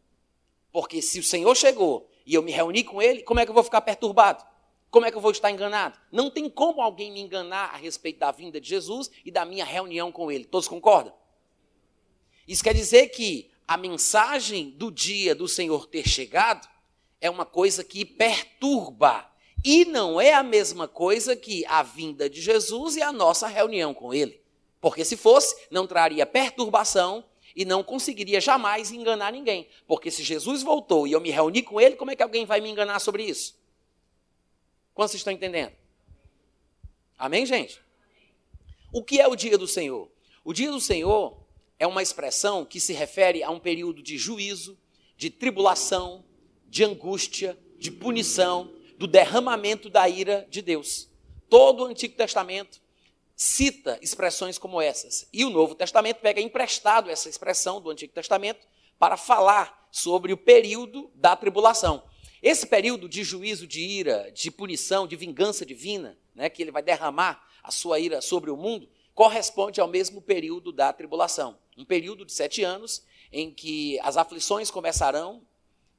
Porque 0.71 1.01
se 1.01 1.19
o 1.19 1.23
Senhor 1.23 1.55
chegou 1.55 2.09
e 2.25 2.33
eu 2.33 2.41
me 2.41 2.51
reuni 2.51 2.83
com 2.83 3.01
Ele, 3.01 3.23
como 3.23 3.39
é 3.39 3.45
que 3.45 3.51
eu 3.51 3.55
vou 3.55 3.63
ficar 3.63 3.81
perturbado? 3.81 4.43
Como 4.89 5.05
é 5.05 5.11
que 5.11 5.17
eu 5.17 5.21
vou 5.21 5.31
estar 5.31 5.49
enganado? 5.49 5.97
Não 6.11 6.29
tem 6.29 6.49
como 6.49 6.81
alguém 6.81 7.11
me 7.11 7.21
enganar 7.21 7.73
a 7.73 7.77
respeito 7.77 8.19
da 8.19 8.31
vinda 8.31 8.59
de 8.59 8.67
Jesus 8.67 9.09
e 9.23 9.31
da 9.31 9.45
minha 9.45 9.63
reunião 9.63 10.11
com 10.11 10.31
Ele. 10.31 10.45
Todos 10.45 10.67
concordam? 10.67 11.13
Isso 12.51 12.65
quer 12.65 12.73
dizer 12.73 13.07
que 13.07 13.49
a 13.65 13.77
mensagem 13.77 14.71
do 14.71 14.91
dia 14.91 15.33
do 15.33 15.47
Senhor 15.47 15.87
ter 15.87 16.05
chegado 16.05 16.67
é 17.21 17.29
uma 17.29 17.45
coisa 17.45 17.81
que 17.81 18.03
perturba. 18.03 19.25
E 19.63 19.85
não 19.85 20.19
é 20.19 20.33
a 20.33 20.43
mesma 20.43 20.85
coisa 20.85 21.33
que 21.33 21.65
a 21.65 21.81
vinda 21.81 22.29
de 22.29 22.41
Jesus 22.41 22.97
e 22.97 23.01
a 23.01 23.13
nossa 23.13 23.47
reunião 23.47 23.93
com 23.93 24.13
Ele. 24.13 24.41
Porque 24.81 25.05
se 25.05 25.15
fosse, 25.15 25.55
não 25.71 25.87
traria 25.87 26.25
perturbação 26.25 27.23
e 27.55 27.63
não 27.63 27.81
conseguiria 27.85 28.41
jamais 28.41 28.91
enganar 28.91 29.31
ninguém. 29.31 29.69
Porque 29.87 30.11
se 30.11 30.21
Jesus 30.21 30.61
voltou 30.61 31.07
e 31.07 31.13
eu 31.13 31.21
me 31.21 31.31
reuni 31.31 31.61
com 31.61 31.79
Ele, 31.79 31.95
como 31.95 32.11
é 32.11 32.17
que 32.17 32.23
alguém 32.23 32.45
vai 32.45 32.59
me 32.59 32.69
enganar 32.69 32.99
sobre 32.99 33.23
isso? 33.23 33.57
Quantos 34.93 35.15
estão 35.15 35.31
entendendo? 35.31 35.71
Amém, 37.17 37.45
gente? 37.45 37.81
O 38.91 39.01
que 39.01 39.21
é 39.21 39.27
o 39.29 39.37
dia 39.37 39.57
do 39.57 39.69
Senhor? 39.69 40.11
O 40.43 40.51
dia 40.51 40.69
do 40.69 40.81
Senhor 40.81 41.40
é 41.81 41.87
uma 41.87 42.03
expressão 42.03 42.63
que 42.63 42.79
se 42.79 42.93
refere 42.93 43.41
a 43.41 43.49
um 43.49 43.59
período 43.59 44.03
de 44.03 44.15
juízo, 44.15 44.77
de 45.17 45.31
tribulação, 45.31 46.23
de 46.67 46.83
angústia, 46.83 47.57
de 47.79 47.89
punição, 47.89 48.71
do 48.99 49.07
derramamento 49.07 49.89
da 49.89 50.07
ira 50.07 50.45
de 50.47 50.61
Deus. 50.61 51.09
Todo 51.49 51.81
o 51.81 51.85
Antigo 51.87 52.15
Testamento 52.15 52.79
cita 53.35 53.97
expressões 53.99 54.59
como 54.59 54.79
essas. 54.79 55.27
E 55.33 55.43
o 55.43 55.49
Novo 55.49 55.73
Testamento 55.73 56.17
pega 56.17 56.39
emprestado 56.39 57.09
essa 57.09 57.27
expressão 57.27 57.81
do 57.81 57.89
Antigo 57.89 58.13
Testamento 58.13 58.59
para 58.99 59.17
falar 59.17 59.89
sobre 59.89 60.31
o 60.31 60.37
período 60.37 61.09
da 61.15 61.35
tribulação. 61.35 62.03
Esse 62.43 62.67
período 62.67 63.09
de 63.09 63.23
juízo, 63.23 63.65
de 63.65 63.81
ira, 63.81 64.31
de 64.31 64.51
punição, 64.51 65.07
de 65.07 65.15
vingança 65.15 65.65
divina, 65.65 66.15
né, 66.35 66.47
que 66.47 66.61
ele 66.61 66.69
vai 66.69 66.83
derramar 66.83 67.43
a 67.63 67.71
sua 67.71 67.99
ira 67.99 68.21
sobre 68.21 68.51
o 68.51 68.55
mundo, 68.55 68.87
corresponde 69.15 69.81
ao 69.81 69.87
mesmo 69.87 70.21
período 70.21 70.71
da 70.71 70.93
tribulação. 70.93 71.57
Um 71.81 71.85
período 71.85 72.23
de 72.23 72.31
sete 72.31 72.63
anos 72.63 73.03
em 73.33 73.49
que 73.49 73.99
as 74.01 74.17
aflições 74.17 74.69
começarão 74.69 75.41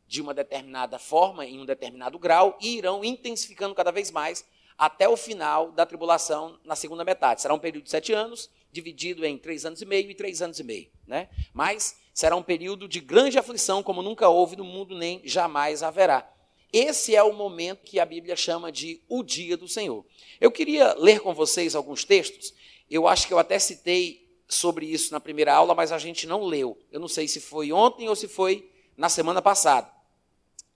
de 0.07 0.23
uma 0.23 0.33
determinada 0.33 0.97
forma, 0.97 1.45
em 1.45 1.59
um 1.59 1.67
determinado 1.67 2.21
grau, 2.21 2.57
e 2.61 2.77
irão 2.77 3.05
intensificando 3.05 3.75
cada 3.75 3.91
vez 3.91 4.13
mais 4.13 4.45
até 4.79 5.09
o 5.09 5.17
final 5.17 5.73
da 5.73 5.85
tribulação 5.85 6.57
na 6.65 6.77
segunda 6.77 7.05
metade. 7.05 7.43
Será 7.43 7.53
um 7.53 7.59
período 7.59 7.85
de 7.85 7.91
sete 7.91 8.13
anos, 8.13 8.49
dividido 8.71 9.27
em 9.27 9.37
três 9.37 9.67
anos 9.67 9.83
e 9.83 9.85
meio 9.85 10.09
e 10.09 10.15
três 10.15 10.41
anos 10.41 10.61
e 10.61 10.63
meio. 10.63 10.89
Né? 11.05 11.29
Mas 11.53 11.97
será 12.15 12.37
um 12.37 12.43
período 12.45 12.87
de 12.87 13.01
grande 13.01 13.39
aflição, 13.39 13.83
como 13.83 14.03
nunca 14.03 14.29
houve 14.29 14.55
no 14.55 14.65
mundo, 14.65 14.97
nem 14.97 15.21
jamais 15.25 15.83
haverá. 15.83 16.33
Esse 16.73 17.17
é 17.17 17.23
o 17.25 17.33
momento 17.33 17.83
que 17.83 17.99
a 17.99 18.07
Bíblia 18.07 18.37
chama 18.37 18.71
de 18.71 19.03
o 19.09 19.25
dia 19.25 19.57
do 19.57 19.67
Senhor. 19.67 20.07
Eu 20.41 20.53
queria 20.53 20.95
ler 20.95 21.19
com 21.19 21.35
vocês 21.35 21.75
alguns 21.75 22.05
textos. 22.05 22.55
Eu 22.89 23.09
acho 23.09 23.27
que 23.27 23.35
eu 23.35 23.39
até 23.39 23.59
citei 23.59 24.22
sobre 24.55 24.87
isso 24.87 25.13
na 25.13 25.21
primeira 25.21 25.55
aula, 25.55 25.75
mas 25.75 25.93
a 25.93 25.99
gente 25.99 26.27
não 26.27 26.45
leu. 26.45 26.79
Eu 26.91 27.01
não 27.01 27.09
sei 27.09 27.27
se 27.29 27.41
foi 27.41 27.73
ontem 27.73 28.09
ou 28.09 28.17
se 28.17 28.29
foi 28.29 28.71
na 28.97 29.09
semana 29.09 29.41
passada. 29.41 29.91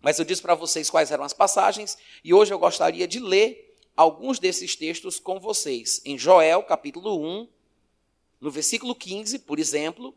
Mas 0.00 0.18
eu 0.18 0.24
disse 0.24 0.42
para 0.42 0.54
vocês 0.54 0.90
quais 0.90 1.10
eram 1.10 1.24
as 1.24 1.32
passagens 1.32 1.96
e 2.22 2.32
hoje 2.32 2.52
eu 2.52 2.58
gostaria 2.58 3.06
de 3.06 3.18
ler 3.18 3.76
alguns 3.96 4.38
desses 4.38 4.76
textos 4.76 5.18
com 5.18 5.40
vocês. 5.40 6.00
Em 6.04 6.18
Joel, 6.18 6.62
capítulo 6.62 7.20
1, 7.20 7.48
no 8.40 8.50
versículo 8.50 8.94
15, 8.94 9.40
por 9.40 9.58
exemplo, 9.58 10.14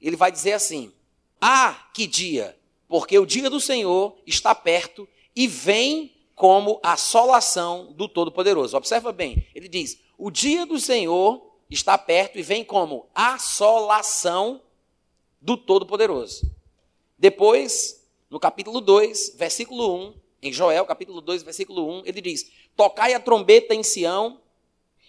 ele 0.00 0.16
vai 0.16 0.30
dizer 0.30 0.52
assim: 0.52 0.92
Ah, 1.40 1.88
que 1.94 2.06
dia! 2.06 2.56
porque 2.88 3.18
o 3.18 3.26
dia 3.26 3.50
do 3.50 3.60
Senhor 3.60 4.16
está 4.26 4.54
perto 4.54 5.08
e 5.34 5.48
vem 5.48 6.12
como 6.34 6.78
assolação 6.82 7.92
do 7.92 8.08
Todo-Poderoso. 8.08 8.76
Observa 8.76 9.12
bem, 9.12 9.46
ele 9.54 9.68
diz: 9.68 9.98
o 10.16 10.30
dia 10.30 10.64
do 10.64 10.78
Senhor 10.78 11.53
está 11.74 11.98
perto 11.98 12.38
e 12.38 12.42
vem 12.42 12.64
como 12.64 13.06
assolação 13.14 14.62
do 15.40 15.56
Todo-Poderoso. 15.56 16.50
Depois, 17.18 18.02
no 18.30 18.40
capítulo 18.40 18.80
2, 18.80 19.34
versículo 19.36 19.94
1, 20.08 20.14
em 20.42 20.52
Joel, 20.52 20.86
capítulo 20.86 21.20
2, 21.20 21.42
versículo 21.42 22.00
1, 22.00 22.02
ele 22.06 22.20
diz: 22.20 22.50
Tocai 22.76 23.14
a 23.14 23.20
trombeta 23.20 23.74
em 23.74 23.82
Sião 23.82 24.40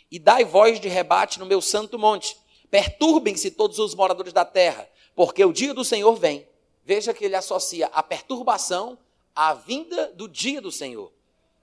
e 0.09 0.19
dai 0.19 0.43
voz 0.43 0.79
de 0.79 0.87
rebate 0.87 1.39
no 1.39 1.45
meu 1.45 1.61
santo 1.61 1.97
monte. 1.99 2.37
Perturbem-se 2.69 3.51
todos 3.51 3.79
os 3.79 3.93
moradores 3.93 4.33
da 4.33 4.43
terra, 4.43 4.89
porque 5.15 5.43
o 5.45 5.53
dia 5.53 5.73
do 5.73 5.83
Senhor 5.83 6.15
vem. 6.15 6.47
Veja 6.83 7.13
que 7.13 7.25
ele 7.25 7.35
associa 7.35 7.87
a 7.87 8.03
perturbação 8.03 8.97
à 9.35 9.53
vinda 9.53 10.11
do 10.13 10.27
dia 10.27 10.61
do 10.61 10.71
Senhor. 10.71 11.11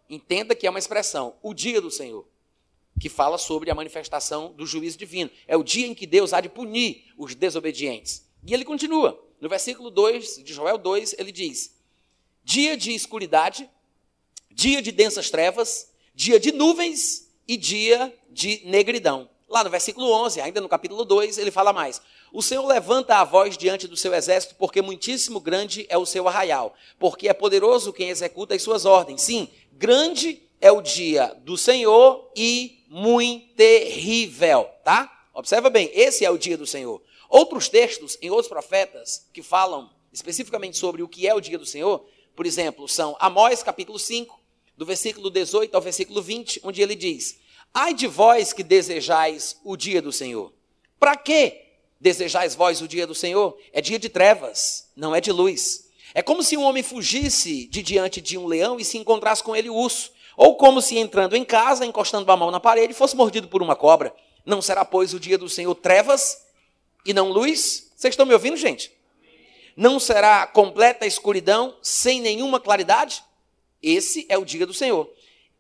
Entenda 0.09 0.55
que 0.55 0.67
é 0.67 0.71
uma 0.71 0.79
expressão, 0.79 1.35
o 1.43 1.55
dia 1.55 1.81
do 1.81 1.91
Senhor, 1.91 2.27
que 3.03 3.09
fala 3.09 3.37
sobre 3.37 3.69
a 3.69 3.75
manifestação 3.75 4.53
do 4.53 4.65
juízo 4.65 4.97
divino. 4.97 5.29
É 5.49 5.57
o 5.57 5.65
dia 5.65 5.89
em 5.89 5.93
que 5.95 6.07
Deus 6.07 6.33
há 6.33 6.41
de 6.41 6.49
punir 6.49 7.07
os 7.19 7.35
desobedientes. 7.35 8.25
E 8.47 8.55
ele 8.55 8.65
continua. 8.65 9.21
No 9.41 9.49
versículo 9.49 9.91
2 9.91 10.45
de 10.45 10.55
Joel 10.55 10.79
2, 10.79 11.17
ele 11.19 11.33
diz: 11.33 11.75
Dia 12.45 12.77
de 12.77 12.95
escuridade, 12.95 13.69
dia 14.49 14.81
de 14.81 14.93
densas 14.93 15.31
trevas, 15.31 15.91
dia 16.15 16.39
de 16.39 16.53
nuvens 16.53 17.29
e 17.49 17.57
dia 17.57 18.17
de 18.31 18.63
negridão. 18.67 19.29
Lá 19.49 19.65
no 19.65 19.71
versículo 19.71 20.09
11, 20.25 20.41
ainda 20.41 20.61
no 20.61 20.69
capítulo 20.69 21.05
2, 21.05 21.39
ele 21.39 21.51
fala 21.51 21.73
mais: 21.73 22.01
O 22.33 22.41
Senhor 22.41 22.65
levanta 22.65 23.17
a 23.17 23.25
voz 23.25 23.59
diante 23.59 23.89
do 23.89 23.97
seu 23.97 24.15
exército, 24.15 24.55
porque 24.55 24.81
muitíssimo 24.81 25.41
grande 25.41 25.87
é 25.89 25.99
o 25.99 26.07
seu 26.07 26.29
arraial, 26.29 26.73
porque 27.01 27.29
é 27.29 27.33
poderoso 27.33 27.93
quem 27.93 28.11
executa 28.11 28.55
as 28.55 28.63
suas 28.63 28.85
ordens. 28.85 29.23
Sim, 29.23 29.49
grande 29.73 30.41
é 30.61 30.71
o 30.71 30.81
dia 30.81 31.35
do 31.43 31.59
Senhor 31.59 32.31
e 32.37 32.82
muito 32.93 33.55
terrível, 33.55 34.69
tá? 34.85 35.11
Observa 35.33 35.71
bem, 35.71 35.91
esse 35.95 36.27
é 36.27 36.31
o 36.31 36.37
dia 36.37 36.59
do 36.59 36.67
Senhor. 36.67 37.03
Outros 37.27 37.67
textos 37.67 38.19
em 38.21 38.29
outros 38.29 38.49
profetas 38.49 39.27
que 39.33 39.43
falam 39.43 39.91
especificamente 40.13 40.77
sobre 40.77 41.03
o 41.03 41.09
que 41.09 41.27
é 41.27 41.35
o 41.35 41.41
dia 41.41 41.57
do 41.57 41.65
Senhor, 41.65 42.05
por 42.37 42.45
exemplo, 42.45 42.87
são 42.87 43.17
Amós 43.19 43.63
capítulo 43.63 43.99
5, 43.99 44.39
do 44.77 44.85
versículo 44.85 45.31
18 45.31 45.75
ao 45.75 45.81
versículo 45.81 46.21
20, 46.21 46.61
onde 46.65 46.83
ele 46.83 46.95
diz: 46.95 47.39
Ai 47.73 47.95
de 47.95 48.07
vós 48.07 48.53
que 48.53 48.63
desejais 48.63 49.57
o 49.65 49.75
dia 49.75 50.03
do 50.03 50.13
Senhor. 50.13 50.53
Para 51.01 51.17
que 51.17 51.63
desejais 51.99 52.55
vós 52.55 52.83
o 52.83 52.89
dia 52.89 53.07
do 53.07 53.15
Senhor? 53.15 53.57
É 53.73 53.81
dia 53.81 53.99
de 53.99 54.11
trevas, 54.11 54.91
não 54.95 55.15
é 55.15 55.21
de 55.21 55.33
luz. 55.33 55.89
É 56.13 56.21
como 56.21 56.43
se 56.43 56.59
um 56.59 56.63
homem 56.63 56.83
fugisse 56.83 57.67
de 57.69 57.83
diante 57.83 58.21
de 58.21 58.37
um 58.37 58.47
leão 58.47 58.79
e 58.79 58.85
se 58.85 58.99
encontrasse 58.99 59.43
com 59.43 59.57
ele 59.57 59.71
o 59.71 59.75
urso. 59.75 60.13
Ou 60.37 60.57
como 60.57 60.81
se 60.81 60.99
entrando 60.99 61.37
em 61.37 61.45
casa, 61.45 61.85
encostando 61.85 62.31
a 62.31 62.37
mão 62.37 62.51
na 62.51 62.61
parede, 62.61 62.95
fosse 62.95 63.17
mordido 63.17 63.49
por 63.49 63.63
uma 63.63 63.77
cobra. 63.77 64.15
Não 64.45 64.63
será, 64.63 64.85
pois, 64.85 65.15
o 65.15 65.21
dia 65.21 65.39
do 65.39 65.49
Senhor 65.49 65.75
trevas 65.75 66.45
e 67.05 67.13
não 67.13 67.31
luz? 67.31 67.93
Vocês 67.97 68.13
estão 68.13 68.27
me 68.27 68.33
ouvindo, 68.33 68.57
gente? 68.57 68.93
Não 69.77 69.99
será 69.99 70.47
completa 70.47 71.07
escuridão 71.07 71.77
sem 71.81 72.21
nenhuma 72.21 72.61
claridade? 72.61 73.23
Esse 73.83 74.27
é 74.29 74.37
o 74.37 74.45
dia 74.45 74.67
do 74.67 74.75
Senhor. 74.75 75.11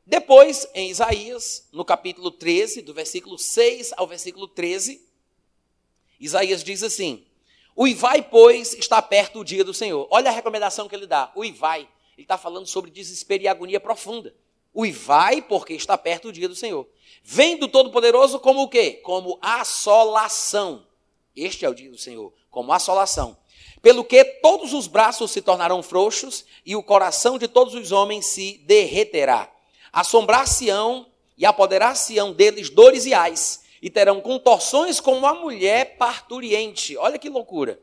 Depois, 0.04 0.66
em 0.74 0.90
Isaías, 0.90 1.68
no 1.72 1.84
capítulo 1.84 2.30
13, 2.30 2.82
do 2.82 2.92
versículo 2.92 3.38
6 3.38 3.92
ao 3.96 4.06
versículo 4.06 4.48
13, 4.48 5.00
Isaías 6.18 6.62
diz 6.62 6.82
assim: 6.82 7.24
o 7.74 7.88
Ivai, 7.88 8.22
pois, 8.22 8.74
está 8.74 9.00
perto 9.00 9.40
o 9.40 9.44
dia 9.44 9.64
do 9.64 9.72
Senhor. 9.72 10.06
Olha 10.10 10.30
a 10.30 10.34
recomendação 10.34 10.88
que 10.88 10.94
ele 10.94 11.06
dá. 11.06 11.32
O 11.34 11.44
Ivai, 11.44 11.88
ele 12.16 12.24
está 12.24 12.36
falando 12.36 12.66
sobre 12.66 12.90
desespero 12.90 13.42
e 13.42 13.48
agonia 13.48 13.80
profunda. 13.80 14.34
O 14.72 14.86
Ivai, 14.86 15.42
porque 15.42 15.74
está 15.74 15.98
perto 15.98 16.28
o 16.28 16.32
dia 16.32 16.48
do 16.48 16.56
Senhor. 16.56 16.88
Vem 17.22 17.56
do 17.56 17.68
Todo-Poderoso 17.68 18.40
como 18.40 18.62
o 18.62 18.68
quê? 18.68 19.00
Como 19.02 19.38
assolação. 19.40 20.86
Este 21.36 21.64
é 21.64 21.68
o 21.68 21.74
dia 21.74 21.90
do 21.90 21.98
Senhor, 21.98 22.32
como 22.50 22.72
assolação. 22.72 23.36
Pelo 23.80 24.04
que 24.04 24.24
todos 24.24 24.72
os 24.72 24.86
braços 24.86 25.30
se 25.30 25.42
tornarão 25.42 25.82
frouxos 25.82 26.44
e 26.64 26.76
o 26.76 26.82
coração 26.82 27.38
de 27.38 27.48
todos 27.48 27.74
os 27.74 27.92
homens 27.92 28.26
se 28.26 28.58
derreterá. 28.64 29.50
Assombrar-se-ão 29.92 31.06
e 31.36 31.44
apoderar-se-ão 31.44 32.32
deles 32.32 32.70
dores 32.70 33.04
e 33.06 33.12
ais 33.12 33.62
e 33.82 33.90
terão 33.90 34.20
contorções 34.20 35.00
como 35.00 35.26
a 35.26 35.34
mulher 35.34 35.96
parturiente. 35.96 36.96
Olha 36.96 37.18
que 37.18 37.28
loucura. 37.28 37.80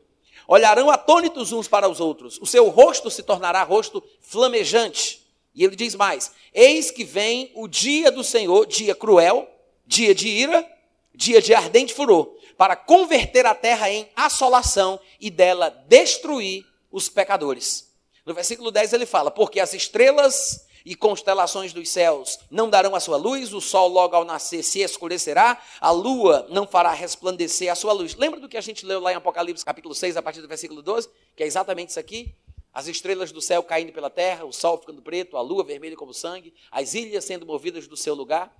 Olharão 0.48 0.90
atônitos 0.90 1.52
uns 1.52 1.68
para 1.68 1.88
os 1.88 2.00
outros. 2.00 2.38
O 2.40 2.46
seu 2.46 2.68
rosto 2.70 3.10
se 3.10 3.22
tornará 3.22 3.62
rosto 3.62 4.02
flamejante. 4.20 5.19
E 5.60 5.64
ele 5.64 5.76
diz 5.76 5.94
mais: 5.94 6.32
Eis 6.54 6.90
que 6.90 7.04
vem 7.04 7.52
o 7.54 7.68
dia 7.68 8.10
do 8.10 8.24
Senhor, 8.24 8.64
dia 8.64 8.94
cruel, 8.94 9.46
dia 9.86 10.14
de 10.14 10.26
ira, 10.26 10.66
dia 11.14 11.42
de 11.42 11.52
ardente 11.52 11.92
furor, 11.92 12.34
para 12.56 12.74
converter 12.74 13.44
a 13.44 13.54
terra 13.54 13.90
em 13.90 14.08
assolação 14.16 14.98
e 15.20 15.28
dela 15.28 15.68
destruir 15.86 16.64
os 16.90 17.10
pecadores. 17.10 17.92
No 18.24 18.32
versículo 18.32 18.70
10 18.70 18.94
ele 18.94 19.04
fala: 19.04 19.30
Porque 19.30 19.60
as 19.60 19.74
estrelas 19.74 20.66
e 20.82 20.94
constelações 20.94 21.74
dos 21.74 21.90
céus 21.90 22.38
não 22.50 22.70
darão 22.70 22.94
a 22.94 23.00
sua 23.00 23.18
luz, 23.18 23.52
o 23.52 23.60
sol 23.60 23.86
logo 23.88 24.16
ao 24.16 24.24
nascer 24.24 24.62
se 24.62 24.80
escurecerá, 24.80 25.60
a 25.78 25.90
lua 25.90 26.46
não 26.48 26.66
fará 26.66 26.90
resplandecer 26.94 27.70
a 27.70 27.74
sua 27.74 27.92
luz. 27.92 28.14
Lembra 28.14 28.40
do 28.40 28.48
que 28.48 28.56
a 28.56 28.62
gente 28.62 28.86
leu 28.86 28.98
lá 28.98 29.12
em 29.12 29.16
Apocalipse 29.16 29.62
capítulo 29.62 29.94
6, 29.94 30.16
a 30.16 30.22
partir 30.22 30.40
do 30.40 30.48
versículo 30.48 30.80
12? 30.80 31.10
Que 31.36 31.42
é 31.42 31.46
exatamente 31.46 31.90
isso 31.90 32.00
aqui? 32.00 32.34
As 32.72 32.86
estrelas 32.86 33.32
do 33.32 33.40
céu 33.40 33.62
caindo 33.62 33.92
pela 33.92 34.08
terra, 34.08 34.44
o 34.44 34.52
sol 34.52 34.78
ficando 34.78 35.02
preto, 35.02 35.36
a 35.36 35.40
lua 35.40 35.64
vermelha 35.64 35.96
como 35.96 36.14
sangue, 36.14 36.54
as 36.70 36.94
ilhas 36.94 37.24
sendo 37.24 37.44
movidas 37.44 37.88
do 37.88 37.96
seu 37.96 38.14
lugar. 38.14 38.54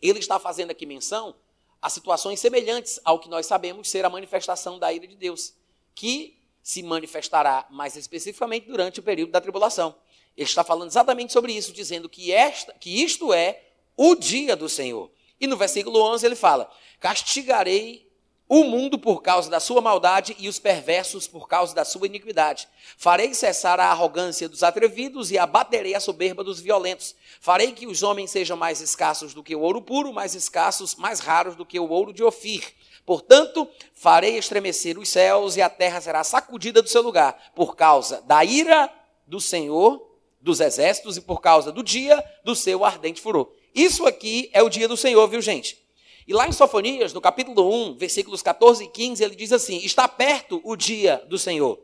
Ele 0.00 0.18
está 0.18 0.38
fazendo 0.38 0.70
aqui 0.70 0.86
menção 0.86 1.34
a 1.82 1.90
situações 1.90 2.40
semelhantes 2.40 3.00
ao 3.04 3.18
que 3.18 3.28
nós 3.28 3.46
sabemos 3.46 3.90
ser 3.90 4.04
a 4.04 4.10
manifestação 4.10 4.78
da 4.78 4.92
ira 4.92 5.06
de 5.06 5.16
Deus, 5.16 5.54
que 5.94 6.38
se 6.62 6.82
manifestará 6.82 7.66
mais 7.70 7.96
especificamente 7.96 8.66
durante 8.66 9.00
o 9.00 9.02
período 9.02 9.32
da 9.32 9.40
tribulação. 9.40 9.94
Ele 10.36 10.48
está 10.48 10.64
falando 10.64 10.88
exatamente 10.88 11.32
sobre 11.32 11.52
isso, 11.52 11.72
dizendo 11.72 12.08
que, 12.08 12.32
esta, 12.32 12.72
que 12.72 13.02
isto 13.02 13.32
é 13.32 13.62
o 13.96 14.14
dia 14.14 14.56
do 14.56 14.68
Senhor. 14.68 15.10
E 15.40 15.46
no 15.46 15.56
versículo 15.56 16.00
11 16.00 16.24
ele 16.24 16.36
fala: 16.36 16.70
Castigarei 16.98 18.10
o 18.48 18.64
mundo 18.64 18.98
por 18.98 19.22
causa 19.22 19.50
da 19.50 19.58
sua 19.58 19.80
maldade 19.80 20.36
e 20.38 20.48
os 20.48 20.58
perversos 20.58 21.26
por 21.26 21.48
causa 21.48 21.74
da 21.74 21.84
sua 21.84 22.06
iniquidade. 22.06 22.68
Farei 22.96 23.34
cessar 23.34 23.80
a 23.80 23.86
arrogância 23.86 24.48
dos 24.48 24.62
atrevidos 24.62 25.30
e 25.30 25.38
abaterei 25.38 25.94
a 25.94 26.00
soberba 26.00 26.44
dos 26.44 26.60
violentos. 26.60 27.14
Farei 27.40 27.72
que 27.72 27.86
os 27.86 28.02
homens 28.02 28.30
sejam 28.30 28.56
mais 28.56 28.80
escassos 28.80 29.32
do 29.32 29.42
que 29.42 29.56
o 29.56 29.60
ouro 29.60 29.80
puro, 29.80 30.12
mais 30.12 30.34
escassos, 30.34 30.94
mais 30.94 31.20
raros 31.20 31.56
do 31.56 31.64
que 31.64 31.80
o 31.80 31.88
ouro 31.88 32.12
de 32.12 32.22
Ofir. 32.22 32.74
Portanto, 33.06 33.68
farei 33.92 34.36
estremecer 34.36 34.98
os 34.98 35.08
céus 35.08 35.56
e 35.56 35.62
a 35.62 35.68
terra 35.68 36.00
será 36.00 36.24
sacudida 36.24 36.80
do 36.80 36.88
seu 36.88 37.02
lugar, 37.02 37.52
por 37.54 37.76
causa 37.76 38.22
da 38.22 38.44
ira 38.44 38.90
do 39.26 39.40
Senhor 39.40 40.10
dos 40.40 40.60
exércitos 40.60 41.16
e 41.16 41.20
por 41.22 41.40
causa 41.40 41.72
do 41.72 41.82
dia 41.82 42.22
do 42.44 42.54
seu 42.54 42.84
ardente 42.84 43.20
furor. 43.20 43.50
Isso 43.74 44.06
aqui 44.06 44.50
é 44.52 44.62
o 44.62 44.68
dia 44.68 44.86
do 44.86 44.96
Senhor, 44.96 45.26
viu, 45.26 45.40
gente? 45.40 45.83
E 46.26 46.32
lá 46.32 46.48
em 46.48 46.52
Sofonias, 46.52 47.12
no 47.12 47.20
capítulo 47.20 47.70
1, 47.90 47.98
versículos 47.98 48.40
14 48.40 48.84
e 48.84 48.88
15, 48.88 49.22
ele 49.22 49.34
diz 49.34 49.52
assim: 49.52 49.76
Está 49.78 50.08
perto 50.08 50.60
o 50.64 50.74
dia 50.74 51.22
do 51.28 51.38
Senhor. 51.38 51.78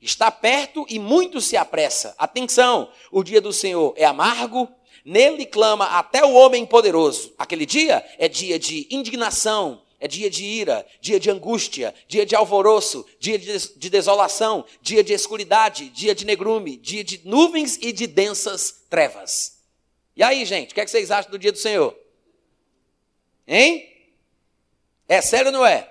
Está 0.00 0.30
perto 0.30 0.84
e 0.88 0.98
muito 0.98 1.40
se 1.40 1.56
apressa. 1.56 2.14
Atenção, 2.18 2.90
o 3.10 3.22
dia 3.22 3.40
do 3.40 3.52
Senhor 3.52 3.94
é 3.96 4.04
amargo, 4.04 4.68
nele 5.04 5.46
clama 5.46 5.86
até 5.86 6.24
o 6.24 6.34
homem 6.34 6.66
poderoso. 6.66 7.32
Aquele 7.38 7.66
dia 7.66 8.04
é 8.18 8.28
dia 8.28 8.58
de 8.58 8.86
indignação, 8.90 9.82
é 10.00 10.06
dia 10.06 10.30
de 10.30 10.44
ira, 10.44 10.86
dia 11.00 11.18
de 11.18 11.30
angústia, 11.30 11.94
dia 12.06 12.24
de 12.24 12.34
alvoroço, 12.34 13.04
dia 13.18 13.38
de, 13.38 13.76
de 13.76 13.90
desolação, 13.90 14.64
dia 14.80 15.02
de 15.02 15.12
escuridade, 15.12 15.88
dia 15.88 16.14
de 16.14 16.24
negrume, 16.24 16.76
dia 16.76 17.02
de 17.02 17.20
nuvens 17.24 17.76
e 17.80 17.92
de 17.92 18.06
densas 18.06 18.82
trevas. 18.88 19.58
E 20.16 20.22
aí, 20.22 20.44
gente, 20.44 20.72
o 20.72 20.74
que, 20.74 20.80
é 20.80 20.84
que 20.84 20.90
vocês 20.90 21.10
acham 21.10 21.30
do 21.30 21.38
dia 21.38 21.52
do 21.52 21.58
Senhor? 21.58 21.96
Hein? 23.48 23.88
É 25.08 25.22
sério 25.22 25.46
ou 25.46 25.52
não 25.52 25.64
é? 25.64 25.90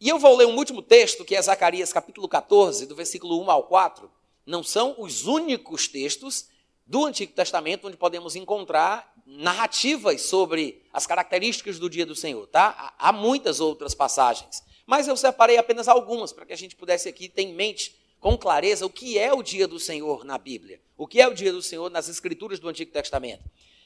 E 0.00 0.08
eu 0.08 0.16
vou 0.16 0.36
ler 0.36 0.46
um 0.46 0.56
último 0.56 0.80
texto, 0.80 1.24
que 1.24 1.34
é 1.34 1.42
Zacarias 1.42 1.92
capítulo 1.92 2.28
14, 2.28 2.86
do 2.86 2.94
versículo 2.94 3.42
1 3.42 3.50
ao 3.50 3.64
4. 3.64 4.08
Não 4.46 4.62
são 4.62 4.94
os 4.96 5.26
únicos 5.26 5.88
textos 5.88 6.46
do 6.86 7.04
Antigo 7.04 7.32
Testamento 7.32 7.88
onde 7.88 7.96
podemos 7.96 8.36
encontrar 8.36 9.12
narrativas 9.26 10.22
sobre 10.22 10.84
as 10.92 11.04
características 11.04 11.80
do 11.80 11.90
dia 11.90 12.06
do 12.06 12.14
Senhor, 12.14 12.46
tá? 12.46 12.94
Há 12.96 13.12
muitas 13.12 13.58
outras 13.58 13.92
passagens, 13.92 14.62
mas 14.86 15.08
eu 15.08 15.16
separei 15.16 15.56
apenas 15.56 15.88
algumas 15.88 16.32
para 16.32 16.46
que 16.46 16.52
a 16.52 16.56
gente 16.56 16.76
pudesse 16.76 17.08
aqui 17.08 17.28
ter 17.28 17.42
em 17.42 17.54
mente 17.54 17.96
com 18.20 18.38
clareza 18.38 18.86
o 18.86 18.90
que 18.90 19.18
é 19.18 19.32
o 19.32 19.42
dia 19.42 19.66
do 19.66 19.80
Senhor 19.80 20.24
na 20.24 20.38
Bíblia, 20.38 20.80
o 20.96 21.08
que 21.08 21.20
é 21.20 21.26
o 21.26 21.34
dia 21.34 21.52
do 21.52 21.62
Senhor 21.62 21.90
nas 21.90 22.08
escrituras 22.08 22.60
do 22.60 22.68
Antigo 22.68 22.92
Testamento. 22.92 23.42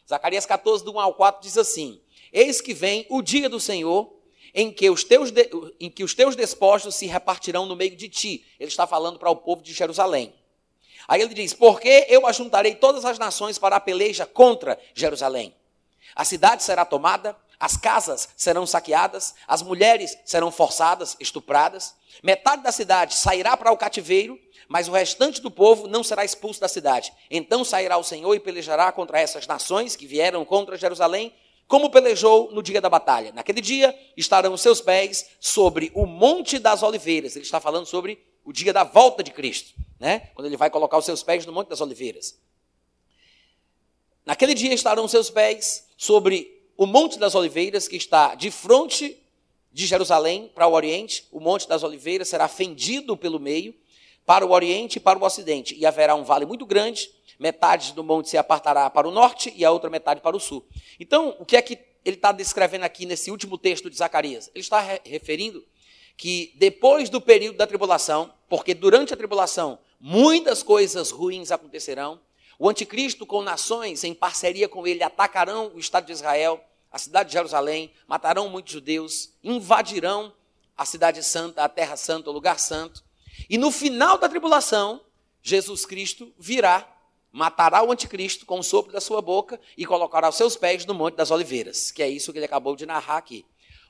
Zacarias 0.08 0.46
14, 0.46 0.84
do 0.84 0.92
1 0.92 1.00
ao 1.00 1.14
4 1.14 1.42
diz 1.42 1.58
assim: 1.58 2.00
Eis 2.32 2.60
que 2.60 2.72
vem 2.72 3.06
o 3.10 3.20
dia 3.20 3.48
do 3.48 3.58
Senhor, 3.58 4.12
em 4.54 4.72
que, 4.72 4.88
os 4.88 5.02
teus 5.02 5.30
de, 5.30 5.50
em 5.80 5.90
que 5.90 6.04
os 6.04 6.14
teus 6.14 6.36
despojos 6.36 6.94
se 6.94 7.06
repartirão 7.06 7.66
no 7.66 7.76
meio 7.76 7.96
de 7.96 8.08
ti. 8.08 8.44
Ele 8.58 8.68
está 8.68 8.86
falando 8.86 9.18
para 9.18 9.30
o 9.30 9.36
povo 9.36 9.62
de 9.62 9.72
Jerusalém. 9.72 10.32
Aí 11.08 11.20
ele 11.20 11.34
diz: 11.34 11.52
Porque 11.52 12.06
eu 12.08 12.26
ajuntarei 12.26 12.74
todas 12.74 13.04
as 13.04 13.18
nações 13.18 13.58
para 13.58 13.76
a 13.76 13.80
peleja 13.80 14.24
contra 14.24 14.78
Jerusalém. 14.94 15.54
A 16.14 16.24
cidade 16.24 16.62
será 16.62 16.84
tomada, 16.84 17.36
as 17.58 17.76
casas 17.76 18.28
serão 18.36 18.66
saqueadas, 18.66 19.34
as 19.46 19.62
mulheres 19.62 20.16
serão 20.24 20.50
forçadas, 20.50 21.16
estupradas, 21.18 21.94
metade 22.22 22.62
da 22.62 22.72
cidade 22.72 23.14
sairá 23.14 23.56
para 23.56 23.72
o 23.72 23.76
cativeiro, 23.76 24.38
mas 24.68 24.88
o 24.88 24.92
restante 24.92 25.40
do 25.40 25.50
povo 25.50 25.86
não 25.86 26.02
será 26.02 26.24
expulso 26.24 26.60
da 26.60 26.68
cidade. 26.68 27.12
Então 27.30 27.64
sairá 27.64 27.96
o 27.96 28.04
Senhor 28.04 28.34
e 28.34 28.40
pelejará 28.40 28.90
contra 28.92 29.20
essas 29.20 29.46
nações 29.46 29.96
que 29.96 30.06
vieram 30.06 30.44
contra 30.44 30.76
Jerusalém 30.76 31.32
como 31.68 31.90
pelejou 31.90 32.52
no 32.52 32.62
dia 32.62 32.80
da 32.80 32.88
batalha. 32.88 33.32
Naquele 33.32 33.60
dia 33.60 33.96
estarão 34.16 34.52
os 34.52 34.60
seus 34.60 34.80
pés 34.80 35.26
sobre 35.40 35.90
o 35.94 36.06
Monte 36.06 36.58
das 36.58 36.82
Oliveiras. 36.82 37.34
Ele 37.34 37.44
está 37.44 37.60
falando 37.60 37.86
sobre 37.86 38.24
o 38.44 38.52
dia 38.52 38.72
da 38.72 38.84
volta 38.84 39.22
de 39.22 39.32
Cristo, 39.32 39.74
né? 39.98 40.30
Quando 40.34 40.46
ele 40.46 40.56
vai 40.56 40.70
colocar 40.70 40.96
os 40.96 41.04
seus 41.04 41.22
pés 41.22 41.44
no 41.44 41.52
Monte 41.52 41.68
das 41.68 41.80
Oliveiras. 41.80 42.38
Naquele 44.24 44.54
dia 44.54 44.74
estarão 44.74 45.04
os 45.04 45.10
seus 45.10 45.30
pés 45.30 45.88
sobre 45.96 46.55
o 46.76 46.86
Monte 46.86 47.18
das 47.18 47.34
Oliveiras, 47.34 47.88
que 47.88 47.96
está 47.96 48.34
de 48.34 48.50
frente 48.50 49.16
de 49.72 49.86
Jerusalém 49.86 50.50
para 50.54 50.66
o 50.66 50.72
Oriente. 50.72 51.26
O 51.30 51.40
Monte 51.40 51.68
das 51.68 51.82
Oliveiras 51.82 52.28
será 52.28 52.48
fendido 52.48 53.16
pelo 53.16 53.38
meio 53.38 53.74
para 54.24 54.44
o 54.44 54.50
Oriente 54.50 54.96
e 54.96 55.00
para 55.00 55.18
o 55.18 55.24
Ocidente. 55.24 55.74
E 55.74 55.86
haverá 55.86 56.14
um 56.14 56.24
vale 56.24 56.46
muito 56.46 56.66
grande 56.66 57.10
metade 57.38 57.92
do 57.92 58.02
monte 58.02 58.30
se 58.30 58.38
apartará 58.38 58.88
para 58.90 59.08
o 59.08 59.10
norte 59.10 59.52
e 59.56 59.64
a 59.64 59.70
outra 59.70 59.90
metade 59.90 60.20
para 60.20 60.36
o 60.36 60.40
sul. 60.40 60.66
Então, 60.98 61.36
o 61.38 61.44
que 61.44 61.56
é 61.56 61.62
que 61.62 61.78
ele 62.04 62.16
está 62.16 62.32
descrevendo 62.32 62.84
aqui 62.84 63.04
nesse 63.04 63.30
último 63.30 63.58
texto 63.58 63.90
de 63.90 63.96
Zacarias? 63.96 64.50
Ele 64.54 64.62
está 64.62 64.80
re 64.80 65.00
referindo 65.04 65.64
que 66.16 66.54
depois 66.56 67.10
do 67.10 67.20
período 67.20 67.56
da 67.56 67.66
tribulação, 67.66 68.32
porque 68.48 68.72
durante 68.72 69.12
a 69.12 69.16
tribulação 69.16 69.78
muitas 70.00 70.62
coisas 70.62 71.10
ruins 71.10 71.50
acontecerão, 71.50 72.18
o 72.58 72.68
anticristo 72.68 73.26
com 73.26 73.42
nações 73.42 74.04
em 74.04 74.14
parceria 74.14 74.68
com 74.68 74.86
ele 74.86 75.02
atacarão 75.02 75.70
o 75.74 75.78
Estado 75.78 76.06
de 76.06 76.12
Israel, 76.12 76.62
a 76.90 76.98
cidade 76.98 77.28
de 77.28 77.34
Jerusalém, 77.34 77.92
matarão 78.06 78.48
muitos 78.48 78.72
judeus, 78.72 79.32
invadirão 79.42 80.32
a 80.76 80.84
cidade 80.84 81.22
santa, 81.22 81.64
a 81.64 81.68
terra 81.68 81.96
santa, 81.96 82.30
o 82.30 82.32
lugar 82.32 82.58
santo. 82.58 83.04
E 83.48 83.58
no 83.58 83.70
final 83.70 84.18
da 84.18 84.28
tribulação, 84.28 85.00
Jesus 85.42 85.84
Cristo 85.84 86.32
virá 86.38 86.92
matará 87.36 87.82
o 87.82 87.92
anticristo 87.92 88.46
com 88.46 88.58
o 88.58 88.62
sopro 88.62 88.90
da 88.90 89.00
sua 89.00 89.20
boca 89.20 89.60
e 89.76 89.84
colocará 89.84 90.26
os 90.26 90.36
seus 90.36 90.56
pés 90.56 90.86
no 90.86 90.94
Monte 90.94 91.16
das 91.16 91.30
Oliveiras, 91.30 91.90
que 91.90 92.02
é 92.02 92.08
isso 92.08 92.32
que 92.32 92.38
ele 92.38 92.46
acabou 92.46 92.74
de 92.74 92.86
narrar 92.86 93.18
aqui. 93.18 93.44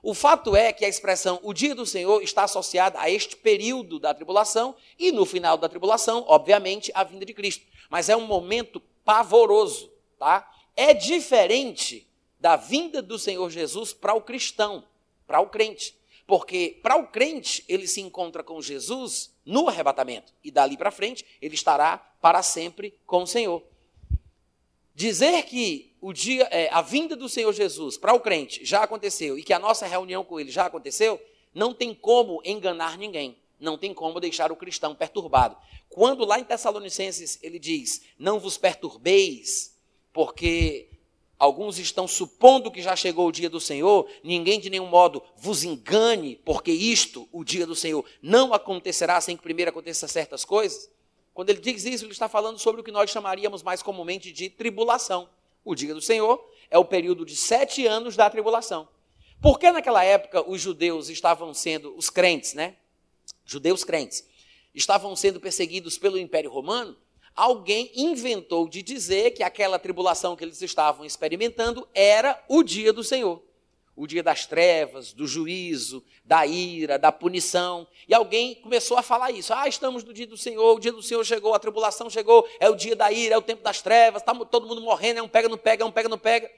O 0.09 0.15
fato 0.15 0.55
é 0.55 0.73
que 0.73 0.85
a 0.85 0.89
expressão 0.89 1.41
o 1.43 1.53
dia 1.53 1.75
do 1.75 1.85
Senhor 1.85 2.23
está 2.23 2.45
associada 2.45 3.01
a 3.01 3.11
este 3.11 3.35
período 3.35 3.99
da 3.99 4.15
tribulação 4.15 4.77
e 4.97 5.11
no 5.11 5.27
final 5.27 5.57
da 5.59 5.69
tribulação, 5.69 6.25
obviamente, 6.29 6.93
a 6.95 7.03
vinda 7.03 7.27
de 7.27 7.35
Cristo. 7.35 7.67
Mas 7.91 8.09
é 8.09 8.17
um 8.17 8.25
momento 8.25 8.81
pavoroso, 9.05 9.91
tá? 10.17 10.49
É 10.77 10.95
diferente 10.95 12.09
da 12.39 12.55
vinda 12.55 13.03
do 13.03 13.19
Senhor 13.19 13.51
Jesus 13.51 13.93
para 13.93 14.15
o 14.15 14.21
cristão, 14.21 14.85
para 15.27 15.41
o 15.41 15.49
crente. 15.49 15.99
Porque 16.25 16.79
para 16.85 16.95
o 16.95 17.09
crente, 17.09 17.65
ele 17.69 17.89
se 17.89 18.01
encontra 18.01 18.45
com 18.45 18.63
Jesus 18.63 19.35
no 19.45 19.69
arrebatamento. 19.69 20.33
E 20.45 20.53
dali 20.53 20.77
para 20.77 20.93
frente, 20.93 21.27
ele 21.43 21.57
estará 21.57 21.99
para 22.23 22.45
sempre 22.45 22.97
com 23.05 23.25
o 23.25 23.27
Senhor. 23.27 23.61
Dizer 24.97 25.43
que 25.43 25.95
o 26.01 26.11
dia, 26.11 26.49
é, 26.51 26.71
a 26.73 26.81
vinda 26.81 27.15
do 27.15 27.29
Senhor 27.29 27.53
Jesus 27.53 27.99
para 27.99 28.15
o 28.15 28.21
crente 28.21 28.65
já 28.65 28.83
aconteceu 28.83 29.39
e 29.39 29.43
que 29.43 29.53
a 29.53 29.59
nossa 29.59 29.87
reunião 29.87 30.25
com 30.25 30.41
ele 30.41 30.51
já 30.51 30.65
aconteceu, 30.65 31.21
não 31.55 31.75
tem 31.75 31.95
como 31.95 32.41
enganar 32.43 32.97
ninguém. 32.97 33.37
Não 33.61 33.77
tem 33.77 33.93
como 33.93 34.19
deixar 34.19 34.51
o 34.51 34.57
cristão 34.57 34.95
perturbado. 34.95 35.55
Quando 35.91 36.25
lá 36.25 36.39
em 36.41 36.45
Tessalonicenses 36.45 37.39
ele 37.43 37.59
diz: 37.59 38.05
Não 38.19 38.41
vos 38.41 38.57
perturbeis, 38.57 39.77
porque 40.15 40.89
Alguns 41.39 41.79
estão 41.79 42.09
supondo 42.09 42.71
que 42.71 42.81
já 42.81 42.97
chegou 42.97 43.29
o 43.29 43.33
dia 43.33 43.51
do 43.51 43.61
Senhor, 43.61 44.09
ninguém 44.25 44.59
de 44.59 44.71
nenhum 44.71 44.87
modo 44.87 45.23
vos 45.37 45.65
engane, 45.65 46.41
porque 46.43 46.73
isto, 46.73 47.29
o 47.31 47.45
dia 47.45 47.67
do 47.67 47.77
Senhor, 47.77 48.03
não 48.23 48.55
acontecerá 48.55 49.21
sem 49.21 49.37
que 49.37 49.43
primeiro 49.43 49.71
aconteçam 49.71 50.09
certas 50.09 50.47
coisas. 50.47 50.89
Quando 51.37 51.51
ele 51.51 51.61
diz 51.61 51.85
isso, 51.85 52.07
ele 52.07 52.13
está 52.13 52.29
falando 52.29 52.59
sobre 52.59 52.81
o 52.81 52.85
que 52.85 52.91
nós 52.91 53.11
chamaríamos 53.11 53.63
mais 53.63 53.83
comumente 53.83 54.33
de 54.33 54.49
tribulação. 54.49 55.29
O 55.63 55.75
dia 55.75 55.93
do 55.93 56.01
Senhor 56.01 56.43
é 56.71 56.79
o 56.79 56.85
período 56.85 57.27
de 57.27 57.37
sete 57.37 57.87
anos 57.87 58.17
da 58.17 58.31
tribulação. 58.31 58.89
Porque 59.43 59.71
naquela 59.71 60.03
época 60.03 60.49
os 60.49 60.63
judeus 60.63 61.11
estavam 61.11 61.53
sendo, 61.53 61.95
os 61.95 62.09
crentes, 62.09 62.55
né? 62.55 62.77
Judeus 63.45 63.85
crentes, 63.85 64.27
estavam 64.75 65.15
sendo 65.15 65.39
perseguidos 65.39 65.99
pelo 65.99 66.19
Império 66.19 66.51
Romano 66.51 66.97
alguém 67.37 67.93
inventou 67.95 68.67
de 68.67 68.83
dizer 68.83 69.33
que 69.33 69.43
aquela 69.43 69.79
tribulação 69.79 70.35
que 70.35 70.43
eles 70.43 70.63
estavam 70.63 71.05
experimentando 71.05 71.87
era 71.95 72.43
o 72.49 72.63
dia 72.63 72.95
do 72.95 73.05
Senhor. 73.05 73.43
O 73.97 74.07
dia 74.07 74.23
das 74.23 74.45
trevas, 74.45 75.13
do 75.13 75.27
juízo, 75.27 76.05
da 76.23 76.47
ira, 76.47 76.99
da 76.99 77.11
punição. 77.11 77.87
E 78.07 78.15
alguém 78.15 78.55
começou 78.57 78.99
a 78.99 79.03
falar 79.03 79.31
isso. 79.31 79.55
Ah, 79.55 79.67
estamos 79.67 80.05
no 80.05 80.13
dia 80.13 80.27
do 80.27 80.37
Senhor, 80.37 80.77
o 80.77 80.79
dia 80.79 80.93
do 80.93 81.03
Senhor 81.03 81.25
chegou, 81.25 81.55
a 81.55 81.59
tribulação 81.59 82.11
chegou, 82.11 82.47
é 82.61 82.69
o 82.69 82.77
dia 82.77 82.95
da 82.95 83.11
ira, 83.11 83.35
é 83.35 83.39
o 83.39 83.43
tempo 83.43 83.63
das 83.63 83.81
trevas, 83.81 84.21
está 84.21 84.35
todo 84.35 84.67
mundo 84.67 84.83
morrendo, 84.83 85.19
é 85.19 85.23
um 85.23 85.29
pega, 85.29 85.49
não 85.49 85.57
pega, 85.57 85.83
é 85.83 85.87
um 85.87 85.91
pega, 85.91 86.09
não 86.09 86.19
pega. 86.19 86.51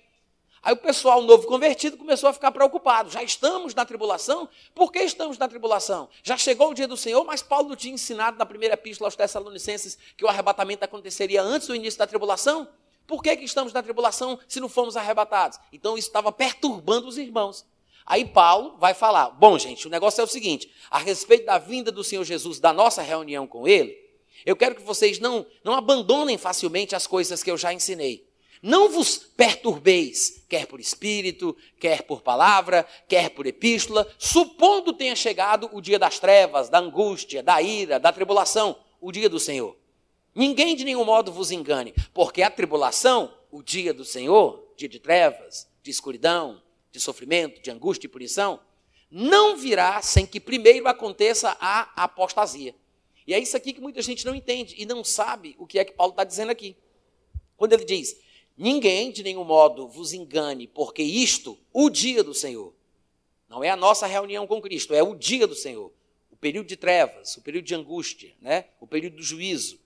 Aí 0.63 0.73
o 0.73 0.77
pessoal 0.77 1.23
novo 1.23 1.47
convertido 1.47 1.97
começou 1.97 2.29
a 2.29 2.33
ficar 2.33 2.51
preocupado. 2.51 3.11
Já 3.11 3.23
estamos 3.23 3.75
na 3.75 3.85
tribulação? 3.85 4.49
Por 4.75 4.91
que 4.91 4.99
estamos 4.99 5.39
na 5.39 5.49
tribulação? 5.49 6.09
Já 6.23 6.37
chegou 6.37 6.71
o 6.71 6.75
dia 6.75 6.89
do 6.89 6.97
Senhor, 6.97 7.25
mas 7.25 7.43
Paulo 7.43 7.77
tinha 7.77 7.95
ensinado 7.95 8.37
na 8.37 8.45
primeira 8.45 8.75
epístola 8.75 9.07
aos 9.07 9.17
Tessalonicenses 9.17 9.97
que 10.17 10.25
o 10.25 10.29
arrebatamento 10.29 10.85
aconteceria 10.85 11.43
antes 11.43 11.69
do 11.69 11.77
início 11.77 11.99
da 11.99 12.07
tribulação? 12.07 12.69
Por 13.09 13.23
que, 13.23 13.35
que 13.39 13.45
estamos 13.47 13.73
na 13.73 13.83
tribulação 13.83 14.39
se 14.47 14.61
não 14.61 14.69
fomos 14.69 14.95
arrebatados? 14.95 15.59
Então 15.73 15.97
isso 15.97 16.09
estava 16.09 16.31
perturbando 16.31 17.09
os 17.09 17.17
irmãos. 17.17 17.65
Aí 18.05 18.27
Paulo 18.27 18.77
vai 18.79 18.93
falar: 18.93 19.31
bom, 19.31 19.59
gente, 19.59 19.87
o 19.87 19.91
negócio 19.91 20.21
é 20.21 20.25
o 20.25 20.29
seguinte: 20.29 20.71
a 20.91 20.99
respeito 20.99 21.47
da 21.47 21.57
vinda 21.57 21.91
do 21.91 22.05
Senhor 22.05 22.23
Jesus, 22.23 22.61
da 22.61 22.71
nossa 22.71 23.01
reunião 23.01 23.47
com 23.47 23.67
Ele, 23.67 23.99
eu 24.45 24.55
quero 24.55 24.75
que 24.75 24.83
vocês 24.83 25.19
não, 25.19 25.47
não 25.65 25.73
abandonem 25.73 26.37
facilmente 26.37 26.95
as 26.95 27.07
coisas 27.07 27.43
que 27.43 27.51
eu 27.51 27.57
já 27.57 27.73
ensinei. 27.73 28.29
Não 28.61 28.91
vos 28.91 29.17
perturbeis, 29.17 30.45
quer 30.47 30.67
por 30.67 30.79
espírito, 30.79 31.57
quer 31.81 32.03
por 32.03 32.21
palavra, 32.21 32.87
quer 33.09 33.31
por 33.31 33.47
epístola, 33.47 34.07
supondo 34.19 34.93
tenha 34.93 35.17
chegado 35.17 35.71
o 35.73 35.81
dia 35.81 35.99
das 35.99 36.19
trevas, 36.19 36.69
da 36.69 36.79
angústia, 36.79 37.43
da 37.43 37.63
ira, 37.63 37.99
da 37.99 38.13
tribulação, 38.13 38.77
o 39.01 39.11
dia 39.11 39.31
do 39.31 39.41
Senhor. 39.41 39.77
Ninguém 40.35 40.77
de 40.77 40.85
nenhum 40.85 41.05
modo 41.05 41.33
vos 41.33 41.51
engane, 41.51 41.95
porque 42.15 42.43
a 42.43 42.51
tribulação, 42.51 43.35
o 43.51 43.63
dia 43.63 43.93
do 43.93 44.05
Senhor, 44.05 44.73
dia 44.77 44.89
de 44.89 44.99
trevas, 44.99 45.69
de 45.83 45.91
escuridão, 45.91 46.63
de 46.93 47.01
sofrimento, 47.01 47.61
de 47.61 47.71
angústia 47.71 48.07
e 48.07 48.11
punição, 48.11 48.61
não 49.11 49.57
virá 49.57 50.01
sem 50.03 50.27
que 50.27 50.39
primeiro 50.39 50.87
aconteça 50.87 51.57
a 51.61 52.05
apostasia. 52.05 52.75
E 53.27 53.35
é 53.35 53.39
isso 53.39 53.57
aqui 53.57 53.73
que 53.73 53.81
muita 53.81 54.01
gente 54.03 54.25
não 54.25 54.35
entende 54.35 54.75
e 54.79 54.87
não 54.87 55.03
sabe 55.03 55.57
o 55.59 55.67
que 55.67 55.79
é 55.79 55.85
que 55.85 55.93
Paulo 55.93 56.13
está 56.13 56.25
dizendo 56.25 56.51
aqui. 56.51 56.77
Quando 57.57 57.73
ele 57.73 57.85
diz, 57.85 58.17
Ninguém 58.59 59.13
de 59.13 59.23
nenhum 59.23 59.45
modo 59.45 59.87
vos 59.87 60.13
engane, 60.13 60.67
porque 60.67 61.01
isto, 61.01 61.57
o 61.73 61.89
dia 61.89 62.25
do 62.25 62.35
Senhor, 62.35 62.75
não 63.49 63.63
é 63.63 63.71
a 63.71 63.77
nossa 63.77 64.05
reunião 64.05 64.49
com 64.49 64.61
Cristo, 64.61 64.93
é 64.93 65.01
o 65.01 65.15
dia 65.15 65.47
do 65.47 65.55
Senhor. 65.55 65.93
O 66.29 66.37
período 66.37 66.67
de 66.67 66.77
trevas, 66.77 67.37
o 67.37 67.41
período 67.41 67.67
de 67.67 67.75
angústia, 67.77 68.35
né? 68.41 68.65
o 68.81 68.87
período 68.87 69.19
do 69.19 69.23
juízo, 69.23 69.79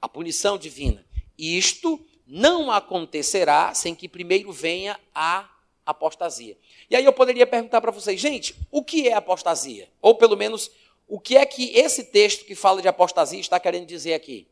a 0.00 0.08
punição 0.08 0.58
divina. 0.58 1.04
Isto 1.38 2.00
não 2.26 2.70
acontecerá 2.70 3.74
sem 3.74 3.94
que 3.94 4.08
primeiro 4.08 4.52
venha 4.52 4.98
a 5.14 5.48
apostasia. 5.84 6.56
E 6.90 6.96
aí 6.96 7.04
eu 7.04 7.12
poderia 7.12 7.46
perguntar 7.46 7.80
para 7.80 7.92
vocês, 7.92 8.20
gente, 8.20 8.54
o 8.70 8.82
que 8.82 9.08
é 9.08 9.14
apostasia? 9.14 9.88
Ou 10.00 10.14
pelo 10.14 10.36
menos, 10.36 10.70
o 11.06 11.20
que 11.20 11.36
é 11.36 11.46
que 11.46 11.70
esse 11.76 12.04
texto 12.04 12.44
que 12.44 12.54
fala 12.54 12.82
de 12.82 12.88
apostasia 12.88 13.40
está 13.40 13.60
querendo 13.60 13.86
dizer 13.86 14.14
aqui? 14.14 14.48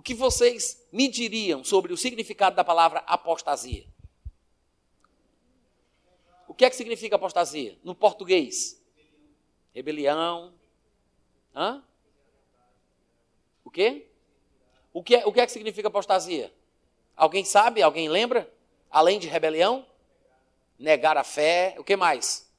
o 0.00 0.02
que 0.02 0.14
vocês 0.14 0.82
me 0.90 1.08
diriam 1.08 1.62
sobre 1.62 1.92
o 1.92 1.96
significado 1.96 2.56
da 2.56 2.64
palavra 2.64 3.00
apostasia? 3.00 3.84
O 6.48 6.54
que 6.54 6.64
é 6.64 6.70
que 6.70 6.76
significa 6.76 7.16
apostasia? 7.16 7.78
No 7.84 7.94
português? 7.94 8.82
Rebelião. 9.74 10.54
Hã? 11.54 11.84
O 13.70 13.72
quê? 13.72 14.04
O 14.92 15.00
que, 15.00 15.14
é, 15.14 15.24
o 15.24 15.32
que 15.32 15.40
é 15.40 15.46
que 15.46 15.52
significa 15.52 15.86
apostasia? 15.86 16.52
Alguém 17.16 17.44
sabe? 17.44 17.80
Alguém 17.80 18.08
lembra? 18.08 18.52
Além 18.90 19.16
de 19.16 19.28
rebelião? 19.28 19.86
Negar 20.76 21.16
a 21.16 21.22
fé. 21.22 21.76
O 21.78 21.84
que 21.84 21.94
mais? 21.94 22.50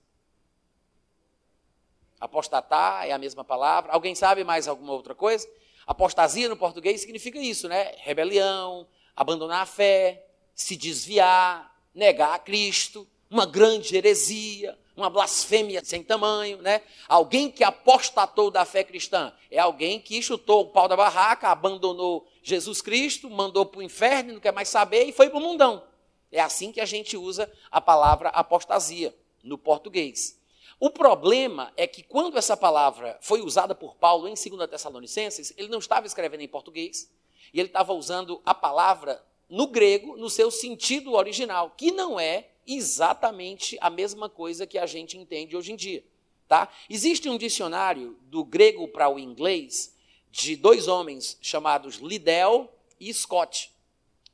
Apostatar 2.17 3.05
é 3.05 3.11
a 3.11 3.17
mesma 3.17 3.43
palavra. 3.43 3.91
Alguém 3.91 4.15
sabe 4.15 4.45
mais 4.45 4.69
alguma 4.69 4.93
outra 4.93 5.13
coisa? 5.13 5.45
Apostasia 5.85 6.47
no 6.47 6.55
português 6.55 7.01
significa 7.01 7.37
isso, 7.37 7.67
né? 7.67 7.93
Rebelião, 7.97 8.87
abandonar 9.13 9.63
a 9.63 9.65
fé, 9.65 10.25
se 10.55 10.77
desviar, 10.77 11.77
negar 11.93 12.35
a 12.35 12.39
Cristo. 12.39 13.05
uma 13.29 13.45
grande 13.45 13.97
heresia, 13.97 14.79
uma 15.01 15.09
blasfêmia 15.09 15.83
sem 15.83 16.03
tamanho, 16.03 16.61
né? 16.61 16.81
Alguém 17.07 17.51
que 17.51 17.63
apostatou 17.63 18.49
da 18.49 18.63
fé 18.65 18.83
cristã 18.83 19.33
é 19.49 19.59
alguém 19.59 19.99
que 19.99 20.21
chutou 20.21 20.61
o 20.61 20.69
pau 20.69 20.87
da 20.87 20.95
barraca, 20.95 21.49
abandonou 21.49 22.27
Jesus 22.41 22.81
Cristo, 22.81 23.29
mandou 23.29 23.65
para 23.65 23.79
o 23.79 23.83
inferno, 23.83 24.33
não 24.33 24.39
quer 24.39 24.53
mais 24.53 24.69
saber 24.69 25.05
e 25.05 25.11
foi 25.11 25.29
para 25.29 25.39
o 25.39 25.41
mundão. 25.41 25.83
É 26.31 26.39
assim 26.39 26.71
que 26.71 26.79
a 26.79 26.85
gente 26.85 27.17
usa 27.17 27.51
a 27.69 27.81
palavra 27.81 28.29
apostasia 28.29 29.15
no 29.43 29.57
português. 29.57 30.39
O 30.79 30.89
problema 30.89 31.71
é 31.77 31.85
que 31.85 32.01
quando 32.01 32.37
essa 32.37 32.57
palavra 32.57 33.17
foi 33.21 33.41
usada 33.41 33.75
por 33.75 33.95
Paulo 33.95 34.27
em 34.27 34.33
2 34.33 34.69
Tessalonicenses, 34.69 35.53
ele 35.57 35.67
não 35.67 35.79
estava 35.79 36.07
escrevendo 36.07 36.41
em 36.41 36.47
português, 36.47 37.11
e 37.53 37.59
ele 37.59 37.67
estava 37.67 37.93
usando 37.93 38.41
a 38.45 38.53
palavra 38.53 39.23
no 39.49 39.67
grego, 39.67 40.15
no 40.15 40.29
seu 40.29 40.49
sentido 40.49 41.13
original, 41.13 41.71
que 41.77 41.91
não 41.91 42.19
é 42.19 42.47
exatamente 42.67 43.77
a 43.81 43.89
mesma 43.89 44.29
coisa 44.29 44.67
que 44.67 44.77
a 44.77 44.85
gente 44.85 45.17
entende 45.17 45.55
hoje 45.55 45.71
em 45.71 45.75
dia. 45.75 46.03
Tá? 46.47 46.69
Existe 46.89 47.29
um 47.29 47.37
dicionário 47.37 48.17
do 48.23 48.43
grego 48.43 48.87
para 48.87 49.07
o 49.07 49.17
inglês 49.17 49.95
de 50.29 50.55
dois 50.55 50.87
homens 50.87 51.37
chamados 51.41 51.95
Liddell 51.95 52.69
e 52.99 53.13
Scott. 53.13 53.71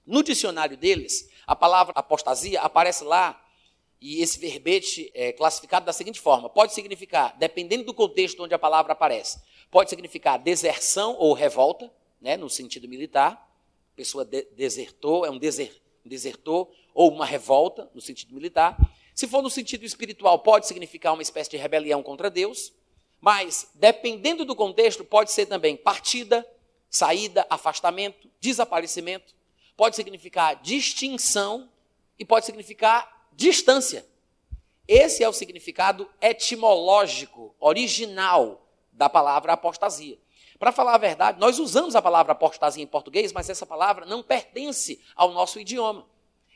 No 0.06 0.24
dicionário 0.24 0.78
deles, 0.78 1.30
a 1.46 1.56
palavra 1.56 1.94
apostasia 1.96 2.62
aparece 2.62 3.04
lá 3.04 3.44
e 4.00 4.22
esse 4.22 4.40
verbete 4.40 5.12
é 5.14 5.32
classificado 5.32 5.86
da 5.86 5.94
seguinte 5.94 6.20
forma: 6.20 6.50
pode 6.50 6.74
significar, 6.74 7.36
dependendo 7.38 7.84
do 7.84 7.94
contexto 7.94 8.44
onde 8.44 8.54
a 8.54 8.60
palavra 8.60 8.94
aparece, 8.94 9.42
pode 9.72 9.90
significar 9.90 10.40
deserção 10.40 11.16
ou 11.18 11.34
revolta, 11.34 11.92
né, 12.22 12.38
no 12.38 12.50
sentido 12.50 12.88
militar. 12.88 13.44
A 13.94 13.96
pessoa 13.96 14.24
de 14.24 14.44
desertou, 14.56 15.26
é 15.26 15.32
um, 15.32 15.40
deser, 15.40 15.76
um 16.06 16.10
desertor, 16.10 16.70
ou 16.98 17.12
uma 17.12 17.28
revolta, 17.28 17.88
no 17.94 18.02
sentido 18.02 18.34
militar. 18.34 18.76
Se 19.14 19.28
for 19.28 19.44
no 19.44 19.52
sentido 19.52 19.86
espiritual, 19.86 20.40
pode 20.40 20.66
significar 20.66 21.14
uma 21.14 21.22
espécie 21.22 21.52
de 21.52 21.56
rebelião 21.56 22.02
contra 22.02 22.28
Deus. 22.28 22.74
Mas, 23.22 23.70
dependendo 23.76 24.44
do 24.44 24.56
contexto, 24.56 25.06
pode 25.06 25.32
ser 25.32 25.46
também 25.46 25.78
partida, 25.78 26.44
saída, 26.90 27.46
afastamento, 27.52 28.28
desaparecimento. 28.42 29.36
Pode 29.76 29.96
significar 29.96 30.60
distinção 30.60 31.70
e 32.18 32.26
pode 32.26 32.48
significar 32.48 33.28
distância. 33.32 34.04
Esse 34.88 35.24
é 35.24 35.30
o 35.30 35.34
significado 35.34 36.10
etimológico, 36.20 37.56
original 37.60 38.68
da 38.92 39.08
palavra 39.08 39.54
apostasia. 39.54 40.18
Para 40.58 40.72
falar 40.72 40.96
a 40.96 40.98
verdade, 40.98 41.40
nós 41.40 41.60
usamos 41.60 41.96
a 41.96 42.02
palavra 42.02 42.32
apostasia 42.32 42.84
em 42.84 42.88
português, 42.88 43.32
mas 43.32 43.52
essa 43.52 43.68
palavra 43.68 44.04
não 44.04 44.24
pertence 44.24 45.00
ao 45.16 45.32
nosso 45.32 45.60
idioma. 45.60 46.08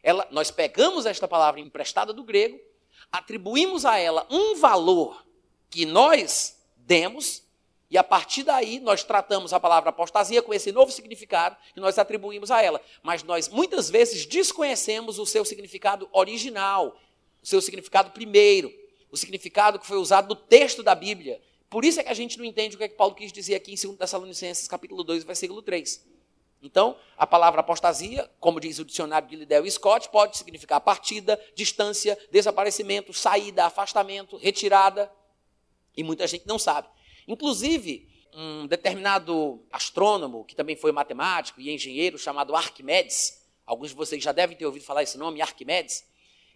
Ela, 0.03 0.27
nós 0.31 0.49
pegamos 0.49 1.05
esta 1.05 1.27
palavra 1.27 1.59
emprestada 1.59 2.11
do 2.11 2.23
grego, 2.23 2.59
atribuímos 3.11 3.85
a 3.85 3.97
ela 3.97 4.25
um 4.29 4.55
valor 4.55 5.25
que 5.69 5.85
nós 5.85 6.57
demos, 6.75 7.43
e 7.89 7.97
a 7.97 8.03
partir 8.03 8.43
daí 8.43 8.79
nós 8.79 9.03
tratamos 9.03 9.53
a 9.53 9.59
palavra 9.59 9.89
apostasia 9.89 10.41
com 10.41 10.53
esse 10.53 10.71
novo 10.71 10.91
significado 10.91 11.57
que 11.73 11.79
nós 11.79 11.99
atribuímos 11.99 12.49
a 12.49 12.61
ela. 12.61 12.81
Mas 13.03 13.21
nós 13.21 13.49
muitas 13.49 13.89
vezes 13.89 14.25
desconhecemos 14.25 15.19
o 15.19 15.25
seu 15.25 15.43
significado 15.43 16.07
original, 16.11 16.97
o 17.43 17.45
seu 17.45 17.61
significado 17.61 18.11
primeiro, 18.11 18.71
o 19.11 19.17
significado 19.17 19.77
que 19.77 19.85
foi 19.85 19.97
usado 19.97 20.29
no 20.29 20.35
texto 20.35 20.81
da 20.81 20.95
Bíblia. 20.95 21.41
Por 21.69 21.83
isso 21.83 21.99
é 21.99 22.03
que 22.03 22.09
a 22.09 22.13
gente 22.13 22.37
não 22.37 22.45
entende 22.45 22.75
o 22.75 22.77
que, 22.77 22.85
é 22.85 22.87
que 22.87 22.95
Paulo 22.95 23.13
quis 23.13 23.31
dizer 23.31 23.55
aqui 23.55 23.73
em 23.73 23.75
2 23.75 23.97
Tessalonicenses, 23.97 24.67
capítulo 24.67 25.03
2, 25.03 25.23
versículo 25.25 25.61
3. 25.61 26.05
Então, 26.61 26.95
a 27.17 27.25
palavra 27.25 27.61
apostasia, 27.61 28.29
como 28.39 28.59
diz 28.59 28.77
o 28.77 28.85
dicionário 28.85 29.27
de 29.27 29.35
Liddell 29.35 29.65
e 29.65 29.71
Scott, 29.71 30.09
pode 30.09 30.37
significar 30.37 30.79
partida, 30.79 31.39
distância, 31.55 32.17
desaparecimento, 32.31 33.11
saída, 33.13 33.65
afastamento, 33.65 34.37
retirada. 34.37 35.11
E 35.97 36.03
muita 36.03 36.27
gente 36.27 36.47
não 36.47 36.59
sabe. 36.59 36.87
Inclusive, 37.27 38.07
um 38.33 38.67
determinado 38.67 39.63
astrônomo, 39.71 40.45
que 40.45 40.55
também 40.55 40.75
foi 40.75 40.91
matemático 40.91 41.59
e 41.59 41.73
engenheiro, 41.73 42.17
chamado 42.17 42.55
Arquimedes, 42.55 43.41
alguns 43.65 43.89
de 43.89 43.95
vocês 43.95 44.23
já 44.23 44.31
devem 44.31 44.55
ter 44.55 44.65
ouvido 44.65 44.85
falar 44.85 45.03
esse 45.03 45.17
nome, 45.17 45.41
Arquimedes, 45.41 46.05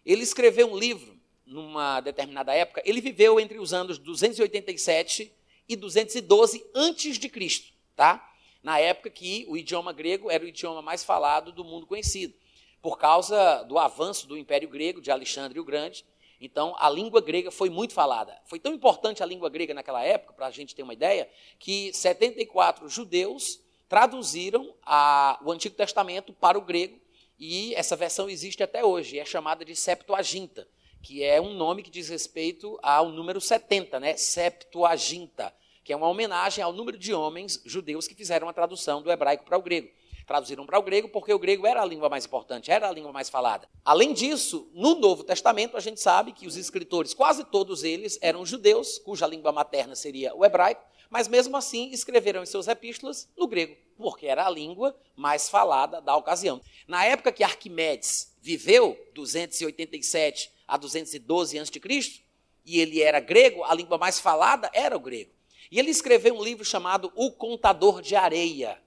ele 0.06 0.22
escreveu 0.22 0.72
um 0.72 0.78
livro 0.78 1.20
numa 1.46 2.00
determinada 2.00 2.54
época, 2.54 2.82
ele 2.86 3.02
viveu 3.02 3.40
entre 3.40 3.60
os 3.60 3.74
anos 3.74 3.98
287 3.98 5.32
e 5.68 5.76
212 5.76 6.66
antes 6.74 7.18
de 7.18 7.28
Cristo, 7.28 7.74
tá? 7.96 8.35
Na 8.66 8.80
época 8.80 9.12
que 9.12 9.46
o 9.48 9.56
idioma 9.56 9.94
grego 9.94 10.32
era 10.32 10.44
o 10.44 10.48
idioma 10.48 10.82
mais 10.82 11.04
falado 11.04 11.52
do 11.52 11.64
mundo 11.64 11.86
conhecido, 11.86 12.34
por 12.82 12.98
causa 12.98 13.62
do 13.62 13.78
avanço 13.78 14.26
do 14.26 14.36
Império 14.36 14.68
Grego 14.68 15.00
de 15.00 15.12
Alexandre 15.12 15.60
o 15.60 15.64
Grande. 15.64 16.04
Então, 16.42 16.76
a 16.80 16.90
língua 16.90 17.22
grega 17.22 17.52
foi 17.52 17.70
muito 17.70 17.94
falada. 17.94 18.36
Foi 18.48 18.60
tão 18.60 18.74
importante 18.74 19.22
a 19.22 19.26
língua 19.28 19.52
grega 19.52 19.72
naquela 19.72 20.04
época, 20.04 20.34
para 20.34 20.48
a 20.48 20.52
gente 20.52 20.74
ter 20.74 20.82
uma 20.82 20.96
ideia, 20.96 21.30
que 21.60 21.94
74 21.94 22.90
judeus 22.90 23.62
traduziram 23.88 24.74
a, 24.82 25.40
o 25.46 25.52
Antigo 25.52 25.76
Testamento 25.76 26.34
para 26.34 26.58
o 26.58 26.62
grego, 26.62 27.00
e 27.38 27.72
essa 27.76 27.96
versão 27.96 28.28
existe 28.28 28.64
até 28.64 28.84
hoje, 28.84 29.20
é 29.20 29.26
chamada 29.26 29.64
de 29.64 29.76
Septuaginta 29.76 30.68
que 31.04 31.24
é 31.24 31.40
um 31.40 31.54
nome 31.54 31.84
que 31.84 31.92
diz 31.92 32.10
respeito 32.10 32.80
ao 32.82 33.10
número 33.10 33.40
70, 33.40 34.00
né? 34.00 34.18
Septuaginta, 34.18 35.54
que 35.86 35.94
é 35.94 35.96
uma 35.96 36.10
homenagem 36.10 36.64
ao 36.64 36.74
número 36.74 36.98
de 36.98 37.14
homens 37.14 37.62
judeus 37.64 38.08
que 38.08 38.16
fizeram 38.16 38.50
a 38.50 38.54
tradução 38.54 39.04
do 39.04 39.12
hebraico 39.12 39.46
para 39.46 39.56
o 39.56 39.62
grego. 39.62 39.88
Traduziram 40.26 40.66
para 40.66 40.80
o 40.80 40.82
grego 40.82 41.10
porque 41.10 41.32
o 41.32 41.38
grego 41.38 41.68
era 41.68 41.80
a 41.80 41.86
língua 41.86 42.10
mais 42.10 42.26
importante, 42.26 42.72
era 42.72 42.90
a 42.90 42.92
língua 42.92 43.14
mais 43.14 43.30
falada. 43.30 43.70
Além 43.86 44.12
disso, 44.12 44.68
no 44.74 44.96
Novo 44.96 45.24
Testamento, 45.24 45.78
a 45.78 45.80
gente 45.80 46.02
sabe 46.02 46.32
que 46.32 46.48
os 46.48 46.58
escritores, 46.58 47.14
quase 47.14 47.44
todos 47.44 47.84
eles, 47.84 48.18
eram 48.20 48.44
judeus, 48.44 48.98
cuja 48.98 49.28
língua 49.28 49.52
materna 49.52 49.96
seria 49.96 50.34
o 50.34 50.44
hebraico, 50.44 50.84
mas 51.08 51.28
mesmo 51.28 51.56
assim 51.56 51.92
escreveram 51.92 52.42
em 52.42 52.48
seus 52.48 52.68
epístolas 52.68 53.30
no 53.38 53.48
grego, 53.48 53.78
porque 53.96 54.26
era 54.26 54.48
a 54.48 54.50
língua 54.50 54.98
mais 55.16 55.48
falada 55.48 56.02
da 56.02 56.16
ocasião. 56.18 56.60
Na 56.88 57.06
época 57.06 57.32
que 57.32 57.44
Arquimedes 57.44 58.36
viveu, 58.42 58.98
287 59.14 60.52
a 60.68 60.78
212 60.78 61.60
a.C., 61.60 62.26
e 62.66 62.80
ele 62.80 63.04
era 63.04 63.20
grego, 63.20 63.64
a 63.64 63.76
língua 63.76 64.00
mais 64.00 64.20
falada 64.20 64.68
era 64.74 64.98
o 64.98 65.00
grego. 65.00 65.35
E 65.72 65.80
ele 65.80 65.90
escreveu 65.90 66.36
um 66.36 66.44
livro 66.44 66.64
chamado 66.64 67.12
O 67.16 67.32
Contador 67.32 68.02
de 68.02 68.16
Areia. 68.16 68.82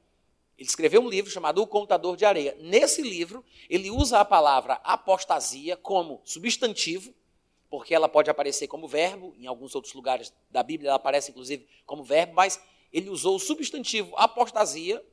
Ele 0.56 0.68
escreveu 0.68 1.00
um 1.00 1.08
livro 1.08 1.30
chamado 1.30 1.62
O 1.62 1.66
Contador 1.66 2.16
de 2.16 2.24
Areia. 2.24 2.56
Nesse 2.60 3.02
livro, 3.02 3.44
ele 3.68 3.90
usa 3.90 4.20
a 4.20 4.24
palavra 4.24 4.74
apostasia 4.84 5.76
como 5.76 6.20
substantivo, 6.24 7.14
porque 7.70 7.94
ela 7.94 8.08
pode 8.08 8.30
aparecer 8.30 8.66
como 8.66 8.88
verbo, 8.88 9.34
em 9.38 9.46
alguns 9.46 9.74
outros 9.74 9.94
lugares 9.94 10.32
da 10.50 10.62
Bíblia 10.62 10.88
ela 10.88 10.96
aparece 10.96 11.30
inclusive 11.30 11.66
como 11.84 12.02
verbo, 12.02 12.34
mas 12.34 12.60
ele 12.92 13.10
usou 13.10 13.36
o 13.36 13.38
substantivo 13.38 14.14
apostasia 14.16 15.04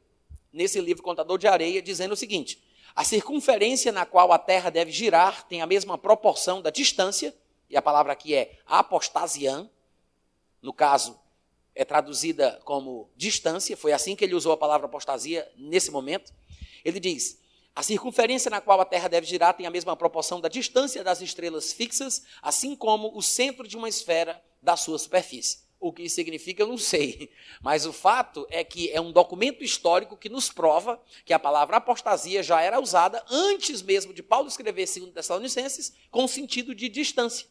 nesse 0.52 0.80
livro 0.80 1.04
Contador 1.04 1.38
de 1.38 1.48
Areia, 1.48 1.82
dizendo 1.82 2.14
o 2.14 2.18
seguinte: 2.18 2.64
a 2.96 3.04
circunferência 3.04 3.92
na 3.92 4.06
qual 4.06 4.32
a 4.32 4.40
Terra 4.40 4.70
deve 4.70 4.92
girar 4.92 5.46
tem 5.48 5.62
a 5.62 5.68
mesma 5.68 5.98
proporção 5.98 6.62
da 6.62 6.70
distância, 6.70 7.36
e 7.70 7.76
a 7.76 7.82
palavra 7.82 8.14
aqui 8.14 8.34
é 8.34 8.58
apostasian, 8.66 9.70
no 10.62 10.72
caso, 10.72 11.20
é 11.76 11.84
traduzida 11.84 12.60
como 12.64 13.10
distância, 13.16 13.76
foi 13.76 13.92
assim 13.92 14.16
que 14.16 14.24
ele 14.24 14.34
usou 14.34 14.54
a 14.54 14.58
palavra 14.58 14.88
apostasia 14.88 15.48
nesse 15.58 15.92
momento. 15.92 16.34
Ele 16.84 17.00
diz: 17.00 17.40
a 17.76 17.84
circunferência 17.84 18.50
na 18.50 18.62
qual 18.62 18.80
a 18.80 18.86
Terra 18.86 19.10
deve 19.10 19.28
girar 19.28 19.54
tem 19.54 19.66
a 19.66 19.70
mesma 19.70 19.96
proporção 19.98 20.40
da 20.40 20.48
distância 20.48 21.04
das 21.04 21.20
estrelas 21.20 21.74
fixas, 21.74 22.24
assim 22.42 22.74
como 22.74 23.12
o 23.16 23.22
centro 23.22 23.68
de 23.68 23.76
uma 23.76 23.90
esfera 23.90 24.42
da 24.62 24.78
sua 24.78 24.98
superfície. 24.98 25.66
O 25.78 25.92
que 25.92 26.04
isso 26.04 26.16
significa, 26.16 26.64
eu 26.64 26.68
não 26.68 26.78
sei. 26.78 27.30
Mas 27.62 27.86
o 27.86 27.92
fato 27.92 28.48
é 28.50 28.64
que 28.64 28.90
é 28.92 29.02
um 29.02 29.12
documento 29.12 29.62
histórico 29.62 30.16
que 30.16 30.30
nos 30.30 30.50
prova 30.50 31.00
que 31.26 31.34
a 31.34 31.38
palavra 31.38 31.78
apostasia 31.78 32.42
já 32.42 32.62
era 32.62 32.80
usada 32.80 33.24
antes 33.30 33.82
mesmo 33.82 34.14
de 34.14 34.24
Paulo 34.24 34.48
escrever 34.48 34.88
segundo 34.88 35.12
Tessalonicenses, 35.12 35.94
com 36.10 36.28
sentido 36.28 36.74
de 36.74 36.88
distância. 36.88 37.46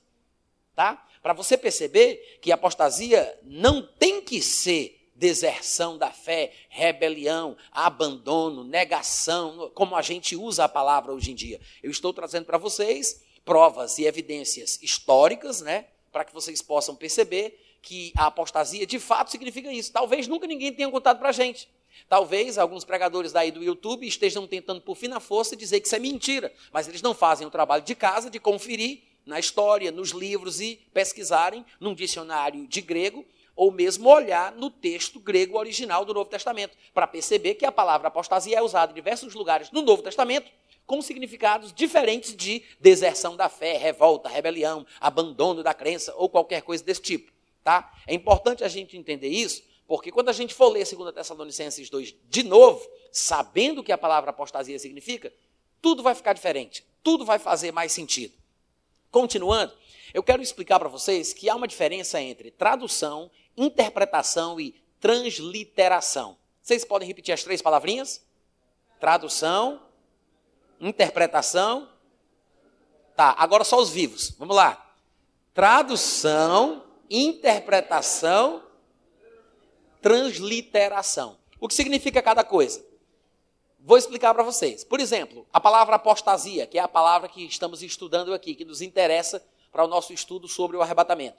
Tá? 0.75 1.07
Para 1.23 1.33
você 1.33 1.57
perceber 1.57 2.39
que 2.41 2.53
apostasia 2.53 3.39
não 3.43 3.83
tem 3.83 4.21
que 4.21 4.43
ser 4.43 5.01
deserção 5.15 5.97
da 5.97 6.11
fé, 6.11 6.53
rebelião, 6.69 7.57
abandono, 7.71 8.65
negação, 8.65 9.71
como 9.75 9.95
a 9.95 10.03
gente 10.03 10.35
usa 10.35 10.65
a 10.65 10.69
palavra 10.69 11.13
hoje 11.13 11.31
em 11.31 11.35
dia. 11.35 11.61
Eu 11.83 11.91
estou 11.91 12.13
trazendo 12.13 12.45
para 12.45 12.59
vocês 12.59 13.23
provas 13.45 13.99
e 13.99 14.05
evidências 14.05 14.83
históricas, 14.83 15.61
né, 15.61 15.87
para 16.11 16.25
que 16.25 16.35
vocês 16.35 16.61
possam 16.61 16.97
perceber 16.97 17.61
que 17.81 18.13
a 18.17 18.27
apostasia 18.27 18.87
de 18.87 18.99
fato 18.99 19.31
significa 19.31 19.71
isso. 19.73 19.93
Talvez 19.93 20.27
nunca 20.27 20.47
ninguém 20.47 20.73
tenha 20.73 20.91
contado 20.91 21.19
para 21.19 21.29
a 21.29 21.33
gente. 21.33 21.69
Talvez 22.09 22.59
alguns 22.59 22.85
pregadores 22.85 23.31
daí 23.31 23.51
do 23.51 23.63
YouTube 23.63 24.07
estejam 24.07 24.47
tentando 24.47 24.81
por 24.81 24.97
fim 24.97 25.09
na 25.09 25.21
força 25.21 25.55
dizer 25.55 25.81
que 25.81 25.87
isso 25.87 25.95
é 25.95 25.99
mentira, 25.99 26.53
mas 26.73 26.89
eles 26.89 27.03
não 27.03 27.15
fazem 27.15 27.47
o 27.47 27.51
trabalho 27.51 27.85
de 27.85 27.95
casa 27.95 28.31
de 28.31 28.41
conferir 28.41 29.03
na 29.27 29.39
história, 29.39 29.91
nos 29.91 30.11
livros 30.11 30.61
e 30.61 30.81
pesquisarem 30.93 31.65
num 31.81 31.95
dicionário 31.95 32.67
de 32.67 32.81
grego 32.81 33.25
ou 33.57 33.71
mesmo 33.71 34.09
olhar 34.09 34.53
no 34.53 34.69
texto 34.69 35.21
grego 35.21 35.59
original 35.59 36.05
do 36.05 36.13
Novo 36.13 36.29
Testamento, 36.29 36.77
para 36.93 37.07
perceber 37.07 37.55
que 37.55 37.65
a 37.65 37.73
palavra 37.73 38.09
apostasia 38.09 38.59
é 38.59 38.63
usada 38.63 38.93
em 38.93 38.95
diversos 38.95 39.35
lugares 39.35 39.71
no 39.71 39.83
Novo 39.83 40.03
Testamento 40.03 40.51
com 40.87 41.01
significados 41.01 41.73
diferentes 41.73 42.37
de 42.37 42.63
deserção 42.79 43.37
da 43.37 43.49
fé, 43.49 43.77
revolta, 43.77 44.29
rebelião, 44.29 44.87
abandono 45.01 45.63
da 45.63 45.73
crença 45.73 46.15
ou 46.17 46.29
qualquer 46.29 46.63
coisa 46.63 46.85
desse 46.85 47.01
tipo. 47.01 47.33
Tá? 47.63 47.91
É 48.07 48.15
importante 48.15 48.63
a 48.63 48.69
gente 48.69 48.97
entender 48.97 49.29
isso, 49.29 49.63
porque 49.87 50.13
quando 50.13 50.29
a 50.29 50.33
gente 50.33 50.53
for 50.53 50.69
ler 50.69 50.87
2 50.87 51.15
Tessalonicenses 51.15 51.89
2 51.89 52.15
de 52.29 52.43
novo, 52.43 52.87
sabendo 53.11 53.81
o 53.81 53.85
que 53.85 53.93
a 53.93 53.99
palavra 53.99 54.31
apostasia 54.31 54.79
significa, 54.79 55.33
tudo 55.81 56.03
vai 56.03 56.15
ficar 56.15 56.35
diferente, 56.35 56.85
tudo 57.03 57.25
vai 57.25 57.39
fazer 57.39 57.73
mais 57.73 57.93
sentido. 57.93 58.35
Continuando, 59.15 59.73
eu 60.13 60.25
quero 60.25 60.43
explicar 60.43 60.81
para 60.81 60.89
vocês 60.89 61.33
que 61.33 61.49
há 61.49 61.55
uma 61.55 61.69
diferença 61.69 62.21
entre 62.21 62.51
tradução, 62.51 63.31
interpretação 63.57 64.59
e 64.59 64.75
transliteração. 64.99 66.37
Vocês 66.61 66.85
podem 66.85 67.07
repetir 67.07 67.33
as 67.33 67.45
três 67.45 67.63
palavrinhas? 67.63 68.27
Tradução, 68.99 69.81
interpretação. 70.81 71.89
Tá, 73.15 73.37
agora 73.39 73.63
só 73.63 73.81
os 73.81 73.89
vivos. 73.89 74.35
Vamos 74.37 74.57
lá. 74.57 74.97
Tradução, 75.55 76.83
interpretação, 77.09 78.65
transliteração. 80.03 81.39
O 81.61 81.69
que 81.69 81.75
significa 81.75 82.21
cada 82.21 82.43
coisa? 82.43 82.85
Vou 83.87 83.99
explicar 83.99 84.33
para 84.33 84.43
vocês. 84.43 84.83
Por 84.83 84.99
exemplo, 84.99 85.47
a 85.53 85.61
palavra 85.61 85.97
apostasia, 85.97 86.67
que 86.67 86.79
é 86.79 86.81
a 86.81 86.89
palavra 86.89 87.29
que 87.29 87.45
estamos 87.45 87.83
estudando 87.83 88.33
aqui, 88.33 88.55
que 88.55 88.65
nos 88.65 88.81
interessa 88.81 89.45
para 89.71 89.85
o 89.85 89.87
nosso 89.87 90.11
estudo 90.11 90.49
sobre 90.49 90.75
o 90.75 90.81
arrebatamento. 90.81 91.37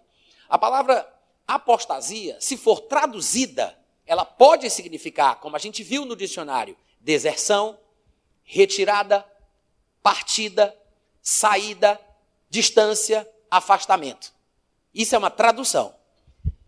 A 0.48 0.56
palavra 0.56 1.12
apostasia, 1.48 2.38
se 2.40 2.56
for 2.56 2.82
traduzida, 2.82 3.76
ela 4.06 4.24
pode 4.24 4.70
significar, 4.70 5.40
como 5.40 5.56
a 5.56 5.60
gente 5.60 5.82
viu 5.82 6.06
no 6.06 6.16
dicionário, 6.16 6.78
deserção, 7.02 7.80
retirada, 8.44 9.26
partida, 10.04 10.78
saída, 11.24 12.00
distância, 12.48 13.28
afastamento. 13.50 14.32
Isso 14.94 15.16
é 15.16 15.18
uma 15.18 15.32
tradução. 15.32 15.96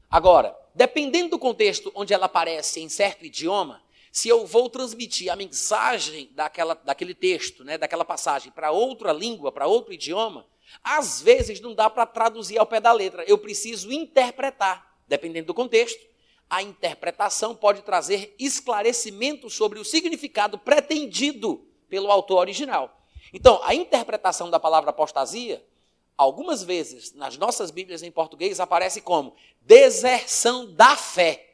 Agora, 0.09 0.57
dependendo 0.73 1.29
do 1.29 1.39
contexto 1.39 1.91
onde 1.93 2.15
ela 2.15 2.25
aparece 2.25 2.79
em 2.79 2.89
certo 2.89 3.23
idioma, 3.23 3.79
se 4.17 4.29
eu 4.29 4.47
vou 4.47 4.67
transmitir 4.67 5.31
a 5.31 5.35
mensagem 5.35 6.31
daquela, 6.33 6.73
daquele 6.73 7.13
texto, 7.13 7.63
né, 7.63 7.77
daquela 7.77 8.03
passagem, 8.03 8.51
para 8.51 8.71
outra 8.71 9.13
língua, 9.13 9.51
para 9.51 9.67
outro 9.67 9.93
idioma, 9.93 10.47
às 10.83 11.21
vezes 11.21 11.61
não 11.61 11.75
dá 11.75 11.87
para 11.87 12.03
traduzir 12.03 12.57
ao 12.57 12.65
pé 12.65 12.79
da 12.79 12.91
letra. 12.91 13.23
Eu 13.27 13.37
preciso 13.37 13.91
interpretar, 13.91 14.97
dependendo 15.07 15.45
do 15.45 15.53
contexto. 15.53 16.03
A 16.49 16.63
interpretação 16.63 17.53
pode 17.55 17.83
trazer 17.83 18.33
esclarecimento 18.39 19.51
sobre 19.51 19.77
o 19.77 19.85
significado 19.85 20.57
pretendido 20.57 21.63
pelo 21.87 22.09
autor 22.09 22.39
original. 22.39 22.99
Então, 23.31 23.61
a 23.63 23.75
interpretação 23.75 24.49
da 24.49 24.59
palavra 24.59 24.89
apostasia, 24.89 25.63
algumas 26.17 26.63
vezes 26.63 27.13
nas 27.13 27.37
nossas 27.37 27.69
Bíblias 27.69 28.01
em 28.01 28.09
português, 28.09 28.59
aparece 28.59 28.99
como 28.99 29.35
deserção 29.61 30.73
da 30.73 30.95
fé. 30.95 31.46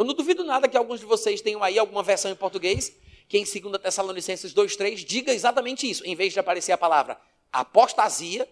Eu 0.00 0.04
não 0.06 0.14
duvido 0.14 0.42
nada 0.42 0.66
que 0.66 0.78
alguns 0.78 0.98
de 0.98 1.04
vocês 1.04 1.42
tenham 1.42 1.62
aí 1.62 1.78
alguma 1.78 2.02
versão 2.02 2.30
em 2.30 2.34
português 2.34 2.96
que 3.28 3.36
em 3.36 3.44
2 3.44 3.82
Tessalonicenses 3.82 4.54
2,3 4.54 5.04
diga 5.04 5.30
exatamente 5.30 5.88
isso. 5.88 6.02
Em 6.06 6.16
vez 6.16 6.32
de 6.32 6.40
aparecer 6.40 6.72
a 6.72 6.78
palavra 6.78 7.20
apostasia, 7.52 8.48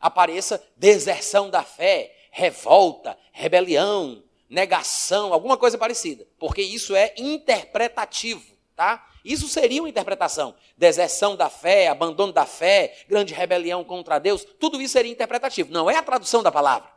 apareça 0.00 0.60
deserção 0.76 1.48
da 1.48 1.62
fé, 1.62 2.12
revolta, 2.32 3.16
rebelião, 3.30 4.20
negação, 4.48 5.32
alguma 5.32 5.56
coisa 5.56 5.78
parecida. 5.78 6.26
Porque 6.36 6.60
isso 6.60 6.96
é 6.96 7.14
interpretativo, 7.16 8.42
tá? 8.74 9.08
Isso 9.24 9.46
seria 9.46 9.82
uma 9.82 9.88
interpretação. 9.88 10.56
Deserção 10.76 11.36
da 11.36 11.48
fé, 11.48 11.86
abandono 11.86 12.32
da 12.32 12.44
fé, 12.44 12.96
grande 13.08 13.32
rebelião 13.32 13.84
contra 13.84 14.18
Deus, 14.18 14.44
tudo 14.58 14.82
isso 14.82 14.94
seria 14.94 15.12
interpretativo. 15.12 15.72
Não 15.72 15.88
é 15.88 15.94
a 15.94 16.02
tradução 16.02 16.42
da 16.42 16.50
palavra. 16.50 16.90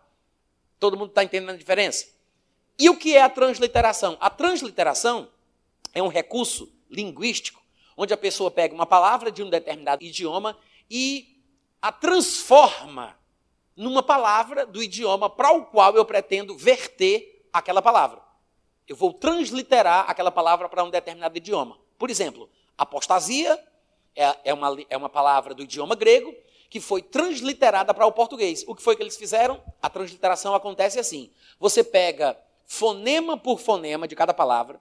Todo 0.79 0.97
mundo 0.97 1.09
está 1.09 1.23
entendendo 1.23 1.51
a 1.51 1.57
diferença? 1.57 2.12
E 2.77 2.89
o 2.89 2.97
que 2.97 3.15
é 3.15 3.21
a 3.21 3.29
transliteração? 3.29 4.17
A 4.19 4.29
transliteração 4.29 5.29
é 5.93 6.01
um 6.01 6.07
recurso 6.07 6.71
linguístico 6.89 7.63
onde 7.95 8.13
a 8.13 8.17
pessoa 8.17 8.49
pega 8.49 8.73
uma 8.73 8.85
palavra 8.85 9.31
de 9.31 9.43
um 9.43 9.49
determinado 9.49 10.03
idioma 10.03 10.57
e 10.89 11.41
a 11.81 11.91
transforma 11.91 13.17
numa 13.75 14.03
palavra 14.03 14.65
do 14.65 14.81
idioma 14.81 15.29
para 15.29 15.51
o 15.51 15.65
qual 15.65 15.95
eu 15.95 16.05
pretendo 16.05 16.57
verter 16.57 17.47
aquela 17.51 17.81
palavra. 17.81 18.21
Eu 18.87 18.95
vou 18.95 19.13
transliterar 19.13 20.09
aquela 20.09 20.31
palavra 20.31 20.67
para 20.67 20.83
um 20.83 20.89
determinado 20.89 21.37
idioma. 21.37 21.77
Por 21.97 22.09
exemplo, 22.09 22.49
apostasia 22.77 23.57
é, 24.15 24.35
é, 24.45 24.53
uma, 24.53 24.77
é 24.89 24.97
uma 24.97 25.09
palavra 25.09 25.53
do 25.53 25.63
idioma 25.63 25.95
grego 25.95 26.33
que 26.69 26.79
foi 26.79 27.01
transliterada 27.01 27.93
para 27.93 28.05
o 28.05 28.11
português. 28.11 28.63
O 28.67 28.75
que 28.75 28.81
foi 28.81 28.95
que 28.95 29.03
eles 29.03 29.15
fizeram? 29.15 29.61
A 29.81 29.89
transliteração 29.89 30.55
acontece 30.55 30.99
assim: 30.99 31.31
você 31.59 31.83
pega 31.83 32.37
fonema 32.65 33.37
por 33.37 33.59
fonema 33.59 34.07
de 34.07 34.15
cada 34.15 34.33
palavra. 34.33 34.79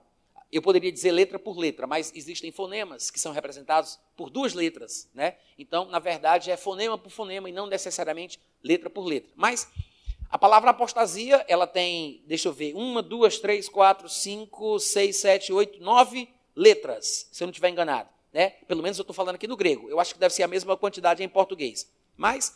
Eu 0.51 0.61
poderia 0.61 0.91
dizer 0.91 1.11
letra 1.11 1.39
por 1.39 1.57
letra, 1.57 1.87
mas 1.87 2.11
existem 2.15 2.51
fonemas 2.51 3.09
que 3.09 3.19
são 3.19 3.31
representados 3.31 3.99
por 4.15 4.29
duas 4.29 4.53
letras, 4.53 5.09
né? 5.13 5.35
Então, 5.57 5.85
na 5.85 5.97
verdade, 5.97 6.51
é 6.51 6.57
fonema 6.57 6.97
por 6.97 7.09
fonema 7.09 7.49
e 7.49 7.51
não 7.51 7.65
necessariamente 7.65 8.39
letra 8.63 8.89
por 8.89 9.03
letra. 9.03 9.31
Mas 9.35 9.67
a 10.29 10.37
palavra 10.37 10.71
apostasia, 10.71 11.43
ela 11.47 11.65
tem, 11.65 12.23
deixa 12.25 12.47
eu 12.47 12.53
ver, 12.53 12.75
uma, 12.75 13.01
duas, 13.01 13.39
três, 13.39 13.67
quatro, 13.67 14.07
cinco, 14.09 14.79
seis, 14.79 15.17
sete, 15.17 15.51
oito, 15.51 15.79
nove 15.79 16.27
letras, 16.55 17.29
se 17.31 17.43
eu 17.43 17.47
não 17.47 17.51
estiver 17.51 17.69
enganado. 17.69 18.09
Né? 18.31 18.49
Pelo 18.67 18.81
menos 18.81 18.97
eu 18.97 19.03
estou 19.03 19.13
falando 19.13 19.35
aqui 19.35 19.47
no 19.47 19.55
grego. 19.55 19.89
Eu 19.89 19.99
acho 19.99 20.13
que 20.13 20.19
deve 20.19 20.33
ser 20.33 20.43
a 20.43 20.47
mesma 20.47 20.75
quantidade 20.75 21.23
em 21.23 21.29
português. 21.29 21.87
Mas 22.17 22.55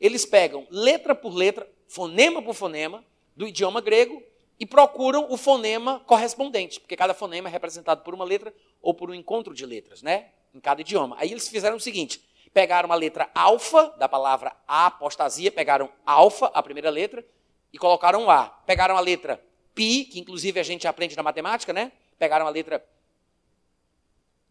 eles 0.00 0.26
pegam 0.26 0.66
letra 0.70 1.14
por 1.14 1.34
letra, 1.34 1.70
fonema 1.86 2.42
por 2.42 2.54
fonema, 2.54 3.04
do 3.36 3.46
idioma 3.46 3.80
grego 3.80 4.22
e 4.58 4.64
procuram 4.64 5.26
o 5.30 5.36
fonema 5.36 6.00
correspondente, 6.00 6.80
porque 6.80 6.96
cada 6.96 7.12
fonema 7.14 7.48
é 7.48 7.52
representado 7.52 8.02
por 8.02 8.14
uma 8.14 8.24
letra 8.24 8.54
ou 8.80 8.94
por 8.94 9.10
um 9.10 9.14
encontro 9.14 9.54
de 9.54 9.66
letras, 9.66 10.02
né? 10.02 10.30
Em 10.54 10.60
cada 10.60 10.80
idioma. 10.80 11.16
Aí 11.18 11.30
eles 11.30 11.48
fizeram 11.48 11.76
o 11.76 11.80
seguinte: 11.80 12.24
pegaram 12.52 12.90
a 12.92 12.94
letra 12.94 13.28
alfa 13.34 13.88
da 13.98 14.08
palavra 14.08 14.56
apostasia, 14.66 15.50
pegaram 15.50 15.90
alfa, 16.06 16.46
a 16.46 16.62
primeira 16.62 16.90
letra, 16.90 17.24
e 17.72 17.78
colocaram 17.78 18.30
A. 18.30 18.46
Pegaram 18.46 18.96
a 18.96 19.00
letra 19.00 19.42
pi, 19.74 20.04
que 20.04 20.20
inclusive 20.20 20.60
a 20.60 20.62
gente 20.62 20.86
aprende 20.86 21.16
na 21.16 21.22
matemática, 21.22 21.72
né? 21.72 21.90
Pegaram 22.18 22.46
a 22.46 22.50
letra. 22.50 22.84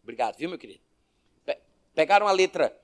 Obrigado, 0.02 0.36
viu, 0.36 0.50
meu 0.50 0.58
querido? 0.58 0.80
Pegaram 1.94 2.28
a 2.28 2.32
letra 2.32 2.76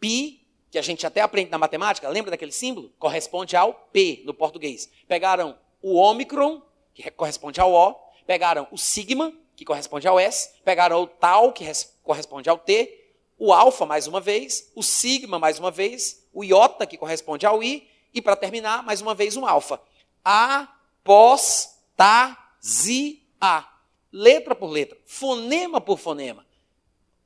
pi, 0.00 0.44
que 0.70 0.78
a 0.78 0.82
gente 0.82 1.06
até 1.06 1.20
aprende 1.20 1.50
na 1.50 1.58
matemática, 1.58 2.08
lembra 2.08 2.32
daquele 2.32 2.50
símbolo? 2.50 2.92
Corresponde 2.98 3.56
ao 3.56 3.72
P 3.72 4.22
no 4.24 4.34
português. 4.34 4.90
Pegaram 5.06 5.56
o 5.84 5.96
ômicron, 5.96 6.62
que 6.94 7.10
corresponde 7.10 7.60
ao 7.60 7.70
O, 7.70 7.94
pegaram 8.26 8.66
o 8.70 8.78
sigma, 8.78 9.30
que 9.54 9.66
corresponde 9.66 10.08
ao 10.08 10.18
S, 10.18 10.48
pegaram 10.64 11.02
o 11.02 11.06
tau, 11.06 11.52
que 11.52 11.70
corresponde 12.02 12.48
ao 12.48 12.56
T, 12.56 13.12
o 13.36 13.52
alfa 13.52 13.84
mais 13.84 14.06
uma 14.06 14.18
vez, 14.18 14.72
o 14.74 14.82
sigma 14.82 15.38
mais 15.38 15.58
uma 15.58 15.70
vez, 15.70 16.26
o 16.32 16.42
iota, 16.42 16.86
que 16.86 16.96
corresponde 16.96 17.44
ao 17.44 17.62
I, 17.62 17.86
e 18.14 18.22
para 18.22 18.34
terminar, 18.34 18.82
mais 18.82 19.02
uma 19.02 19.14
vez, 19.14 19.36
um 19.36 19.44
alfa. 19.44 19.78
A, 20.24 20.74
pós, 21.04 21.78
ta, 21.94 22.54
zi, 22.64 23.22
a. 23.38 23.70
Letra 24.10 24.54
por 24.54 24.70
letra, 24.70 24.96
fonema 25.04 25.82
por 25.82 25.98
fonema. 25.98 26.46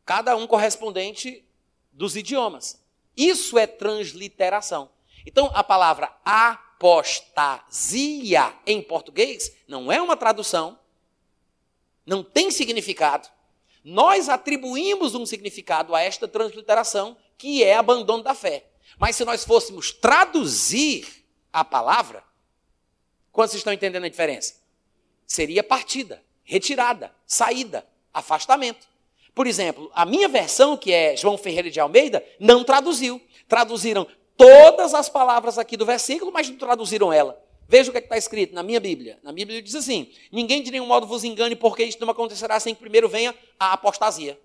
Cada 0.05 0.35
um 0.35 0.49
correspondente 0.49 1.47
dos 1.93 2.17
idiomas. 2.17 2.83
Isso 3.17 3.57
é 3.57 3.69
transliteração. 3.69 4.91
Então, 5.25 5.49
a 5.55 5.63
palavra 5.63 6.13
a 6.25 6.59
apostasia 6.79 8.55
em 8.65 8.81
português 8.81 9.53
não 9.67 9.91
é 9.91 10.01
uma 10.01 10.17
tradução, 10.17 10.79
não 12.07 12.23
tem 12.23 12.53
significado. 12.53 13.29
Nós 13.83 14.29
atribuímos 14.29 15.15
um 15.15 15.27
significado 15.27 15.95
a 15.95 16.01
esta 16.01 16.29
transliteração, 16.29 17.17
que 17.37 17.65
é 17.65 17.75
abandono 17.75 18.23
da 18.23 18.35
fé. 18.35 18.67
Mas 18.99 19.17
se 19.17 19.25
nós 19.25 19.45
fôssemos 19.45 19.93
traduzir 19.93 21.25
a 21.53 21.65
palavra, 21.65 22.23
quantos 23.33 23.55
estão 23.57 23.73
entendendo 23.73 24.05
a 24.05 24.09
diferença? 24.09 24.55
Seria 25.27 25.63
partida, 25.65 26.23
retirada, 26.45 27.15
saída, 27.27 27.87
afastamento. 28.13 28.89
Por 29.35 29.47
exemplo, 29.47 29.91
a 29.95 30.05
minha 30.07 30.29
versão, 30.29 30.77
que 30.77 30.93
é 30.93 31.17
João 31.17 31.39
Ferreira 31.39 31.71
de 31.71 31.79
Almeida, 31.79 32.25
não 32.41 32.65
traduziu. 32.65 33.21
Traduziram 33.47 34.07
todas 34.39 34.95
as 34.95 35.09
palavras 35.09 35.59
aqui 35.59 35.77
do 35.77 35.85
versículo, 35.85 36.33
mas 36.33 36.49
não 36.49 36.57
traduziram 36.57 37.13
ela. 37.13 37.39
Veja 37.69 37.91
o 37.91 37.93
que 37.93 37.99
é 37.99 38.01
está 38.01 38.17
escrito 38.17 38.55
na 38.55 38.63
minha 38.63 38.81
Bíblia. 38.81 39.19
Na 39.23 39.31
minha 39.31 39.45
Bíblia 39.45 39.61
diz 39.61 39.75
assim: 39.75 40.11
Ninguém 40.33 40.63
de 40.63 40.71
nenhum 40.71 40.87
modo 40.87 41.07
vos 41.07 41.23
engane, 41.23 41.55
porque 41.55 41.85
isto 41.85 42.01
não 42.01 42.11
acontecerá 42.11 42.59
sem 42.59 42.75
que 42.75 42.81
primeiro 42.81 43.09
venha 43.11 43.35
a 43.61 43.75
apostasia. 43.75 44.41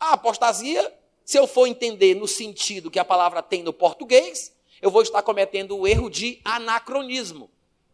A 0.00 0.12
apostasia, 0.12 0.90
se 1.22 1.36
eu 1.38 1.46
for 1.46 1.66
entender 1.66 2.14
no 2.14 2.26
sentido 2.26 2.90
que 2.90 2.98
a 2.98 3.04
palavra 3.04 3.42
tem 3.42 3.62
no 3.62 3.74
português, 3.74 4.54
eu 4.80 4.90
vou 4.90 5.02
estar 5.02 5.22
cometendo 5.22 5.76
o 5.76 5.86
erro 5.86 6.08
de 6.08 6.40
anacronismo. 6.44 7.50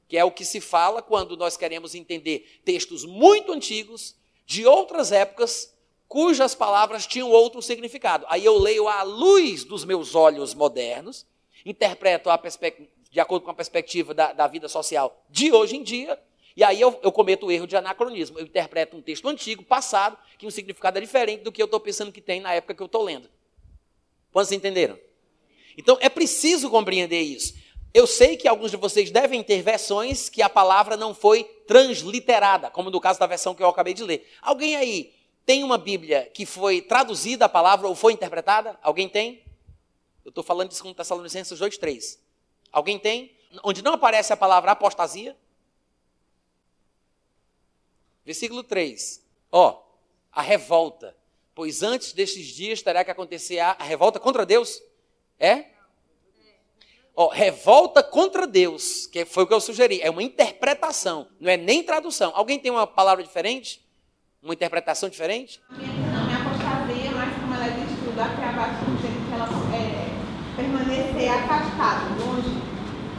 que 0.09 0.17
é 0.17 0.25
o 0.25 0.33
que 0.33 0.45
se 0.45 0.61
fala 0.61 1.01
quando 1.01 1.37
nós 1.37 1.57
queremos 1.57 1.95
entender 1.95 2.61
textos 2.65 3.05
muito 3.05 3.53
antigos, 3.53 4.17
de 4.45 4.67
outras 4.67 5.13
épocas, 5.13 5.73
cujas 6.11 6.57
palavras 6.57 7.07
tinham 7.07 7.31
outro 7.31 7.63
significado. 7.63 8.27
Aí 8.29 8.45
eu 8.45 8.59
leio 8.59 8.89
à 8.89 9.05
luz 9.05 9.63
dos 9.63 9.85
meus 9.85 10.17
olhos 10.17 10.55
modernos, 10.55 11.25
interpreto 11.65 12.29
de 13.13 13.21
acordo 13.21 13.45
com 13.45 13.53
a 13.53 13.55
perspectiva 13.55 14.13
da, 14.13 14.33
da, 14.33 14.49
vida 14.49 14.69
social 14.69 15.25
de 15.31 15.53
hoje 15.53 15.77
em 15.77 15.85
dia, 15.85 16.19
e 16.57 16.65
aí 16.65 16.81
eu, 16.81 16.99
eu 17.05 17.13
cometo 17.13 17.47
o 17.47 17.53
erro 17.53 17.65
de 17.65 17.77
anacronismo. 17.77 18.41
Eu 18.41 18.45
interpreto 18.45 18.97
um 18.97 19.01
texto 19.01 19.29
antigo, 19.29 19.63
passado, 19.63 20.19
que 20.37 20.49
o 20.49 20.51
significado 20.51 20.99
é 20.99 21.01
diferente 21.01 21.45
do 21.45 21.53
que 21.53 21.63
eu 21.63 21.67
estou 21.67 21.79
pensando 21.79 22.11
que 22.11 22.21
tem 22.21 22.41
na 22.41 22.53
época 22.55 22.75
que 22.75 22.83
eu 22.83 22.87
estou 22.87 23.05
lendo. 23.05 23.31
Quantos 24.33 24.51
entenderam? 24.51 24.99
Então 25.79 25.97
é 26.01 26.09
preciso 26.09 26.69
compreender 26.69 27.21
isso. 27.21 27.55
Eu 27.95 28.09
sei 28.09 28.37
que 28.37 28.49
alguns 28.49 28.73
de 28.73 28.77
vocês 28.77 29.13
devem 29.13 29.45
ter 29.45 29.63
versões 29.63 30.29
que 30.29 30.43
a 30.43 30.49
palavra 30.49 30.97
não 30.97 31.15
foi 31.15 31.45
transliterada, 31.69 32.69
como 32.69 32.91
no 32.91 33.01
caso 33.01 33.21
da 33.21 33.29
versão 33.29 33.55
que 33.55 33.63
eu 33.63 33.69
acabei 33.69 33.95
de 33.95 34.03
ler. 34.03 34.29
Alguém 34.43 34.75
aí 34.75 35.20
tem 35.51 35.65
uma 35.65 35.77
Bíblia 35.77 36.31
que 36.33 36.47
foi 36.47 36.81
traduzida 36.81 37.47
a 37.47 37.49
palavra 37.49 37.89
ou 37.89 37.97
foi 37.97 38.13
interpretada? 38.13 38.79
Alguém 38.81 39.09
tem? 39.09 39.43
Eu 40.25 40.29
estou 40.29 40.45
falando 40.45 40.69
de 40.69 40.81
2 40.81 40.95
Tessalonicenses 40.95 41.59
2,3. 41.59 42.21
Alguém 42.71 43.01
tem? 43.01 43.37
Onde 43.65 43.83
não 43.83 43.95
aparece 43.95 44.33
a 44.33 44.37
palavra 44.37 44.71
apostasia? 44.71 45.37
Versículo 48.25 48.63
3. 48.63 49.27
Ó, 49.51 49.83
a 50.31 50.41
revolta. 50.41 51.17
Pois 51.53 51.83
antes 51.83 52.13
destes 52.13 52.47
dias 52.47 52.81
terá 52.81 53.05
que 53.05 53.11
acontecer 53.11 53.59
a, 53.59 53.73
a 53.73 53.83
revolta 53.83 54.21
contra 54.21 54.47
Deus. 54.47 54.81
É? 55.37 55.65
Ó, 57.13 57.27
revolta 57.27 58.05
contra 58.05 58.47
Deus, 58.47 59.09
que 59.09 59.25
foi 59.25 59.43
o 59.43 59.47
que 59.49 59.55
eu 59.55 59.61
sugeri. 59.61 60.01
É 60.01 60.11
uma 60.11 60.23
interpretação, 60.23 61.27
não 61.41 61.51
é 61.51 61.57
nem 61.57 61.83
tradução. 61.83 62.31
Alguém 62.37 62.61
tem 62.61 62.71
uma 62.71 62.87
palavra 62.87 63.25
diferente? 63.25 63.90
Uma 64.43 64.55
interpretação 64.55 65.11
diferente? 65.11 65.61
Não, 65.69 65.77
minha 65.79 66.39
apostasia, 66.39 67.11
mas 67.11 67.35
como 67.35 67.55
ela 67.55 67.67
é 67.67 67.71
de 67.71 67.93
estudo, 67.93 68.21
aqui 68.21 68.43
abaixo 68.43 68.85
dizendo 68.87 69.29
que 69.29 69.35
ela 69.35 69.49
é, 69.77 70.57
permanecer 70.57 71.31
afastado, 71.31 72.25
longe. 72.25 72.49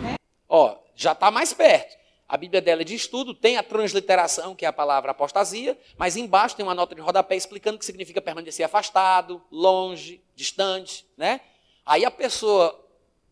Né? 0.01 0.15
Ó, 0.49 0.77
já 0.95 1.11
está 1.11 1.29
mais 1.29 1.53
perto. 1.53 1.95
A 2.27 2.37
Bíblia 2.37 2.59
dela 2.59 2.81
é 2.81 2.85
de 2.85 2.95
estudo, 2.95 3.35
tem 3.35 3.57
a 3.57 3.61
transliteração, 3.61 4.55
que 4.55 4.65
é 4.65 4.67
a 4.67 4.73
palavra 4.73 5.11
apostasia, 5.11 5.77
mas 5.95 6.17
embaixo 6.17 6.55
tem 6.55 6.65
uma 6.65 6.73
nota 6.73 6.95
de 6.95 7.01
rodapé 7.01 7.35
explicando 7.35 7.75
o 7.75 7.79
que 7.79 7.85
significa 7.85 8.19
permanecer 8.19 8.65
afastado, 8.65 9.43
longe, 9.51 10.23
distante, 10.35 11.05
né? 11.15 11.41
Aí 11.85 12.03
a 12.03 12.09
pessoa 12.09 12.79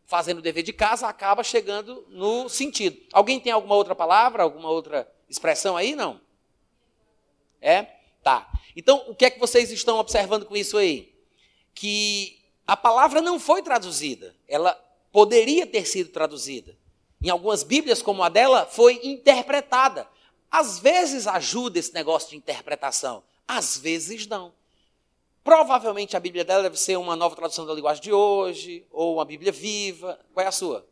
fazendo 0.05 0.39
o 0.39 0.41
dever 0.41 0.63
de 0.63 0.73
casa 0.73 1.07
acaba 1.07 1.43
chegando 1.43 2.05
no 2.09 2.49
sentido. 2.49 2.97
Alguém 3.13 3.39
tem 3.39 3.51
alguma 3.51 3.73
outra 3.73 3.95
palavra, 3.95 4.43
alguma 4.43 4.69
outra 4.69 5.09
expressão 5.27 5.75
aí? 5.75 5.95
Não? 5.95 6.19
É? 7.61 7.83
Tá. 8.23 8.49
Então, 8.75 9.05
o 9.07 9.15
que 9.15 9.25
é 9.25 9.29
que 9.29 9.39
vocês 9.39 9.71
estão 9.71 9.97
observando 9.97 10.45
com 10.45 10.55
isso 10.55 10.77
aí? 10.77 11.13
Que 11.73 12.39
a 12.67 12.77
palavra 12.77 13.21
não 13.21 13.39
foi 13.39 13.61
traduzida, 13.61 14.35
ela 14.47 14.73
poderia 15.11 15.65
ter 15.65 15.85
sido 15.85 16.11
traduzida. 16.11 16.77
Em 17.21 17.29
algumas 17.29 17.63
Bíblias, 17.63 18.01
como 18.01 18.23
a 18.23 18.29
dela, 18.29 18.65
foi 18.65 18.99
interpretada. 19.03 20.07
Às 20.49 20.79
vezes 20.79 21.27
ajuda 21.27 21.79
esse 21.79 21.93
negócio 21.93 22.29
de 22.29 22.37
interpretação, 22.37 23.23
às 23.47 23.77
vezes 23.77 24.25
não. 24.27 24.53
Provavelmente 25.43 26.15
a 26.15 26.19
Bíblia 26.19 26.45
dela 26.45 26.63
deve 26.63 26.77
ser 26.77 26.97
uma 26.97 27.15
nova 27.15 27.35
tradução 27.35 27.65
da 27.65 27.73
linguagem 27.73 28.03
de 28.03 28.13
hoje, 28.13 28.85
ou 28.91 29.15
uma 29.15 29.25
Bíblia 29.25 29.51
viva. 29.51 30.19
Qual 30.33 30.43
é 30.43 30.47
a 30.47 30.51
sua? 30.51 30.85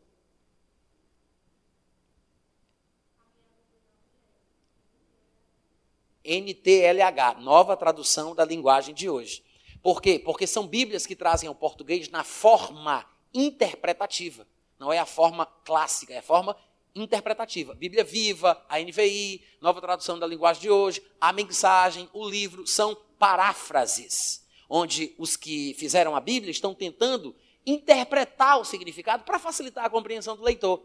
NTLH, 6.27 7.39
nova 7.39 7.77
tradução 7.77 8.35
da 8.35 8.43
linguagem 8.43 8.93
de 8.93 9.09
hoje. 9.09 9.41
Por 9.81 10.01
quê? 10.01 10.19
Porque 10.19 10.45
são 10.45 10.67
Bíblias 10.67 11.05
que 11.05 11.15
trazem 11.15 11.47
ao 11.47 11.55
português 11.55 12.09
na 12.09 12.23
forma 12.23 13.05
interpretativa. 13.33 14.45
Não 14.77 14.91
é 14.91 14.99
a 14.99 15.05
forma 15.05 15.45
clássica, 15.45 16.13
é 16.13 16.17
a 16.17 16.21
forma 16.21 16.55
interpretativa. 16.93 17.73
Bíblia 17.73 18.03
Viva, 18.03 18.61
a 18.67 18.79
NVI, 18.79 19.41
nova 19.61 19.79
tradução 19.79 20.19
da 20.19 20.27
linguagem 20.27 20.63
de 20.63 20.69
hoje, 20.69 21.01
a 21.21 21.31
mensagem, 21.31 22.09
o 22.11 22.27
livro, 22.27 22.67
são 22.67 22.97
paráfrases, 23.17 24.45
onde 24.69 25.15
os 25.17 25.37
que 25.37 25.73
fizeram 25.75 26.15
a 26.15 26.19
Bíblia 26.19 26.51
estão 26.51 26.73
tentando 26.73 27.33
interpretar 27.65 28.59
o 28.59 28.65
significado 28.65 29.23
para 29.23 29.39
facilitar 29.39 29.85
a 29.85 29.89
compreensão 29.89 30.35
do 30.35 30.43
leitor. 30.43 30.81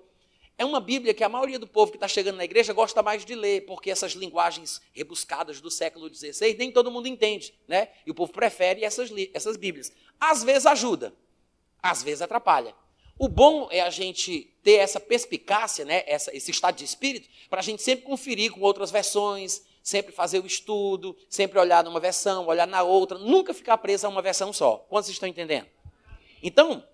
É 0.58 0.64
uma 0.64 0.80
Bíblia 0.80 1.14
que 1.14 1.24
a 1.24 1.28
maioria 1.28 1.58
do 1.58 1.66
povo 1.66 1.90
que 1.90 1.96
está 1.96 2.06
chegando 2.06 2.36
na 2.36 2.44
igreja 2.44 2.72
gosta 2.72 3.02
mais 3.02 3.24
de 3.24 3.34
ler, 3.34 3.64
porque 3.66 3.90
essas 3.90 4.12
linguagens 4.12 4.80
rebuscadas 4.92 5.60
do 5.60 5.70
século 5.70 6.12
XVI 6.12 6.54
nem 6.58 6.70
todo 6.70 6.90
mundo 6.90 7.08
entende, 7.08 7.54
né? 7.66 7.88
E 8.06 8.10
o 8.10 8.14
povo 8.14 8.32
prefere 8.32 8.84
essas, 8.84 9.10
essas 9.32 9.56
Bíblias. 9.56 9.92
Às 10.20 10.44
vezes 10.44 10.66
ajuda, 10.66 11.14
às 11.82 12.02
vezes 12.02 12.22
atrapalha. 12.22 12.74
O 13.18 13.28
bom 13.28 13.68
é 13.70 13.80
a 13.80 13.90
gente 13.90 14.52
ter 14.62 14.76
essa 14.76 14.98
perspicácia, 14.98 15.84
né, 15.84 16.02
essa, 16.06 16.34
esse 16.34 16.50
estado 16.50 16.76
de 16.76 16.84
espírito, 16.84 17.28
para 17.48 17.60
a 17.60 17.62
gente 17.62 17.82
sempre 17.82 18.04
conferir 18.04 18.52
com 18.52 18.60
outras 18.60 18.90
versões, 18.90 19.62
sempre 19.82 20.12
fazer 20.12 20.40
o 20.40 20.46
estudo, 20.46 21.16
sempre 21.28 21.58
olhar 21.58 21.84
numa 21.84 22.00
versão, 22.00 22.46
olhar 22.46 22.66
na 22.66 22.82
outra, 22.82 23.18
nunca 23.18 23.52
ficar 23.52 23.78
preso 23.78 24.06
a 24.06 24.10
uma 24.10 24.22
versão 24.22 24.52
só. 24.52 24.78
Quantos 24.88 25.10
estão 25.10 25.28
entendendo? 25.28 25.66
Então, 26.42 26.84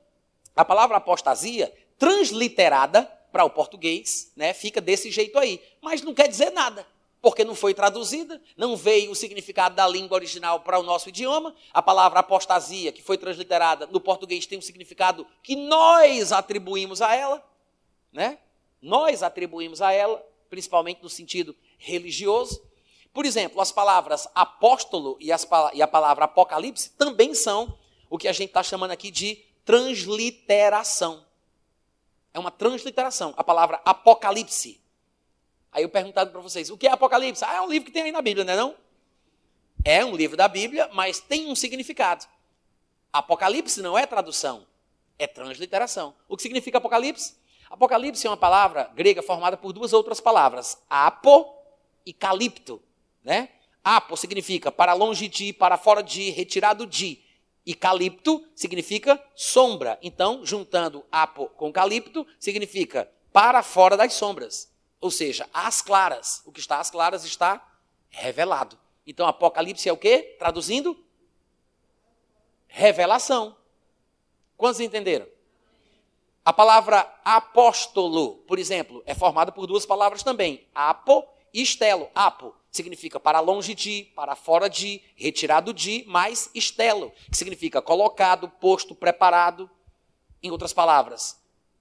a 0.57 0.65
palavra 0.65 0.97
apostasia, 0.97 1.73
transliterada 1.99 3.11
para 3.31 3.45
o 3.45 3.51
português, 3.51 4.33
né, 4.37 4.53
fica 4.53 4.81
desse 4.81 5.11
jeito 5.11 5.39
aí, 5.39 5.61
mas 5.81 6.03
não 6.03 6.15
quer 6.15 6.29
dizer 6.29 6.51
nada 6.51 6.87
porque 7.21 7.45
não 7.45 7.55
foi 7.55 7.75
traduzida, 7.75 8.41
não 8.57 8.77
veio 8.77 9.11
o 9.11 9.15
significado 9.15 9.75
da 9.75 9.87
língua 9.89 10.15
original 10.15 10.61
para 10.61 10.79
o 10.79 10.83
nosso 10.83 11.09
idioma. 11.09 11.55
A 11.73 11.83
palavra 11.83 12.21
apostasia, 12.21 12.93
que 12.93 13.03
foi 13.03 13.19
transliterada 13.19 13.87
no 13.87 14.01
português, 14.01 14.47
tem 14.47 14.59
um 14.59 14.63
significado 14.63 15.27
que 15.43 15.57
nós 15.57 16.33
atribuímos 16.33 17.03
a 17.03 17.15
ela, 17.15 17.45
né? 18.13 18.39
Nós 18.81 19.23
atribuímos 19.23 19.83
a 19.83 19.93
ela, 19.93 20.25
principalmente 20.49 21.03
no 21.03 21.11
sentido 21.11 21.57
religioso. 21.77 22.63
Por 23.13 23.27
exemplo, 23.27 23.61
as 23.61 23.73
palavras 23.73 24.29
apóstolo 24.35 25.17
e, 25.21 25.33
as, 25.33 25.47
e 25.75 25.83
a 25.83 25.89
palavra 25.89 26.27
apocalipse 26.27 26.91
também 26.91 27.35
são 27.35 27.77
o 28.09 28.17
que 28.17 28.29
a 28.29 28.33
gente 28.33 28.51
está 28.51 28.63
chamando 28.63 28.93
aqui 28.93 29.11
de 29.11 29.45
transliteração. 29.65 31.27
É 32.39 32.41
uma 32.41 32.51
transliteração. 32.51 33.35
A 33.37 33.45
palavra 33.45 33.81
apocalipse 33.85 34.81
Aí 35.71 35.83
eu 35.83 35.89
perguntado 35.89 36.31
para 36.31 36.41
vocês, 36.41 36.71
o 36.71 36.79
que 36.79 36.87
é 36.87 36.91
Apocalipse? 36.91 37.45
Ah, 37.45 37.57
é 37.57 37.61
um 37.61 37.69
livro 37.69 37.87
que 37.87 37.93
tem 37.93 38.03
aí 38.03 38.13
na 38.13 38.23
Bíblia, 38.23 38.45
não 38.45 38.53
é 38.53 38.57
não? 38.57 38.75
É 39.85 40.05
um 40.05 40.17
livro 40.17 40.37
da 40.37 40.49
Bíblia, 40.49 40.89
mas 40.93 41.21
tem 41.21 41.47
um 41.47 41.55
significado. 41.55 42.27
Apocalipse 43.13 43.81
não 43.83 43.97
é 43.97 44.07
tradução, 44.07 44.67
é 45.19 45.27
transliteração. 45.27 46.15
O 46.27 46.37
que 46.37 46.43
significa 46.43 46.79
Apocalipse? 46.79 47.37
Apocalipse 47.71 48.27
é 48.27 48.31
uma 48.31 48.37
palavra 48.37 48.91
grega 48.95 49.23
formada 49.23 49.57
por 49.57 49.73
duas 49.73 49.93
outras 49.93 50.21
palavras, 50.21 50.83
apo 50.89 51.55
e 52.05 52.13
calipto, 52.13 52.83
né? 53.23 53.51
Apo 53.85 54.17
significa 54.17 54.73
para 54.73 54.95
longe 54.95 55.29
de, 55.29 55.53
para 55.53 55.77
fora 55.77 56.03
de, 56.03 56.31
retirado 56.31 56.87
de. 56.87 57.23
E 57.69 57.75
calipto 57.75 58.43
significa 58.55 59.23
sombra. 59.37 59.99
Então, 60.01 60.41
juntando 60.43 61.05
apo 61.13 61.49
com 61.51 61.71
calipto, 61.71 62.27
significa 62.41 63.13
para 63.31 63.63
fora 63.63 63.95
das 63.95 64.15
sombras. 64.15 64.73
Ou 64.99 65.11
seja, 65.11 65.47
às 65.53 65.83
claras. 65.83 66.41
O 66.47 66.51
que 66.51 66.61
está 66.61 66.81
às 66.81 66.91
claras 66.91 67.27
está 67.27 67.63
revelado. 68.09 68.79
Então, 69.07 69.27
Apocalipse 69.27 69.87
é 69.87 69.93
o 69.93 69.99
quê? 69.99 70.35
Traduzindo? 70.39 70.99
Revelação. 72.67 73.55
Quantos 74.57 74.81
entenderam? 74.81 75.27
A 76.43 76.55
palavra 76.55 77.01
apóstolo, 77.23 78.37
por 78.47 78.59
exemplo, 78.59 79.03
é 79.05 79.15
formada 79.15 79.53
por 79.53 79.67
duas 79.67 79.85
palavras 79.85 80.23
também. 80.23 80.67
Apo 80.75 81.23
e 81.53 81.61
estelo. 81.61 82.09
Apo 82.15 82.55
significa 82.79 83.21
para 83.21 83.41
longe 83.41 83.75
de, 83.75 84.09
para 84.15 84.35
fora 84.35 84.71
de, 84.71 85.03
retirado 85.17 85.75
de, 85.75 86.05
mais 86.07 86.49
estelo, 86.55 87.13
que 87.31 87.37
significa 87.37 87.83
colocado, 87.83 88.49
posto, 88.49 88.95
preparado. 88.95 89.71
Em 90.41 90.53
outras 90.53 90.73
palavras, 90.73 91.37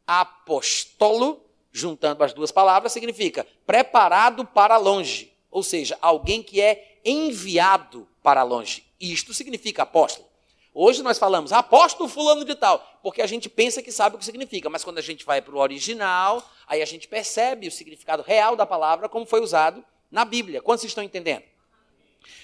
apóstolo 0.08 1.48
juntando 1.72 2.24
as 2.24 2.34
duas 2.34 2.52
palavras, 2.52 2.92
significa 2.92 3.46
preparado 3.66 4.44
para 4.44 4.78
longe, 4.78 5.32
ou 5.52 5.62
seja, 5.62 5.96
alguém 6.02 6.42
que 6.42 6.60
é 6.60 7.00
enviado 7.06 8.08
para 8.24 8.42
longe. 8.42 8.84
Isto 9.00 9.32
significa 9.34 9.84
apóstolo. 9.84 10.28
Hoje 10.74 11.04
nós 11.04 11.20
falamos 11.20 11.52
apóstolo 11.52 12.10
fulano 12.10 12.44
de 12.44 12.56
tal, 12.56 12.80
porque 13.04 13.22
a 13.22 13.28
gente 13.28 13.48
pensa 13.48 13.82
que 13.82 13.92
sabe 13.92 14.16
o 14.16 14.20
que 14.20 14.26
significa, 14.26 14.70
mas 14.70 14.84
quando 14.84 14.98
a 14.98 15.02
gente 15.02 15.24
vai 15.24 15.42
para 15.42 15.56
o 15.56 15.60
original, 15.60 16.44
aí 16.66 16.82
a 16.82 16.86
gente 16.86 17.08
percebe 17.08 17.68
o 17.68 17.72
significado 17.72 18.24
real 18.24 18.56
da 18.56 18.66
palavra 18.66 19.08
como 19.08 19.26
foi 19.26 19.42
usado 19.42 19.84
na 20.10 20.26
Bíblia. 20.26 20.62
Quantos 20.62 20.86
estão 20.86 21.04
entendendo? 21.04 21.44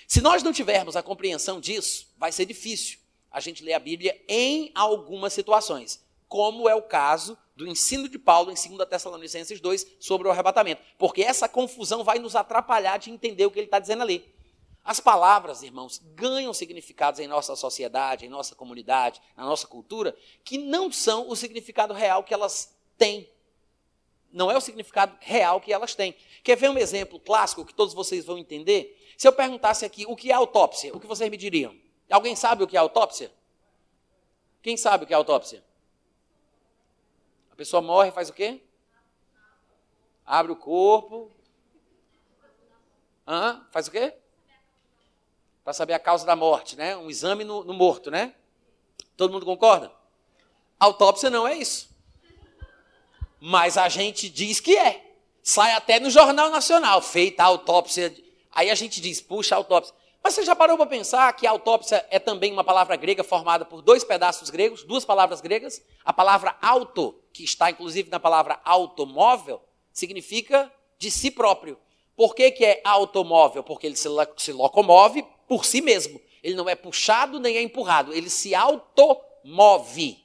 Se 0.08 0.22
nós 0.22 0.44
não 0.44 0.54
tivermos 0.54 0.96
a 0.96 1.04
compreensão 1.04 1.60
disso, 1.60 2.08
vai 2.18 2.32
ser 2.32 2.46
difícil 2.46 3.00
a 3.32 3.40
gente 3.40 3.64
ler 3.64 3.74
a 3.74 3.80
Bíblia 3.80 4.20
em 4.28 4.72
algumas 4.76 5.34
situações, 5.34 6.04
como 6.28 6.70
é 6.70 6.76
o 6.76 6.84
caso 6.84 7.38
do 7.56 7.68
ensino 7.68 8.08
de 8.08 8.18
Paulo 8.18 8.52
em 8.52 8.56
2 8.56 8.90
Tessalonicenses 8.90 9.60
2 9.60 9.88
sobre 10.00 10.28
o 10.28 10.32
arrebatamento, 10.32 10.82
porque 10.98 11.22
essa 11.22 11.50
confusão 11.50 12.04
vai 12.04 12.20
nos 12.20 12.36
atrapalhar 12.36 12.98
de 12.98 13.12
entender 13.12 13.46
o 13.46 13.52
que 13.52 13.60
ele 13.60 13.68
está 13.68 13.80
dizendo 13.80 14.04
ali. 14.04 14.34
As 14.84 15.00
palavras, 15.00 15.64
irmãos, 15.64 16.02
ganham 16.14 16.54
significados 16.54 17.20
em 17.20 17.28
nossa 17.28 17.56
sociedade, 17.56 18.26
em 18.26 18.30
nossa 18.30 18.54
comunidade, 18.54 19.22
na 19.38 19.46
nossa 19.46 19.66
cultura, 19.66 20.16
que 20.44 20.58
não 20.58 20.92
são 20.92 21.30
o 21.30 21.36
significado 21.36 21.94
real 21.94 22.24
que 22.24 22.34
elas 22.34 22.76
têm. 22.98 23.30
Não 24.34 24.50
é 24.50 24.58
o 24.58 24.62
significado 24.62 25.16
real 25.22 25.62
que 25.62 25.72
elas 25.72 25.94
têm. 25.94 26.16
Quer 26.44 26.58
ver 26.58 26.70
um 26.70 26.78
exemplo 26.78 27.20
clássico 27.20 27.64
que 27.64 27.74
todos 27.74 27.94
vocês 27.94 28.26
vão 28.26 28.36
entender? 28.36 29.00
Se 29.16 29.28
eu 29.28 29.32
perguntasse 29.32 29.86
aqui 29.86 30.06
o 30.08 30.16
que 30.16 30.32
é 30.32 30.34
autópsia, 30.34 30.94
o 30.94 31.00
que 31.00 31.06
vocês 31.06 31.30
me 31.30 31.38
diriam? 31.38 31.76
Alguém 32.10 32.36
sabe 32.36 32.64
o 32.64 32.68
que 32.68 32.76
é 32.76 32.80
autópsia? 32.80 33.32
Quem 34.64 34.76
sabe 34.76 35.04
o 35.04 35.08
que 35.08 35.14
é 35.14 35.16
autópsia? 35.16 35.64
A 37.52 37.56
pessoa 37.56 37.80
morre 37.80 38.10
faz 38.10 38.30
o 38.30 38.34
quê? 38.34 38.60
Abre 40.26 40.52
o 40.52 40.56
corpo. 40.56 41.32
Hã? 43.28 43.66
Faz 43.72 43.88
o 43.88 43.92
quê? 43.92 44.16
Para 45.64 45.74
saber 45.74 45.94
a 45.94 46.00
causa 46.00 46.26
da 46.26 46.36
morte, 46.36 46.76
né? 46.76 46.98
Um 46.98 47.10
exame 47.10 47.44
no, 47.44 47.64
no 47.64 47.74
morto, 47.74 48.10
né? 48.10 48.34
Todo 49.16 49.32
mundo 49.32 49.46
concorda? 49.46 49.92
Autópsia 50.80 51.30
não 51.30 51.48
é 51.48 51.56
isso. 51.56 51.93
Mas 53.46 53.78
a 53.78 53.90
gente 53.90 54.30
diz 54.30 54.62
que 54.62 54.78
é. 54.78 55.04
Sai 55.44 55.74
até 55.74 56.00
no 56.00 56.10
Jornal 56.10 56.50
Nacional, 56.50 57.02
feita 57.02 57.44
a 57.44 57.48
autópsia. 57.48 58.16
Aí 58.50 58.72
a 58.72 58.74
gente 58.74 59.02
diz, 59.02 59.20
puxa, 59.20 59.54
autópsia. 59.54 59.94
Mas 60.24 60.34
você 60.34 60.46
já 60.46 60.56
parou 60.56 60.78
para 60.78 60.86
pensar 60.86 61.34
que 61.34 61.46
autópsia 61.46 62.06
é 62.10 62.20
também 62.20 62.54
uma 62.54 62.64
palavra 62.64 62.96
grega 62.96 63.22
formada 63.22 63.66
por 63.66 63.82
dois 63.82 64.02
pedaços 64.02 64.50
gregos, 64.50 64.86
duas 64.86 65.04
palavras 65.04 65.42
gregas? 65.42 65.84
A 66.06 66.14
palavra 66.14 66.56
auto, 66.62 67.20
que 67.34 67.44
está 67.44 67.70
inclusive 67.70 68.10
na 68.10 68.18
palavra 68.18 68.62
automóvel, 68.64 69.62
significa 69.92 70.72
de 70.98 71.12
si 71.12 71.30
próprio. 71.30 71.78
Por 72.16 72.34
que, 72.34 72.50
que 72.50 72.64
é 72.64 72.80
automóvel? 72.86 73.62
Porque 73.62 73.88
ele 73.88 73.98
se, 73.98 74.08
se 74.38 74.54
locomove 74.54 75.26
por 75.50 75.66
si 75.66 75.82
mesmo. 75.82 76.22
Ele 76.42 76.56
não 76.56 76.70
é 76.70 76.76
puxado 76.76 77.42
nem 77.42 77.58
é 77.58 77.62
empurrado, 77.62 78.14
ele 78.14 78.30
se 78.30 78.56
automove. 78.56 80.24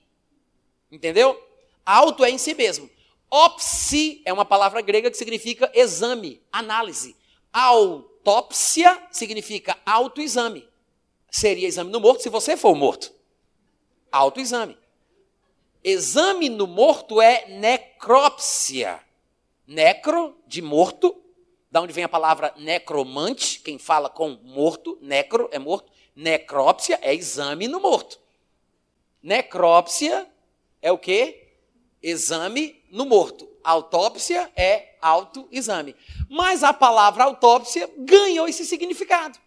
Entendeu? 0.89 1.37
Auto 1.85 2.25
é 2.25 2.31
em 2.31 2.39
si 2.39 2.55
mesmo. 2.55 2.89
Opsi 3.31 4.23
é 4.25 4.33
uma 4.33 4.45
palavra 4.45 4.81
grega 4.81 5.11
que 5.11 5.17
significa 5.17 5.71
exame, 5.75 6.43
análise. 6.51 7.17
Autópsia 7.53 9.07
significa 9.11 9.77
autoexame. 9.85 10.69
Seria 11.31 11.69
exame 11.69 11.91
no 11.91 12.01
morto 12.01 12.23
se 12.23 12.31
você 12.31 12.57
for 12.57 12.75
morto. 12.75 13.13
Autoexame. 14.11 14.79
Exame 15.85 16.49
no 16.49 16.67
morto 16.67 17.21
é 17.21 17.47
necrópsia. 17.49 19.01
Necro, 19.67 20.35
de 20.47 20.63
morto, 20.63 21.15
da 21.71 21.83
onde 21.83 21.93
vem 21.93 22.05
a 22.05 22.09
palavra 22.09 22.55
necromante, 22.57 23.61
quem 23.61 23.79
fala 23.79 24.09
com 24.09 24.31
morto, 24.43 24.99
necro 25.03 25.49
é 25.53 25.59
morto, 25.59 25.93
necrópsia 26.17 26.99
é 27.03 27.15
exame 27.15 27.69
no 27.69 27.79
morto. 27.79 28.19
Necrópsia 29.23 30.27
é 30.81 30.91
o 30.91 30.97
quê? 30.97 31.49
Exame 32.03 32.78
no 32.91 33.05
morto. 33.05 33.49
Autópsia 33.63 34.51
é 34.57 34.97
autoexame. 35.01 35.95
Mas 36.29 36.63
a 36.63 36.73
palavra 36.73 37.25
autópsia 37.25 37.91
ganhou 37.99 38.49
esse 38.49 38.65
significado. 38.65 39.39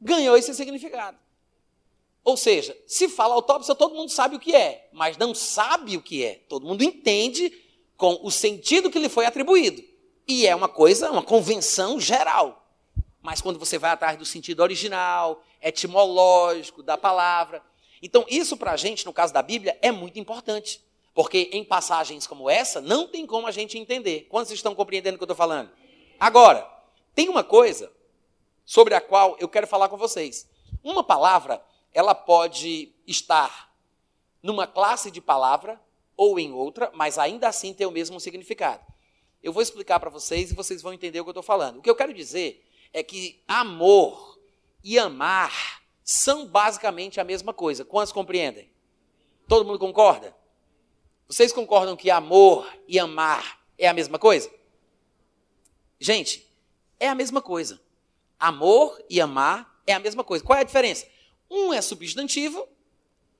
Ganhou 0.00 0.36
esse 0.36 0.54
significado. 0.54 1.18
Ou 2.24 2.36
seja, 2.36 2.76
se 2.86 3.08
fala 3.08 3.34
autópsia, 3.34 3.74
todo 3.74 3.94
mundo 3.94 4.10
sabe 4.10 4.36
o 4.36 4.38
que 4.38 4.54
é, 4.54 4.88
mas 4.92 5.16
não 5.16 5.34
sabe 5.34 5.96
o 5.96 6.02
que 6.02 6.24
é. 6.24 6.34
Todo 6.48 6.66
mundo 6.66 6.82
entende 6.82 7.50
com 7.96 8.20
o 8.22 8.30
sentido 8.30 8.90
que 8.90 8.98
lhe 8.98 9.08
foi 9.08 9.24
atribuído. 9.24 9.82
E 10.26 10.46
é 10.46 10.54
uma 10.54 10.68
coisa, 10.68 11.10
uma 11.10 11.22
convenção 11.22 11.98
geral. 11.98 12.66
Mas 13.22 13.40
quando 13.40 13.58
você 13.58 13.78
vai 13.78 13.90
atrás 13.90 14.16
do 14.18 14.24
sentido 14.24 14.60
original, 14.60 15.42
etimológico 15.60 16.82
da 16.82 16.96
palavra. 16.96 17.62
Então, 18.02 18.24
isso 18.28 18.56
para 18.56 18.72
a 18.72 18.76
gente, 18.76 19.04
no 19.04 19.12
caso 19.12 19.32
da 19.32 19.42
Bíblia, 19.42 19.76
é 19.82 19.90
muito 19.90 20.18
importante. 20.18 20.80
Porque 21.18 21.50
em 21.52 21.64
passagens 21.64 22.28
como 22.28 22.48
essa, 22.48 22.80
não 22.80 23.08
tem 23.08 23.26
como 23.26 23.48
a 23.48 23.50
gente 23.50 23.76
entender. 23.76 24.28
Quantos 24.30 24.52
estão 24.52 24.72
compreendendo 24.72 25.16
o 25.16 25.18
que 25.18 25.24
eu 25.24 25.26
estou 25.26 25.36
falando? 25.36 25.68
Agora, 26.16 26.64
tem 27.12 27.28
uma 27.28 27.42
coisa 27.42 27.92
sobre 28.64 28.94
a 28.94 29.00
qual 29.00 29.36
eu 29.40 29.48
quero 29.48 29.66
falar 29.66 29.88
com 29.88 29.96
vocês. 29.96 30.48
Uma 30.80 31.02
palavra, 31.02 31.60
ela 31.92 32.14
pode 32.14 32.94
estar 33.04 33.74
numa 34.40 34.64
classe 34.64 35.10
de 35.10 35.20
palavra 35.20 35.82
ou 36.16 36.38
em 36.38 36.52
outra, 36.52 36.88
mas 36.94 37.18
ainda 37.18 37.48
assim 37.48 37.74
ter 37.74 37.86
o 37.86 37.90
mesmo 37.90 38.20
significado. 38.20 38.86
Eu 39.42 39.52
vou 39.52 39.60
explicar 39.60 39.98
para 39.98 40.10
vocês 40.10 40.52
e 40.52 40.54
vocês 40.54 40.82
vão 40.82 40.92
entender 40.92 41.18
o 41.18 41.24
que 41.24 41.30
eu 41.30 41.32
estou 41.32 41.42
falando. 41.42 41.78
O 41.78 41.82
que 41.82 41.90
eu 41.90 41.96
quero 41.96 42.14
dizer 42.14 42.64
é 42.92 43.02
que 43.02 43.42
amor 43.48 44.38
e 44.84 44.96
amar 45.00 45.82
são 46.04 46.46
basicamente 46.46 47.18
a 47.18 47.24
mesma 47.24 47.52
coisa. 47.52 47.84
Quantos 47.84 48.12
compreendem? 48.12 48.70
Todo 49.48 49.66
mundo 49.66 49.80
concorda? 49.80 50.37
Vocês 51.28 51.52
concordam 51.52 51.94
que 51.94 52.10
amor 52.10 52.66
e 52.86 52.98
amar 52.98 53.60
é 53.76 53.86
a 53.86 53.92
mesma 53.92 54.18
coisa? 54.18 54.50
Gente, 56.00 56.50
é 56.98 57.06
a 57.06 57.14
mesma 57.14 57.42
coisa. 57.42 57.78
Amor 58.40 58.98
e 59.10 59.20
amar 59.20 59.78
é 59.86 59.92
a 59.92 59.98
mesma 59.98 60.24
coisa. 60.24 60.42
Qual 60.42 60.58
é 60.58 60.62
a 60.62 60.64
diferença? 60.64 61.06
Um 61.50 61.70
é 61.70 61.82
substantivo 61.82 62.66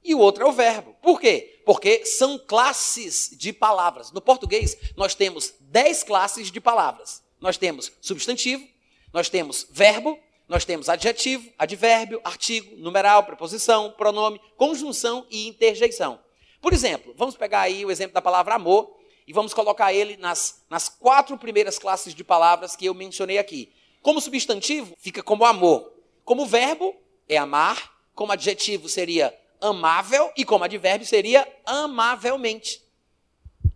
e 0.05 0.15
o 0.15 0.19
outro 0.19 0.45
é 0.45 0.47
o 0.47 0.53
verbo. 0.53 0.95
Por 1.01 1.19
quê? 1.19 1.63
Porque 1.65 2.05
são 2.05 2.39
classes 2.39 3.31
de 3.33 3.55
palavras. 3.55 4.13
No 4.13 4.21
português, 4.21 4.77
nós 4.95 5.15
temos 5.15 5.55
dez 5.59 6.03
classes 6.03 6.51
de 6.51 6.61
palavras. 6.61 7.23
Nós 7.41 7.57
temos 7.57 7.91
substantivo, 8.03 8.69
nós 9.15 9.31
temos 9.31 9.67
verbo, 9.71 10.19
nós 10.47 10.65
temos 10.67 10.91
adjetivo, 10.91 11.51
advérbio, 11.57 12.21
artigo, 12.23 12.77
numeral, 12.77 13.25
preposição, 13.25 13.93
pronome, 13.93 14.41
conjunção 14.59 15.27
e 15.31 15.49
interjeição. 15.49 16.21
Por 16.61 16.73
exemplo, 16.73 17.15
vamos 17.17 17.37
pegar 17.37 17.63
aí 17.63 17.85
o 17.85 17.91
exemplo 17.91 18.15
da 18.15 18.23
palavra 18.23 18.55
amor 18.55 18.97
e 19.27 19.33
vamos 19.33 19.53
colocar 19.53 19.93
ele 19.93 20.17
nas, 20.17 20.65
nas 20.69 20.89
quatro 20.89 21.37
primeiras 21.37 21.79
classes 21.79 22.15
de 22.15 22.25
palavras 22.25 22.75
que 22.75 22.87
eu 22.87 22.95
mencionei 22.95 23.39
aqui. 23.39 23.73
Como 24.03 24.21
substantivo, 24.21 24.97
fica 24.99 25.23
como 25.23 25.45
amor. 25.45 25.93
Como 26.25 26.47
verbo, 26.47 26.97
é 27.29 27.37
amar. 27.37 27.97
Como 28.15 28.33
adjetivo, 28.33 28.89
seria 28.89 29.39
amável 29.61 30.33
e 30.37 30.45
como 30.45 30.65
advérbio 30.65 31.07
seria 31.07 31.47
amavelmente. 31.65 32.83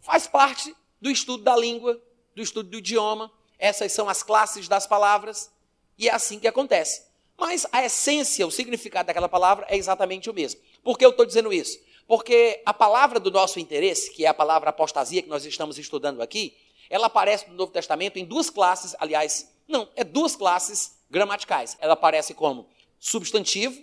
Faz 0.01 0.27
parte 0.27 0.75
do 1.01 1.11
estudo 1.11 1.45
da 1.45 1.57
língua, 1.57 2.01
do 2.35 2.43
estudo 2.43 2.69
do 2.71 2.79
idioma. 2.79 3.31
Essas 3.59 3.93
são 3.93 4.09
as 4.09 4.23
classes 4.23 4.67
das 4.69 4.87
palavras 4.87 5.53
e 5.97 6.09
é 6.09 6.15
assim 6.15 6.41
que 6.41 6.49
acontece. 6.49 7.05
Mas 7.37 7.67
a 7.73 7.85
essência, 7.85 8.47
o 8.47 8.51
significado 8.51 9.07
daquela 9.07 9.29
palavra 9.29 9.67
é 9.69 9.77
exatamente 9.77 10.31
o 10.31 10.35
mesmo. 10.35 10.61
Por 10.83 10.99
que 10.99 11.05
eu 11.05 11.11
estou 11.11 11.27
dizendo 11.27 11.53
isso? 11.53 11.79
Porque 12.07 12.63
a 12.67 12.75
palavra 12.75 13.19
do 13.19 13.31
nosso 13.31 13.59
interesse, 13.59 14.13
que 14.13 14.25
é 14.25 14.29
a 14.29 14.35
palavra 14.35 14.71
apostasia 14.71 15.23
que 15.23 15.29
nós 15.29 15.45
estamos 15.45 15.79
estudando 15.79 16.21
aqui, 16.21 16.57
ela 16.91 17.07
aparece 17.07 17.49
no 17.49 17.55
Novo 17.55 17.73
Testamento 17.73 18.19
em 18.19 18.25
duas 18.25 18.51
classes, 18.51 18.95
aliás, 18.99 19.51
não, 19.67 19.89
é 19.97 20.05
duas 20.05 20.37
classes 20.37 20.99
gramaticais. 21.09 21.77
Ela 21.81 21.95
aparece 21.95 22.35
como 22.35 22.69
substantivo, 22.99 23.83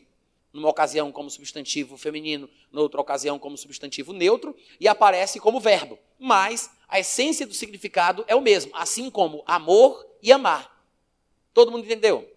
numa 0.53 0.69
ocasião 0.69 1.11
como 1.11 1.29
substantivo 1.29 1.97
feminino, 1.97 2.49
noutra 2.71 3.01
ocasião 3.01 3.39
como 3.39 3.57
substantivo 3.57 4.13
neutro, 4.13 4.55
e 4.79 4.87
aparece 4.87 5.39
como 5.39 5.59
verbo. 5.59 5.97
Mas 6.19 6.69
a 6.87 6.99
essência 6.99 7.47
do 7.47 7.53
significado 7.53 8.23
é 8.27 8.35
o 8.35 8.41
mesmo, 8.41 8.71
assim 8.75 9.09
como 9.09 9.43
amor 9.45 10.05
e 10.21 10.31
amar. 10.31 10.79
Todo 11.53 11.71
mundo 11.71 11.85
entendeu? 11.85 12.31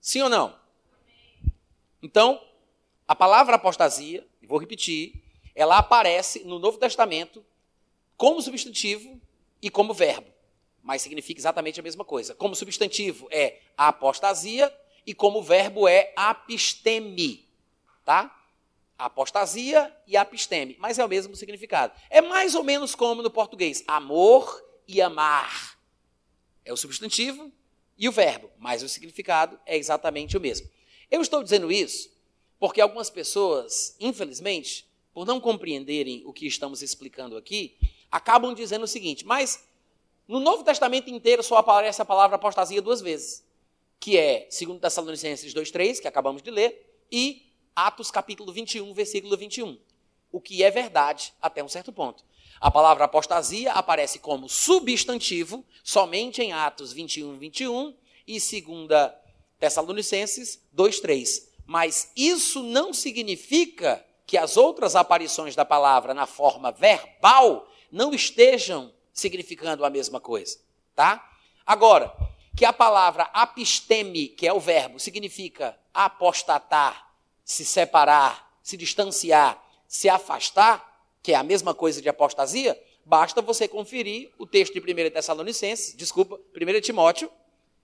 Sim 0.00 0.22
ou 0.22 0.28
não? 0.28 0.56
Então, 2.00 2.40
a 3.06 3.14
palavra 3.14 3.56
apostasia, 3.56 4.26
vou 4.42 4.58
repetir, 4.58 5.22
ela 5.54 5.78
aparece 5.78 6.44
no 6.44 6.58
Novo 6.58 6.78
Testamento 6.78 7.44
como 8.16 8.40
substantivo 8.42 9.20
e 9.62 9.70
como 9.70 9.94
verbo, 9.94 10.28
mas 10.82 11.02
significa 11.02 11.40
exatamente 11.40 11.80
a 11.80 11.82
mesma 11.82 12.04
coisa. 12.04 12.34
Como 12.34 12.54
substantivo 12.54 13.28
é 13.30 13.60
a 13.76 13.88
apostasia, 13.88 14.72
e 15.06 15.14
como 15.14 15.40
verbo 15.40 15.86
é 15.86 16.12
apisteme, 16.16 17.48
tá? 18.04 18.32
Apostasia 18.98 19.94
e 20.06 20.16
apisteme, 20.16 20.76
mas 20.80 20.98
é 20.98 21.04
o 21.04 21.08
mesmo 21.08 21.36
significado. 21.36 21.94
É 22.10 22.20
mais 22.20 22.54
ou 22.54 22.64
menos 22.64 22.94
como 22.94 23.22
no 23.22 23.30
português, 23.30 23.84
amor 23.86 24.64
e 24.88 25.00
amar. 25.00 25.78
É 26.64 26.72
o 26.72 26.76
substantivo 26.76 27.52
e 27.96 28.08
o 28.08 28.12
verbo, 28.12 28.50
mas 28.58 28.82
o 28.82 28.88
significado 28.88 29.58
é 29.64 29.76
exatamente 29.76 30.36
o 30.36 30.40
mesmo. 30.40 30.68
Eu 31.08 31.20
estou 31.22 31.42
dizendo 31.42 31.70
isso 31.70 32.10
porque 32.58 32.80
algumas 32.80 33.10
pessoas, 33.10 33.96
infelizmente, 34.00 34.86
por 35.12 35.26
não 35.26 35.40
compreenderem 35.40 36.22
o 36.26 36.32
que 36.32 36.46
estamos 36.46 36.82
explicando 36.82 37.36
aqui, 37.36 37.76
acabam 38.10 38.54
dizendo 38.54 38.84
o 38.84 38.88
seguinte: 38.88 39.24
mas 39.24 39.66
no 40.28 40.40
Novo 40.40 40.64
Testamento 40.64 41.08
inteiro 41.10 41.42
só 41.42 41.56
aparece 41.56 42.00
a 42.02 42.04
palavra 42.04 42.36
apostasia 42.36 42.82
duas 42.82 43.00
vezes 43.00 43.46
que 43.98 44.16
é 44.16 44.48
2 44.48 44.80
Tessalonicenses 44.80 45.54
2,3, 45.54 46.00
que 46.00 46.08
acabamos 46.08 46.42
de 46.42 46.50
ler, 46.50 47.04
e 47.10 47.52
Atos 47.74 48.10
capítulo 48.10 48.52
21, 48.52 48.92
versículo 48.94 49.36
21. 49.36 49.78
O 50.30 50.40
que 50.40 50.62
é 50.62 50.70
verdade 50.70 51.32
até 51.40 51.62
um 51.62 51.68
certo 51.68 51.92
ponto. 51.92 52.24
A 52.60 52.70
palavra 52.70 53.04
apostasia 53.04 53.72
aparece 53.72 54.18
como 54.18 54.48
substantivo 54.48 55.64
somente 55.84 56.40
em 56.40 56.52
Atos 56.52 56.92
21, 56.92 57.38
21 57.38 57.94
e 58.26 58.38
2 58.38 59.12
Tessalonicenses 59.58 60.62
2, 60.72 61.00
3. 61.00 61.45
Mas 61.66 62.12
isso 62.16 62.62
não 62.62 62.94
significa 62.94 64.04
que 64.26 64.38
as 64.38 64.56
outras 64.56 64.96
aparições 64.96 65.54
da 65.54 65.64
palavra 65.64 66.14
na 66.14 66.26
forma 66.26 66.70
verbal 66.72 67.68
não 67.90 68.14
estejam 68.14 68.92
significando 69.12 69.84
a 69.84 69.90
mesma 69.90 70.20
coisa, 70.20 70.58
tá? 70.94 71.28
Agora, 71.64 72.14
que 72.56 72.64
a 72.64 72.72
palavra 72.72 73.24
apisteme, 73.32 74.28
que 74.28 74.46
é 74.46 74.52
o 74.52 74.60
verbo, 74.60 74.98
significa 74.98 75.78
apostatar, 75.92 77.10
se 77.44 77.64
separar, 77.64 78.58
se 78.62 78.76
distanciar, 78.76 79.62
se 79.86 80.08
afastar, 80.08 81.04
que 81.22 81.32
é 81.32 81.36
a 81.36 81.42
mesma 81.42 81.74
coisa 81.74 82.00
de 82.00 82.08
apostasia, 82.08 82.80
basta 83.04 83.42
você 83.42 83.68
conferir 83.68 84.32
o 84.38 84.46
texto 84.46 84.74
de 84.74 84.80
1 84.80 85.10
Tessalonicenses, 85.10 85.94
desculpa, 85.96 86.40
1 86.54 86.80
Timóteo, 86.80 87.30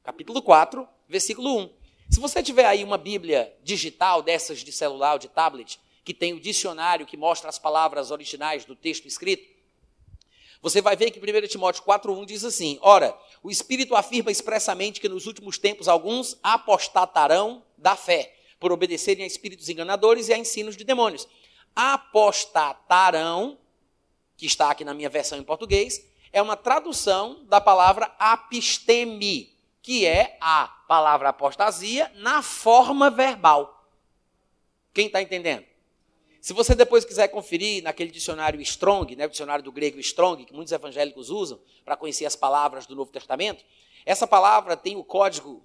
capítulo 0.02 0.42
4, 0.42 0.86
versículo 1.08 1.58
1. 1.58 1.81
Se 2.12 2.20
você 2.20 2.42
tiver 2.42 2.66
aí 2.66 2.84
uma 2.84 2.98
Bíblia 2.98 3.50
digital, 3.64 4.20
dessas 4.20 4.58
de 4.58 4.70
celular 4.70 5.14
ou 5.14 5.18
de 5.18 5.28
tablet, 5.28 5.80
que 6.04 6.12
tem 6.12 6.34
o 6.34 6.40
dicionário 6.40 7.06
que 7.06 7.16
mostra 7.16 7.48
as 7.48 7.58
palavras 7.58 8.10
originais 8.10 8.66
do 8.66 8.76
texto 8.76 9.08
escrito, 9.08 9.50
você 10.60 10.82
vai 10.82 10.94
ver 10.94 11.10
que 11.10 11.18
1 11.18 11.46
Timóteo 11.48 11.82
4,1 11.82 12.26
diz 12.26 12.44
assim: 12.44 12.78
Ora, 12.82 13.18
o 13.42 13.50
Espírito 13.50 13.96
afirma 13.96 14.30
expressamente 14.30 15.00
que 15.00 15.08
nos 15.08 15.26
últimos 15.26 15.56
tempos 15.56 15.88
alguns 15.88 16.38
apostatarão 16.42 17.64
da 17.78 17.96
fé, 17.96 18.36
por 18.60 18.72
obedecerem 18.72 19.24
a 19.24 19.26
espíritos 19.26 19.70
enganadores 19.70 20.28
e 20.28 20.34
a 20.34 20.38
ensinos 20.38 20.76
de 20.76 20.84
demônios. 20.84 21.26
Apostatarão, 21.74 23.56
que 24.36 24.44
está 24.44 24.70
aqui 24.70 24.84
na 24.84 24.92
minha 24.92 25.08
versão 25.08 25.38
em 25.38 25.42
português, 25.42 26.06
é 26.30 26.42
uma 26.42 26.58
tradução 26.58 27.42
da 27.46 27.58
palavra 27.58 28.14
apisteme, 28.18 29.56
que 29.80 30.04
é 30.04 30.36
a 30.42 30.81
palavra 30.92 31.30
apostasia 31.30 32.12
na 32.16 32.42
forma 32.42 33.10
verbal. 33.10 33.88
Quem 34.92 35.06
está 35.06 35.22
entendendo? 35.22 35.64
Se 36.38 36.52
você 36.52 36.74
depois 36.74 37.02
quiser 37.02 37.28
conferir 37.28 37.82
naquele 37.82 38.10
dicionário 38.10 38.60
Strong, 38.60 39.16
né, 39.16 39.24
o 39.24 39.30
dicionário 39.30 39.64
do 39.64 39.72
grego 39.72 39.98
Strong, 40.00 40.44
que 40.44 40.52
muitos 40.52 40.70
evangélicos 40.70 41.30
usam 41.30 41.58
para 41.82 41.96
conhecer 41.96 42.26
as 42.26 42.36
palavras 42.36 42.84
do 42.84 42.94
Novo 42.94 43.10
Testamento, 43.10 43.64
essa 44.04 44.26
palavra 44.26 44.76
tem 44.76 44.94
o 44.94 45.02
código 45.02 45.64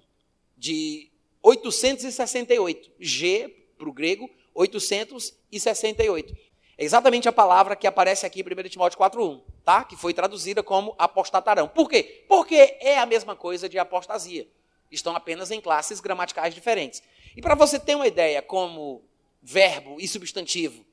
de 0.56 1.10
868. 1.42 2.92
G 2.98 3.50
para 3.76 3.86
o 3.86 3.92
grego, 3.92 4.30
868. 4.54 6.34
É 6.78 6.84
exatamente 6.86 7.28
a 7.28 7.32
palavra 7.32 7.76
que 7.76 7.86
aparece 7.86 8.24
aqui 8.24 8.40
em 8.40 8.66
1 8.66 8.68
Timóteo 8.70 8.98
4.1, 8.98 9.42
tá? 9.62 9.84
que 9.84 9.94
foi 9.94 10.14
traduzida 10.14 10.62
como 10.62 10.94
apostatarão. 10.96 11.68
Por 11.68 11.86
quê? 11.86 12.24
Porque 12.26 12.78
é 12.80 12.96
a 12.98 13.04
mesma 13.04 13.36
coisa 13.36 13.68
de 13.68 13.78
apostasia. 13.78 14.48
Estão 14.90 15.14
apenas 15.14 15.50
em 15.50 15.60
classes 15.60 16.00
gramaticais 16.00 16.54
diferentes. 16.54 17.02
E 17.36 17.42
para 17.42 17.54
você 17.54 17.78
ter 17.78 17.94
uma 17.94 18.06
ideia 18.06 18.40
como 18.42 19.02
verbo 19.42 20.00
e 20.00 20.08
substantivo, 20.08 20.84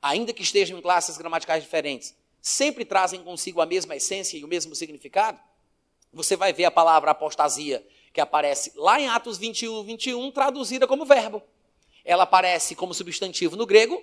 ainda 0.00 0.32
que 0.32 0.42
estejam 0.42 0.78
em 0.78 0.82
classes 0.82 1.16
gramaticais 1.16 1.62
diferentes, 1.62 2.14
sempre 2.40 2.84
trazem 2.84 3.22
consigo 3.22 3.60
a 3.60 3.66
mesma 3.66 3.96
essência 3.96 4.36
e 4.36 4.44
o 4.44 4.48
mesmo 4.48 4.74
significado, 4.74 5.40
você 6.12 6.36
vai 6.36 6.52
ver 6.52 6.66
a 6.66 6.70
palavra 6.70 7.10
apostasia, 7.10 7.84
que 8.12 8.20
aparece 8.20 8.72
lá 8.76 9.00
em 9.00 9.08
Atos 9.08 9.38
21, 9.38 9.82
21, 9.82 10.30
traduzida 10.30 10.86
como 10.86 11.04
verbo. 11.04 11.42
Ela 12.04 12.22
aparece 12.22 12.74
como 12.74 12.94
substantivo 12.94 13.56
no 13.56 13.66
grego, 13.66 14.00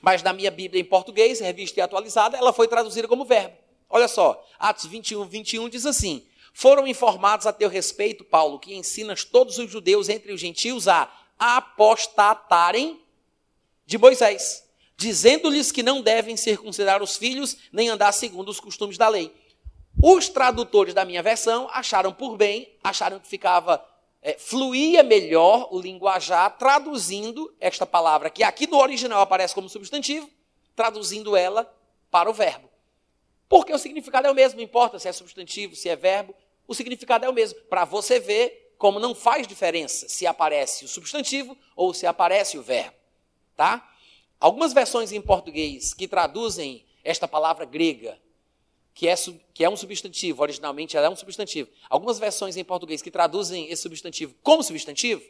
mas 0.00 0.22
na 0.22 0.32
minha 0.32 0.50
Bíblia 0.50 0.80
em 0.80 0.84
português, 0.84 1.40
revista 1.40 1.80
e 1.80 1.82
atualizada, 1.82 2.36
ela 2.36 2.52
foi 2.52 2.68
traduzida 2.68 3.08
como 3.08 3.24
verbo. 3.24 3.56
Olha 3.88 4.08
só, 4.08 4.44
Atos 4.58 4.86
21, 4.86 5.24
21 5.26 5.68
diz 5.68 5.86
assim: 5.86 6.26
Foram 6.58 6.86
informados 6.86 7.46
a 7.46 7.52
teu 7.52 7.68
respeito, 7.68 8.24
Paulo, 8.24 8.58
que 8.58 8.74
ensinas 8.74 9.24
todos 9.24 9.58
os 9.58 9.70
judeus 9.70 10.08
entre 10.08 10.32
os 10.32 10.40
gentios 10.40 10.88
a 10.88 11.06
apostatarem 11.38 12.98
de 13.84 13.98
Moisés, 13.98 14.66
dizendo-lhes 14.96 15.70
que 15.70 15.82
não 15.82 16.00
devem 16.00 16.34
circuncidar 16.34 17.02
os 17.02 17.18
filhos 17.18 17.58
nem 17.70 17.90
andar 17.90 18.10
segundo 18.12 18.48
os 18.48 18.58
costumes 18.58 18.96
da 18.96 19.06
lei. 19.06 19.36
Os 20.02 20.30
tradutores 20.30 20.94
da 20.94 21.04
minha 21.04 21.22
versão 21.22 21.68
acharam 21.74 22.10
por 22.10 22.38
bem, 22.38 22.74
acharam 22.82 23.20
que 23.20 23.28
ficava 23.28 23.86
é, 24.22 24.38
fluía 24.38 25.02
melhor 25.02 25.68
o 25.70 25.78
linguajar 25.78 26.56
traduzindo 26.56 27.54
esta 27.60 27.84
palavra 27.84 28.30
que 28.30 28.42
aqui 28.42 28.66
no 28.66 28.78
original 28.78 29.20
aparece 29.20 29.54
como 29.54 29.68
substantivo, 29.68 30.26
traduzindo 30.74 31.36
ela 31.36 31.70
para 32.10 32.30
o 32.30 32.32
verbo. 32.32 32.70
Porque 33.46 33.74
o 33.74 33.78
significado 33.78 34.26
é 34.26 34.30
o 34.30 34.34
mesmo, 34.34 34.56
não 34.56 34.64
importa 34.64 34.98
se 34.98 35.06
é 35.06 35.12
substantivo, 35.12 35.76
se 35.76 35.90
é 35.90 35.94
verbo, 35.94 36.34
o 36.66 36.74
significado 36.74 37.24
é 37.24 37.28
o 37.28 37.32
mesmo. 37.32 37.58
Para 37.62 37.84
você 37.84 38.20
ver 38.20 38.74
como 38.78 39.00
não 39.00 39.14
faz 39.14 39.46
diferença 39.46 40.08
se 40.08 40.26
aparece 40.26 40.84
o 40.84 40.88
substantivo 40.88 41.56
ou 41.74 41.94
se 41.94 42.06
aparece 42.06 42.58
o 42.58 42.62
verbo 42.62 42.96
tá? 43.56 43.88
Algumas 44.38 44.72
versões 44.72 45.10
em 45.10 45.20
português 45.20 45.94
que 45.94 46.06
traduzem 46.06 46.84
esta 47.02 47.26
palavra 47.26 47.64
grega, 47.64 48.18
que 48.94 49.08
é, 49.08 49.14
que 49.54 49.64
é 49.64 49.70
um 49.70 49.76
substantivo, 49.76 50.42
originalmente 50.42 50.96
ela 50.96 51.06
é 51.06 51.10
um 51.10 51.16
substantivo. 51.16 51.70
Algumas 51.88 52.18
versões 52.18 52.56
em 52.56 52.64
português 52.64 53.00
que 53.00 53.10
traduzem 53.10 53.70
esse 53.70 53.82
substantivo 53.82 54.34
como 54.42 54.62
substantivo 54.62 55.22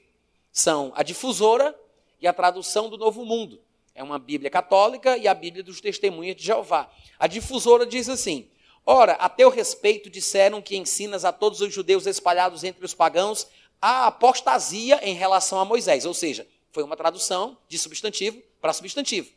são 0.52 0.92
a 0.96 1.02
difusora 1.02 1.78
e 2.20 2.26
a 2.26 2.32
tradução 2.32 2.88
do 2.88 2.96
Novo 2.96 3.24
Mundo. 3.24 3.60
É 3.94 4.02
uma 4.02 4.18
Bíblia 4.18 4.50
católica 4.50 5.16
e 5.16 5.26
a 5.26 5.34
Bíblia 5.34 5.62
dos 5.62 5.80
Testemunhas 5.80 6.36
de 6.36 6.44
Jeová. 6.44 6.90
A 7.18 7.26
difusora 7.26 7.86
diz 7.86 8.08
assim: 8.08 8.48
Ora, 8.88 9.14
a 9.14 9.28
teu 9.28 9.50
respeito 9.50 10.08
disseram 10.08 10.62
que 10.62 10.76
ensinas 10.76 11.24
a 11.24 11.32
todos 11.32 11.60
os 11.60 11.74
judeus 11.74 12.06
espalhados 12.06 12.62
entre 12.62 12.84
os 12.84 12.94
pagãos 12.94 13.48
a 13.82 14.06
apostasia 14.06 15.00
em 15.02 15.12
relação 15.12 15.58
a 15.58 15.64
Moisés. 15.64 16.06
Ou 16.06 16.14
seja, 16.14 16.46
foi 16.70 16.84
uma 16.84 16.96
tradução 16.96 17.58
de 17.68 17.76
substantivo 17.78 18.40
para 18.60 18.72
substantivo. 18.72 19.28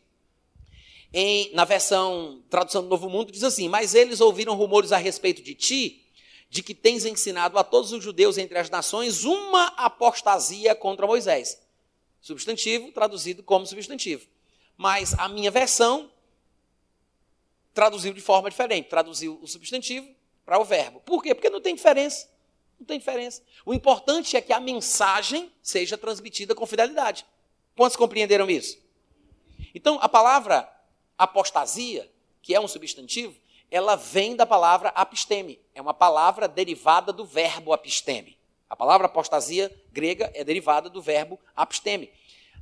Em, 1.11 1.51
na 1.55 1.65
versão 1.65 2.43
tradução 2.47 2.83
do 2.83 2.89
Novo 2.89 3.09
Mundo 3.09 3.31
diz 3.31 3.43
assim: 3.43 3.67
Mas 3.67 3.95
eles 3.95 4.21
ouviram 4.21 4.55
rumores 4.55 4.91
a 4.91 4.97
respeito 4.97 5.41
de 5.41 5.55
ti, 5.55 6.05
de 6.47 6.61
que 6.61 6.75
tens 6.75 7.03
ensinado 7.03 7.57
a 7.57 7.63
todos 7.63 7.91
os 7.91 8.03
judeus 8.03 8.37
entre 8.37 8.59
as 8.59 8.69
nações 8.69 9.23
uma 9.23 9.65
apostasia 9.77 10.75
contra 10.75 11.07
Moisés. 11.07 11.59
Substantivo 12.21 12.91
traduzido 12.91 13.41
como 13.41 13.65
substantivo. 13.65 14.27
Mas 14.77 15.17
a 15.17 15.27
minha 15.27 15.49
versão 15.49 16.11
traduziu 17.79 18.11
de 18.11 18.19
forma 18.19 18.49
diferente, 18.49 18.89
traduziu 18.89 19.39
o 19.41 19.47
substantivo 19.47 20.05
para 20.45 20.59
o 20.59 20.65
verbo. 20.65 20.99
Por 20.99 21.23
quê? 21.23 21.33
Porque 21.33 21.49
não 21.49 21.61
tem 21.61 21.73
diferença. 21.73 22.29
Não 22.77 22.85
tem 22.85 22.99
diferença. 22.99 23.41
O 23.65 23.73
importante 23.73 24.35
é 24.35 24.41
que 24.41 24.51
a 24.51 24.59
mensagem 24.59 25.49
seja 25.61 25.97
transmitida 25.97 26.53
com 26.53 26.65
fidelidade. 26.65 27.25
Quantos 27.77 27.95
compreenderam 27.95 28.49
isso? 28.49 28.77
Então, 29.73 29.97
a 30.01 30.09
palavra 30.09 30.69
apostasia, 31.17 32.11
que 32.41 32.53
é 32.53 32.59
um 32.59 32.67
substantivo, 32.67 33.39
ela 33.71 33.95
vem 33.95 34.35
da 34.35 34.45
palavra 34.45 34.89
apisteme. 34.89 35.57
É 35.73 35.81
uma 35.81 35.93
palavra 35.93 36.49
derivada 36.49 37.13
do 37.13 37.23
verbo 37.23 37.71
apisteme. 37.71 38.37
A 38.69 38.75
palavra 38.75 39.07
apostasia 39.07 39.73
grega 39.89 40.29
é 40.33 40.43
derivada 40.43 40.89
do 40.89 41.01
verbo 41.01 41.39
apisteme. 41.55 42.11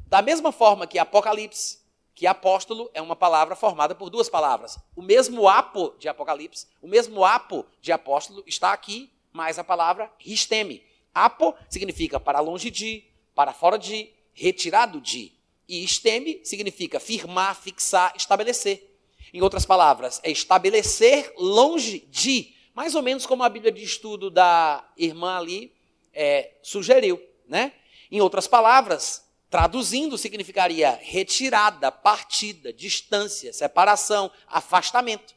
Da 0.05 0.21
mesma 0.21 0.51
forma 0.51 0.85
que 0.85 0.99
Apocalipse, 0.99 1.79
que 2.17 2.25
apóstolo 2.25 2.89
é 2.95 3.01
uma 3.01 3.15
palavra 3.15 3.55
formada 3.55 3.93
por 3.93 4.09
duas 4.09 4.27
palavras. 4.27 4.79
O 4.95 5.03
mesmo 5.03 5.47
apo 5.47 5.93
de 5.99 6.09
Apocalipse, 6.09 6.65
o 6.81 6.87
mesmo 6.87 7.23
apo 7.23 7.63
de 7.79 7.91
apóstolo 7.91 8.43
está 8.47 8.73
aqui 8.73 9.11
mais 9.31 9.59
a 9.59 9.63
palavra 9.63 10.11
risteme. 10.17 10.83
Apo 11.13 11.53
significa 11.69 12.19
para 12.19 12.39
longe 12.39 12.71
de, 12.71 13.03
para 13.35 13.53
fora 13.53 13.77
de, 13.77 14.09
retirado 14.33 14.99
de. 14.99 15.31
E 15.69 15.83
esteme 15.83 16.41
significa 16.43 16.99
firmar, 16.99 17.55
fixar, 17.55 18.11
estabelecer. 18.17 18.97
Em 19.31 19.43
outras 19.43 19.63
palavras, 19.63 20.19
é 20.23 20.31
estabelecer 20.31 21.31
longe 21.37 21.99
de, 22.09 22.51
mais 22.73 22.95
ou 22.95 23.03
menos 23.03 23.27
como 23.27 23.43
a 23.43 23.49
Bíblia 23.49 23.71
de 23.71 23.83
estudo 23.83 24.31
da 24.31 24.83
irmã 24.97 25.37
ali 25.37 25.71
é, 26.11 26.53
sugeriu, 26.63 27.21
né? 27.47 27.73
Em 28.11 28.21
outras 28.21 28.47
palavras, 28.47 29.26
traduzindo, 29.49 30.17
significaria 30.17 30.99
retirada, 31.01 31.91
partida, 31.91 32.73
distância, 32.73 33.53
separação, 33.53 34.31
afastamento. 34.47 35.35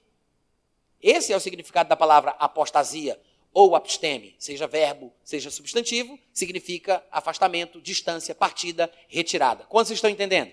Esse 1.03 1.33
é 1.33 1.37
o 1.37 1.41
significado 1.41 1.89
da 1.89 1.97
palavra 1.97 2.33
apostasia, 2.39 3.21
ou 3.53 3.75
absteme, 3.75 4.35
seja 4.39 4.67
verbo, 4.67 5.13
seja 5.25 5.51
substantivo, 5.51 6.19
significa 6.33 7.05
afastamento, 7.11 7.81
distância, 7.81 8.35
partida, 8.35 8.93
retirada. 9.09 9.65
Quantos 9.65 9.91
estão 9.91 10.09
entendendo? 10.09 10.53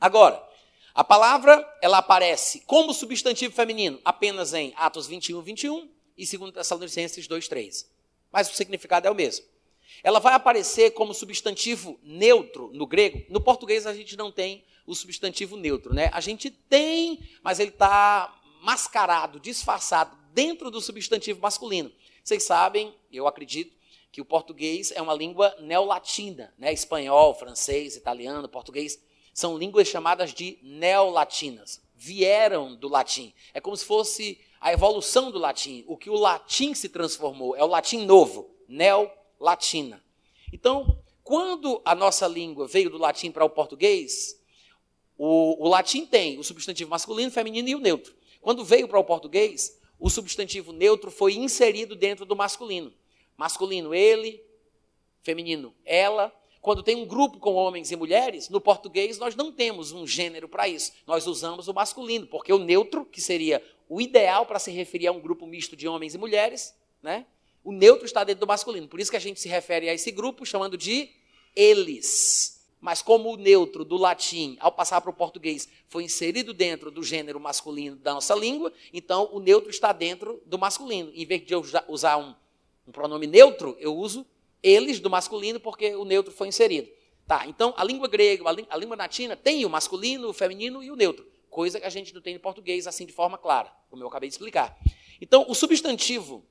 Agora, 0.00 0.42
a 0.94 1.04
palavra 1.04 1.66
ela 1.82 1.98
aparece 1.98 2.60
como 2.60 2.94
substantivo 2.94 3.54
feminino 3.54 4.00
apenas 4.04 4.54
em 4.54 4.72
Atos 4.76 5.06
21, 5.06 5.42
21 5.42 5.90
e 6.16 6.24
2 6.26 6.52
Tessalonicenses 6.52 7.26
2, 7.26 7.48
3. 7.48 7.90
Mas 8.32 8.50
o 8.50 8.54
significado 8.54 9.06
é 9.06 9.10
o 9.10 9.14
mesmo. 9.14 9.44
Ela 10.02 10.20
vai 10.20 10.34
aparecer 10.34 10.92
como 10.92 11.14
substantivo 11.14 11.98
neutro 12.02 12.70
no 12.72 12.86
grego. 12.86 13.24
No 13.28 13.40
português 13.40 13.86
a 13.86 13.94
gente 13.94 14.16
não 14.16 14.30
tem 14.30 14.64
o 14.86 14.94
substantivo 14.94 15.56
neutro, 15.56 15.92
né? 15.92 16.10
A 16.12 16.20
gente 16.20 16.50
tem, 16.50 17.20
mas 17.42 17.60
ele 17.60 17.70
está 17.70 18.34
mascarado, 18.62 19.38
disfarçado 19.38 20.16
dentro 20.32 20.70
do 20.70 20.80
substantivo 20.80 21.40
masculino. 21.40 21.92
Vocês 22.24 22.42
sabem, 22.42 22.94
eu 23.12 23.26
acredito, 23.26 23.76
que 24.10 24.20
o 24.20 24.24
português 24.24 24.90
é 24.92 25.02
uma 25.02 25.14
língua 25.14 25.54
neolatina, 25.60 26.52
né? 26.58 26.72
Espanhol, 26.72 27.34
francês, 27.34 27.96
italiano, 27.96 28.48
português 28.48 28.98
são 29.34 29.56
línguas 29.56 29.86
chamadas 29.86 30.32
de 30.32 30.58
neolatinas. 30.62 31.80
Vieram 31.94 32.74
do 32.74 32.88
latim. 32.88 33.32
É 33.52 33.60
como 33.60 33.76
se 33.76 33.84
fosse 33.84 34.40
a 34.60 34.72
evolução 34.72 35.30
do 35.30 35.38
latim. 35.38 35.84
O 35.86 35.96
que 35.96 36.10
o 36.10 36.16
latim 36.16 36.74
se 36.74 36.88
transformou 36.88 37.54
é 37.54 37.62
o 37.62 37.68
latim 37.68 38.04
novo, 38.04 38.50
neolatina. 39.38 40.02
Então, 40.52 40.98
quando 41.22 41.80
a 41.84 41.94
nossa 41.94 42.26
língua 42.26 42.66
veio 42.66 42.90
do 42.90 42.98
latim 42.98 43.30
para 43.30 43.44
o 43.44 43.50
português, 43.50 44.40
o, 45.16 45.64
o 45.64 45.68
latim 45.68 46.04
tem 46.04 46.38
o 46.38 46.44
substantivo 46.44 46.90
masculino, 46.90 47.30
feminino 47.30 47.68
e 47.68 47.74
o 47.74 47.80
neutro. 47.80 48.14
Quando 48.40 48.64
veio 48.64 48.88
para 48.88 48.98
o 48.98 49.04
português, 49.04 49.78
o 49.98 50.08
substantivo 50.08 50.72
neutro 50.72 51.10
foi 51.10 51.34
inserido 51.34 51.94
dentro 51.94 52.24
do 52.24 52.36
masculino. 52.36 52.92
Masculino, 53.36 53.94
ele, 53.94 54.42
feminino, 55.22 55.74
ela. 55.84 56.34
Quando 56.60 56.82
tem 56.82 56.96
um 56.96 57.06
grupo 57.06 57.38
com 57.38 57.54
homens 57.54 57.90
e 57.90 57.96
mulheres, 57.96 58.48
no 58.48 58.60
português 58.60 59.18
nós 59.18 59.34
não 59.34 59.52
temos 59.52 59.92
um 59.92 60.06
gênero 60.06 60.48
para 60.48 60.68
isso. 60.68 60.92
Nós 61.06 61.26
usamos 61.26 61.68
o 61.68 61.74
masculino, 61.74 62.26
porque 62.26 62.52
o 62.52 62.58
neutro, 62.58 63.04
que 63.04 63.20
seria 63.20 63.62
o 63.88 64.00
ideal 64.00 64.44
para 64.44 64.58
se 64.58 64.70
referir 64.70 65.06
a 65.06 65.12
um 65.12 65.20
grupo 65.20 65.46
misto 65.46 65.76
de 65.76 65.88
homens 65.88 66.14
e 66.14 66.18
mulheres, 66.18 66.74
né? 67.02 67.26
O 67.68 67.72
neutro 67.72 68.06
está 68.06 68.24
dentro 68.24 68.40
do 68.40 68.46
masculino. 68.46 68.88
Por 68.88 68.98
isso 68.98 69.10
que 69.10 69.16
a 69.18 69.20
gente 69.20 69.38
se 69.38 69.46
refere 69.46 69.90
a 69.90 69.92
esse 69.92 70.10
grupo 70.10 70.46
chamando 70.46 70.74
de 70.74 71.10
eles. 71.54 72.66
Mas 72.80 73.02
como 73.02 73.30
o 73.30 73.36
neutro 73.36 73.84
do 73.84 73.98
latim, 73.98 74.56
ao 74.58 74.72
passar 74.72 75.02
para 75.02 75.10
o 75.10 75.12
português, 75.12 75.68
foi 75.86 76.02
inserido 76.02 76.54
dentro 76.54 76.90
do 76.90 77.02
gênero 77.02 77.38
masculino 77.38 77.96
da 77.96 78.14
nossa 78.14 78.34
língua, 78.34 78.72
então 78.90 79.28
o 79.34 79.38
neutro 79.38 79.68
está 79.68 79.92
dentro 79.92 80.42
do 80.46 80.58
masculino. 80.58 81.12
Em 81.14 81.26
vez 81.26 81.44
de 81.44 81.52
eu 81.52 81.62
usar 81.88 82.16
um, 82.16 82.34
um 82.86 82.90
pronome 82.90 83.26
neutro, 83.26 83.76
eu 83.78 83.94
uso 83.94 84.24
eles 84.62 84.98
do 84.98 85.10
masculino 85.10 85.60
porque 85.60 85.94
o 85.94 86.06
neutro 86.06 86.32
foi 86.32 86.48
inserido. 86.48 86.88
Tá, 87.26 87.46
então 87.46 87.74
a 87.76 87.84
língua 87.84 88.08
grega, 88.08 88.44
a 88.70 88.76
língua 88.78 88.96
latina 88.96 89.36
tem 89.36 89.66
o 89.66 89.68
masculino, 89.68 90.30
o 90.30 90.32
feminino 90.32 90.82
e 90.82 90.90
o 90.90 90.96
neutro, 90.96 91.26
coisa 91.50 91.78
que 91.78 91.84
a 91.84 91.90
gente 91.90 92.14
não 92.14 92.22
tem 92.22 92.34
em 92.34 92.38
português 92.38 92.86
assim 92.86 93.04
de 93.04 93.12
forma 93.12 93.36
clara, 93.36 93.70
como 93.90 94.02
eu 94.02 94.08
acabei 94.08 94.30
de 94.30 94.36
explicar. 94.36 94.74
Então, 95.20 95.44
o 95.46 95.54
substantivo 95.54 96.42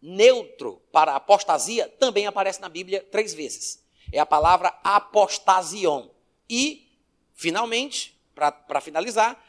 neutro 0.00 0.82
para 0.90 1.14
apostasia 1.14 1.88
também 1.88 2.26
aparece 2.26 2.60
na 2.60 2.68
Bíblia 2.68 3.06
três 3.10 3.34
vezes 3.34 3.80
é 4.12 4.18
a 4.18 4.26
palavra 4.26 4.74
apostasion. 4.82 6.08
E, 6.48 6.88
finalmente, 7.34 8.18
para 8.34 8.80
finalizar, 8.80 9.42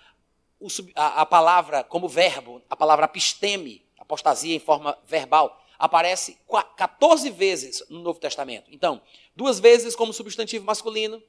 o, 0.59 0.67
a, 0.95 1.21
a, 1.21 1.25
palavra 1.25 1.83
como 1.83 2.07
verbo, 2.07 2.61
a 2.69 2.75
palavra 2.75 3.05
apisteme, 3.05 3.83
apostasia 3.97 4.55
em 4.55 4.59
forma 4.59 4.97
verbal, 5.05 5.59
aparece 5.79 6.37
14 6.77 7.29
vezes 7.31 7.83
no 7.89 8.01
Novo 8.01 8.19
Testamento. 8.19 8.69
Então, 8.71 9.01
duas 9.35 9.59
vezes 9.59 9.95
como 9.95 10.13
substantivo 10.13 10.65
masculino, 10.65 11.21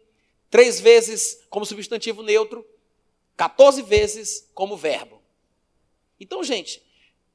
três 0.51 0.79
vezes 0.79 1.43
como 1.49 1.65
substantivo 1.65 2.23
neutro, 2.23 2.67
14 3.37 3.81
vezes 3.83 4.51
como 4.53 4.77
verbo. 4.77 5.23
Então, 6.21 6.45
gente, 6.45 6.83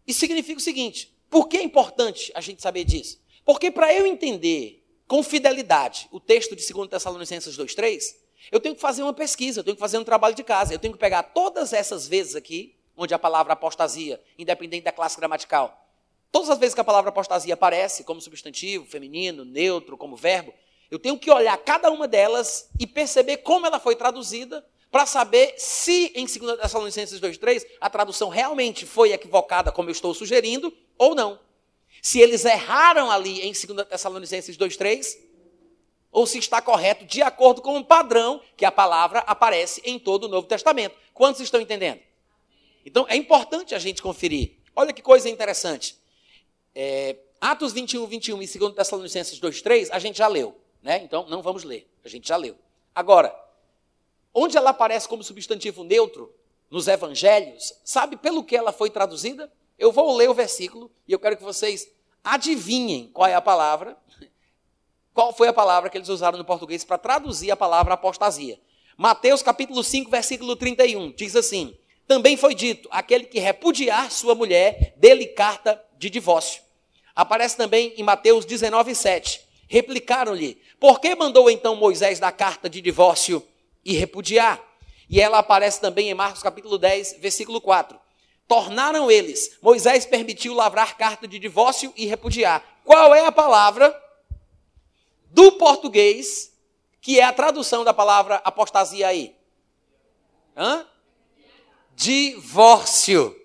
isso 0.05 0.19
significa 0.19 0.59
o 0.59 0.63
seguinte: 0.63 1.16
por 1.29 1.47
que 1.47 1.57
é 1.57 1.63
importante 1.63 2.31
a 2.35 2.41
gente 2.41 2.61
saber 2.61 2.83
disso? 2.83 3.19
Porque 3.45 3.71
para 3.71 3.93
eu 3.93 4.05
entender 4.05 4.83
com 5.07 5.23
fidelidade 5.23 6.07
o 6.11 6.19
texto 6.19 6.55
de 6.55 6.73
2 6.73 6.89
Tessalonicenses 6.89 7.57
2,3, 7.57 8.15
eu 8.51 8.59
tenho 8.59 8.75
que 8.75 8.81
fazer 8.81 9.03
uma 9.03 9.13
pesquisa, 9.13 9.59
eu 9.59 9.63
tenho 9.63 9.75
que 9.75 9.81
fazer 9.81 9.97
um 9.97 10.03
trabalho 10.03 10.35
de 10.35 10.43
casa, 10.43 10.73
eu 10.73 10.79
tenho 10.79 10.93
que 10.93 10.99
pegar 10.99 11.23
todas 11.23 11.73
essas 11.73 12.07
vezes 12.07 12.35
aqui, 12.35 12.75
onde 12.95 13.13
a 13.13 13.19
palavra 13.19 13.53
apostasia, 13.53 14.21
independente 14.37 14.83
da 14.83 14.91
classe 14.91 15.17
gramatical, 15.17 15.85
todas 16.31 16.49
as 16.49 16.57
vezes 16.57 16.73
que 16.73 16.81
a 16.81 16.83
palavra 16.83 17.09
apostasia 17.09 17.53
aparece 17.53 18.03
como 18.03 18.21
substantivo, 18.21 18.85
feminino, 18.85 19.45
neutro, 19.45 19.97
como 19.97 20.15
verbo, 20.15 20.53
eu 20.89 20.97
tenho 20.97 21.19
que 21.19 21.29
olhar 21.29 21.57
cada 21.57 21.91
uma 21.91 22.07
delas 22.07 22.69
e 22.79 22.87
perceber 22.87 23.37
como 23.37 23.65
ela 23.65 23.79
foi 23.79 23.95
traduzida, 23.95 24.65
para 24.91 25.05
saber 25.05 25.53
se 25.57 26.11
em 26.15 26.25
2 26.25 26.59
Tessalonicenses 26.59 27.19
2,3 27.19 27.65
a 27.79 27.89
tradução 27.89 28.29
realmente 28.29 28.85
foi 28.85 29.11
equivocada, 29.11 29.71
como 29.71 29.89
eu 29.89 29.91
estou 29.91 30.13
sugerindo, 30.13 30.73
ou 30.97 31.13
não 31.13 31.39
se 32.01 32.19
eles 32.19 32.45
erraram 32.45 33.11
ali 33.11 33.41
em 33.41 33.51
2 33.51 33.87
Tessalonicenses 33.87 34.57
2,3, 34.57 35.17
ou 36.11 36.25
se 36.25 36.37
está 36.37 36.61
correto 36.61 37.05
de 37.05 37.21
acordo 37.21 37.61
com 37.61 37.77
o 37.77 37.83
padrão 37.83 38.41
que 38.55 38.65
a 38.65 38.71
palavra 38.71 39.19
aparece 39.19 39.81
em 39.83 39.99
todo 39.99 40.23
o 40.23 40.27
Novo 40.27 40.47
Testamento. 40.47 40.95
Quantos 41.13 41.41
estão 41.41 41.59
entendendo? 41.59 41.99
Então 42.85 43.05
é 43.09 43.15
importante 43.15 43.75
a 43.75 43.79
gente 43.79 44.01
conferir. 44.01 44.57
Olha 44.75 44.93
que 44.93 45.01
coisa 45.01 45.29
interessante. 45.29 45.97
É, 46.73 47.17
Atos 47.41 47.73
21, 47.73 48.05
21 48.07 48.41
e 48.41 48.47
2 48.47 48.73
Tessalonicenses 48.73 49.39
2,3 49.39 49.89
a 49.91 49.99
gente 49.99 50.17
já 50.17 50.27
leu. 50.27 50.55
Né? 50.81 51.01
Então 51.03 51.27
não 51.27 51.41
vamos 51.41 51.63
ler, 51.63 51.87
a 52.05 52.07
gente 52.07 52.27
já 52.27 52.37
leu. 52.37 52.57
Agora, 52.95 53.35
onde 54.33 54.57
ela 54.57 54.69
aparece 54.69 55.07
como 55.07 55.23
substantivo 55.23 55.83
neutro 55.83 56.33
nos 56.69 56.87
evangelhos, 56.87 57.73
sabe 57.83 58.17
pelo 58.17 58.43
que 58.43 58.55
ela 58.55 58.71
foi 58.71 58.89
traduzida? 58.89 59.51
Eu 59.77 59.91
vou 59.91 60.15
ler 60.15 60.29
o 60.29 60.33
versículo 60.33 60.91
e 61.07 61.11
eu 61.11 61.19
quero 61.19 61.37
que 61.37 61.43
vocês 61.43 61.87
Adivinhem 62.29 63.09
qual 63.13 63.29
é 63.29 63.35
a 63.35 63.41
palavra, 63.41 63.97
qual 65.13 65.31
foi 65.31 65.47
a 65.47 65.53
palavra 65.53 65.89
que 65.89 65.97
eles 65.97 66.09
usaram 66.09 66.37
no 66.37 66.43
português 66.43 66.83
para 66.83 66.97
traduzir 66.97 67.49
a 67.51 67.55
palavra 67.55 67.93
apostasia. 67.93 68.59
Mateus 68.97 69.41
capítulo 69.41 69.81
5, 69.81 70.11
versículo 70.11 70.53
31, 70.57 71.13
diz 71.13 71.37
assim: 71.37 71.77
Também 72.05 72.35
foi 72.35 72.53
dito: 72.53 72.89
aquele 72.91 73.23
que 73.23 73.39
repudiar 73.39 74.11
sua 74.11 74.35
mulher, 74.35 74.93
dê-lhe 74.97 75.27
carta 75.27 75.81
de 75.97 76.09
divórcio. 76.09 76.61
Aparece 77.15 77.55
também 77.55 77.93
em 77.95 78.03
Mateus 78.03 78.43
19, 78.43 78.93
7. 78.93 79.39
Replicaram-lhe: 79.69 80.61
Por 80.81 80.99
que 80.99 81.15
mandou 81.15 81.49
então 81.49 81.77
Moisés 81.77 82.19
dar 82.19 82.33
carta 82.33 82.69
de 82.69 82.81
divórcio 82.81 83.41
e 83.87 83.93
repudiar? 83.93 84.61
E 85.09 85.19
ela 85.19 85.39
aparece 85.39 85.81
também 85.81 86.09
em 86.09 86.13
Marcos 86.13 86.43
capítulo 86.43 86.77
10, 86.77 87.17
versículo 87.19 87.59
4 87.59 87.99
tornaram 88.47 89.11
eles. 89.11 89.57
Moisés 89.61 90.05
permitiu 90.05 90.53
lavrar 90.53 90.97
carta 90.97 91.27
de 91.27 91.37
divórcio 91.37 91.93
e 91.95 92.05
repudiar. 92.05 92.63
Qual 92.83 93.13
é 93.13 93.25
a 93.25 93.31
palavra 93.31 93.93
do 95.25 95.51
português 95.53 96.53
que 97.01 97.19
é 97.19 97.23
a 97.23 97.33
tradução 97.33 97.83
da 97.83 97.93
palavra 97.93 98.35
apostasia 98.43 99.07
aí? 99.07 99.35
Hã? 100.55 100.85
Divórcio. 101.93 103.35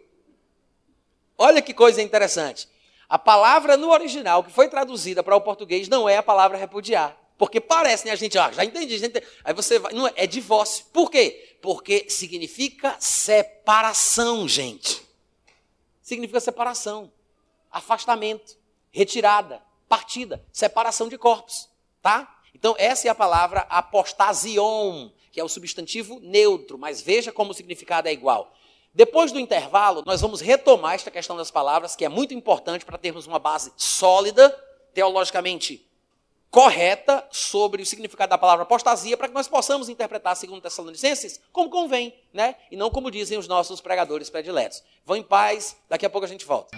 Olha 1.36 1.60
que 1.60 1.74
coisa 1.74 2.00
interessante. 2.00 2.68
A 3.08 3.18
palavra 3.18 3.76
no 3.76 3.90
original 3.90 4.44
que 4.44 4.52
foi 4.52 4.68
traduzida 4.68 5.22
para 5.22 5.36
o 5.36 5.40
português 5.40 5.88
não 5.88 6.08
é 6.08 6.16
a 6.16 6.22
palavra 6.22 6.56
repudiar. 6.56 7.16
Porque 7.42 7.60
parece, 7.60 8.06
né? 8.06 8.12
A 8.12 8.14
gente, 8.14 8.38
ah, 8.38 8.52
já 8.52 8.64
entendi, 8.64 9.04
entendi. 9.04 9.26
Aí 9.42 9.52
você 9.52 9.76
vai. 9.76 9.92
Não 9.92 10.06
é, 10.06 10.12
é 10.14 10.26
divórcio. 10.28 10.84
Por 10.92 11.10
quê? 11.10 11.56
Porque 11.60 12.08
significa 12.08 12.94
separação, 13.00 14.46
gente. 14.46 15.02
Significa 16.00 16.38
separação, 16.38 17.10
afastamento, 17.68 18.56
retirada, 18.92 19.60
partida, 19.88 20.40
separação 20.52 21.08
de 21.08 21.18
corpos, 21.18 21.68
tá? 22.00 22.32
Então, 22.54 22.76
essa 22.78 23.08
é 23.08 23.10
a 23.10 23.14
palavra 23.14 23.66
apostasion, 23.68 25.10
que 25.32 25.40
é 25.40 25.42
o 25.42 25.48
substantivo 25.48 26.20
neutro, 26.20 26.78
mas 26.78 27.00
veja 27.00 27.32
como 27.32 27.50
o 27.50 27.54
significado 27.54 28.06
é 28.06 28.12
igual. 28.12 28.54
Depois 28.94 29.32
do 29.32 29.40
intervalo, 29.40 30.04
nós 30.06 30.20
vamos 30.20 30.40
retomar 30.40 30.94
esta 30.94 31.10
questão 31.10 31.36
das 31.36 31.50
palavras, 31.50 31.96
que 31.96 32.04
é 32.04 32.08
muito 32.08 32.32
importante 32.34 32.84
para 32.84 32.96
termos 32.96 33.26
uma 33.26 33.40
base 33.40 33.72
sólida, 33.76 34.48
teologicamente 34.94 35.90
correta 36.52 37.26
sobre 37.30 37.82
o 37.82 37.86
significado 37.86 38.28
da 38.28 38.36
palavra 38.36 38.64
apostasia, 38.64 39.16
para 39.16 39.26
que 39.26 39.34
nós 39.34 39.48
possamos 39.48 39.88
interpretar, 39.88 40.36
segundo 40.36 40.60
Tessalonicenses, 40.60 41.40
como 41.50 41.70
convém, 41.70 42.14
né? 42.32 42.56
E 42.70 42.76
não 42.76 42.90
como 42.90 43.10
dizem 43.10 43.38
os 43.38 43.48
nossos 43.48 43.80
pregadores 43.80 44.28
prediletos. 44.28 44.84
Vão 45.04 45.16
em 45.16 45.22
paz, 45.22 45.76
daqui 45.88 46.04
a 46.04 46.10
pouco 46.10 46.26
a 46.26 46.28
gente 46.28 46.44
volta. 46.44 46.76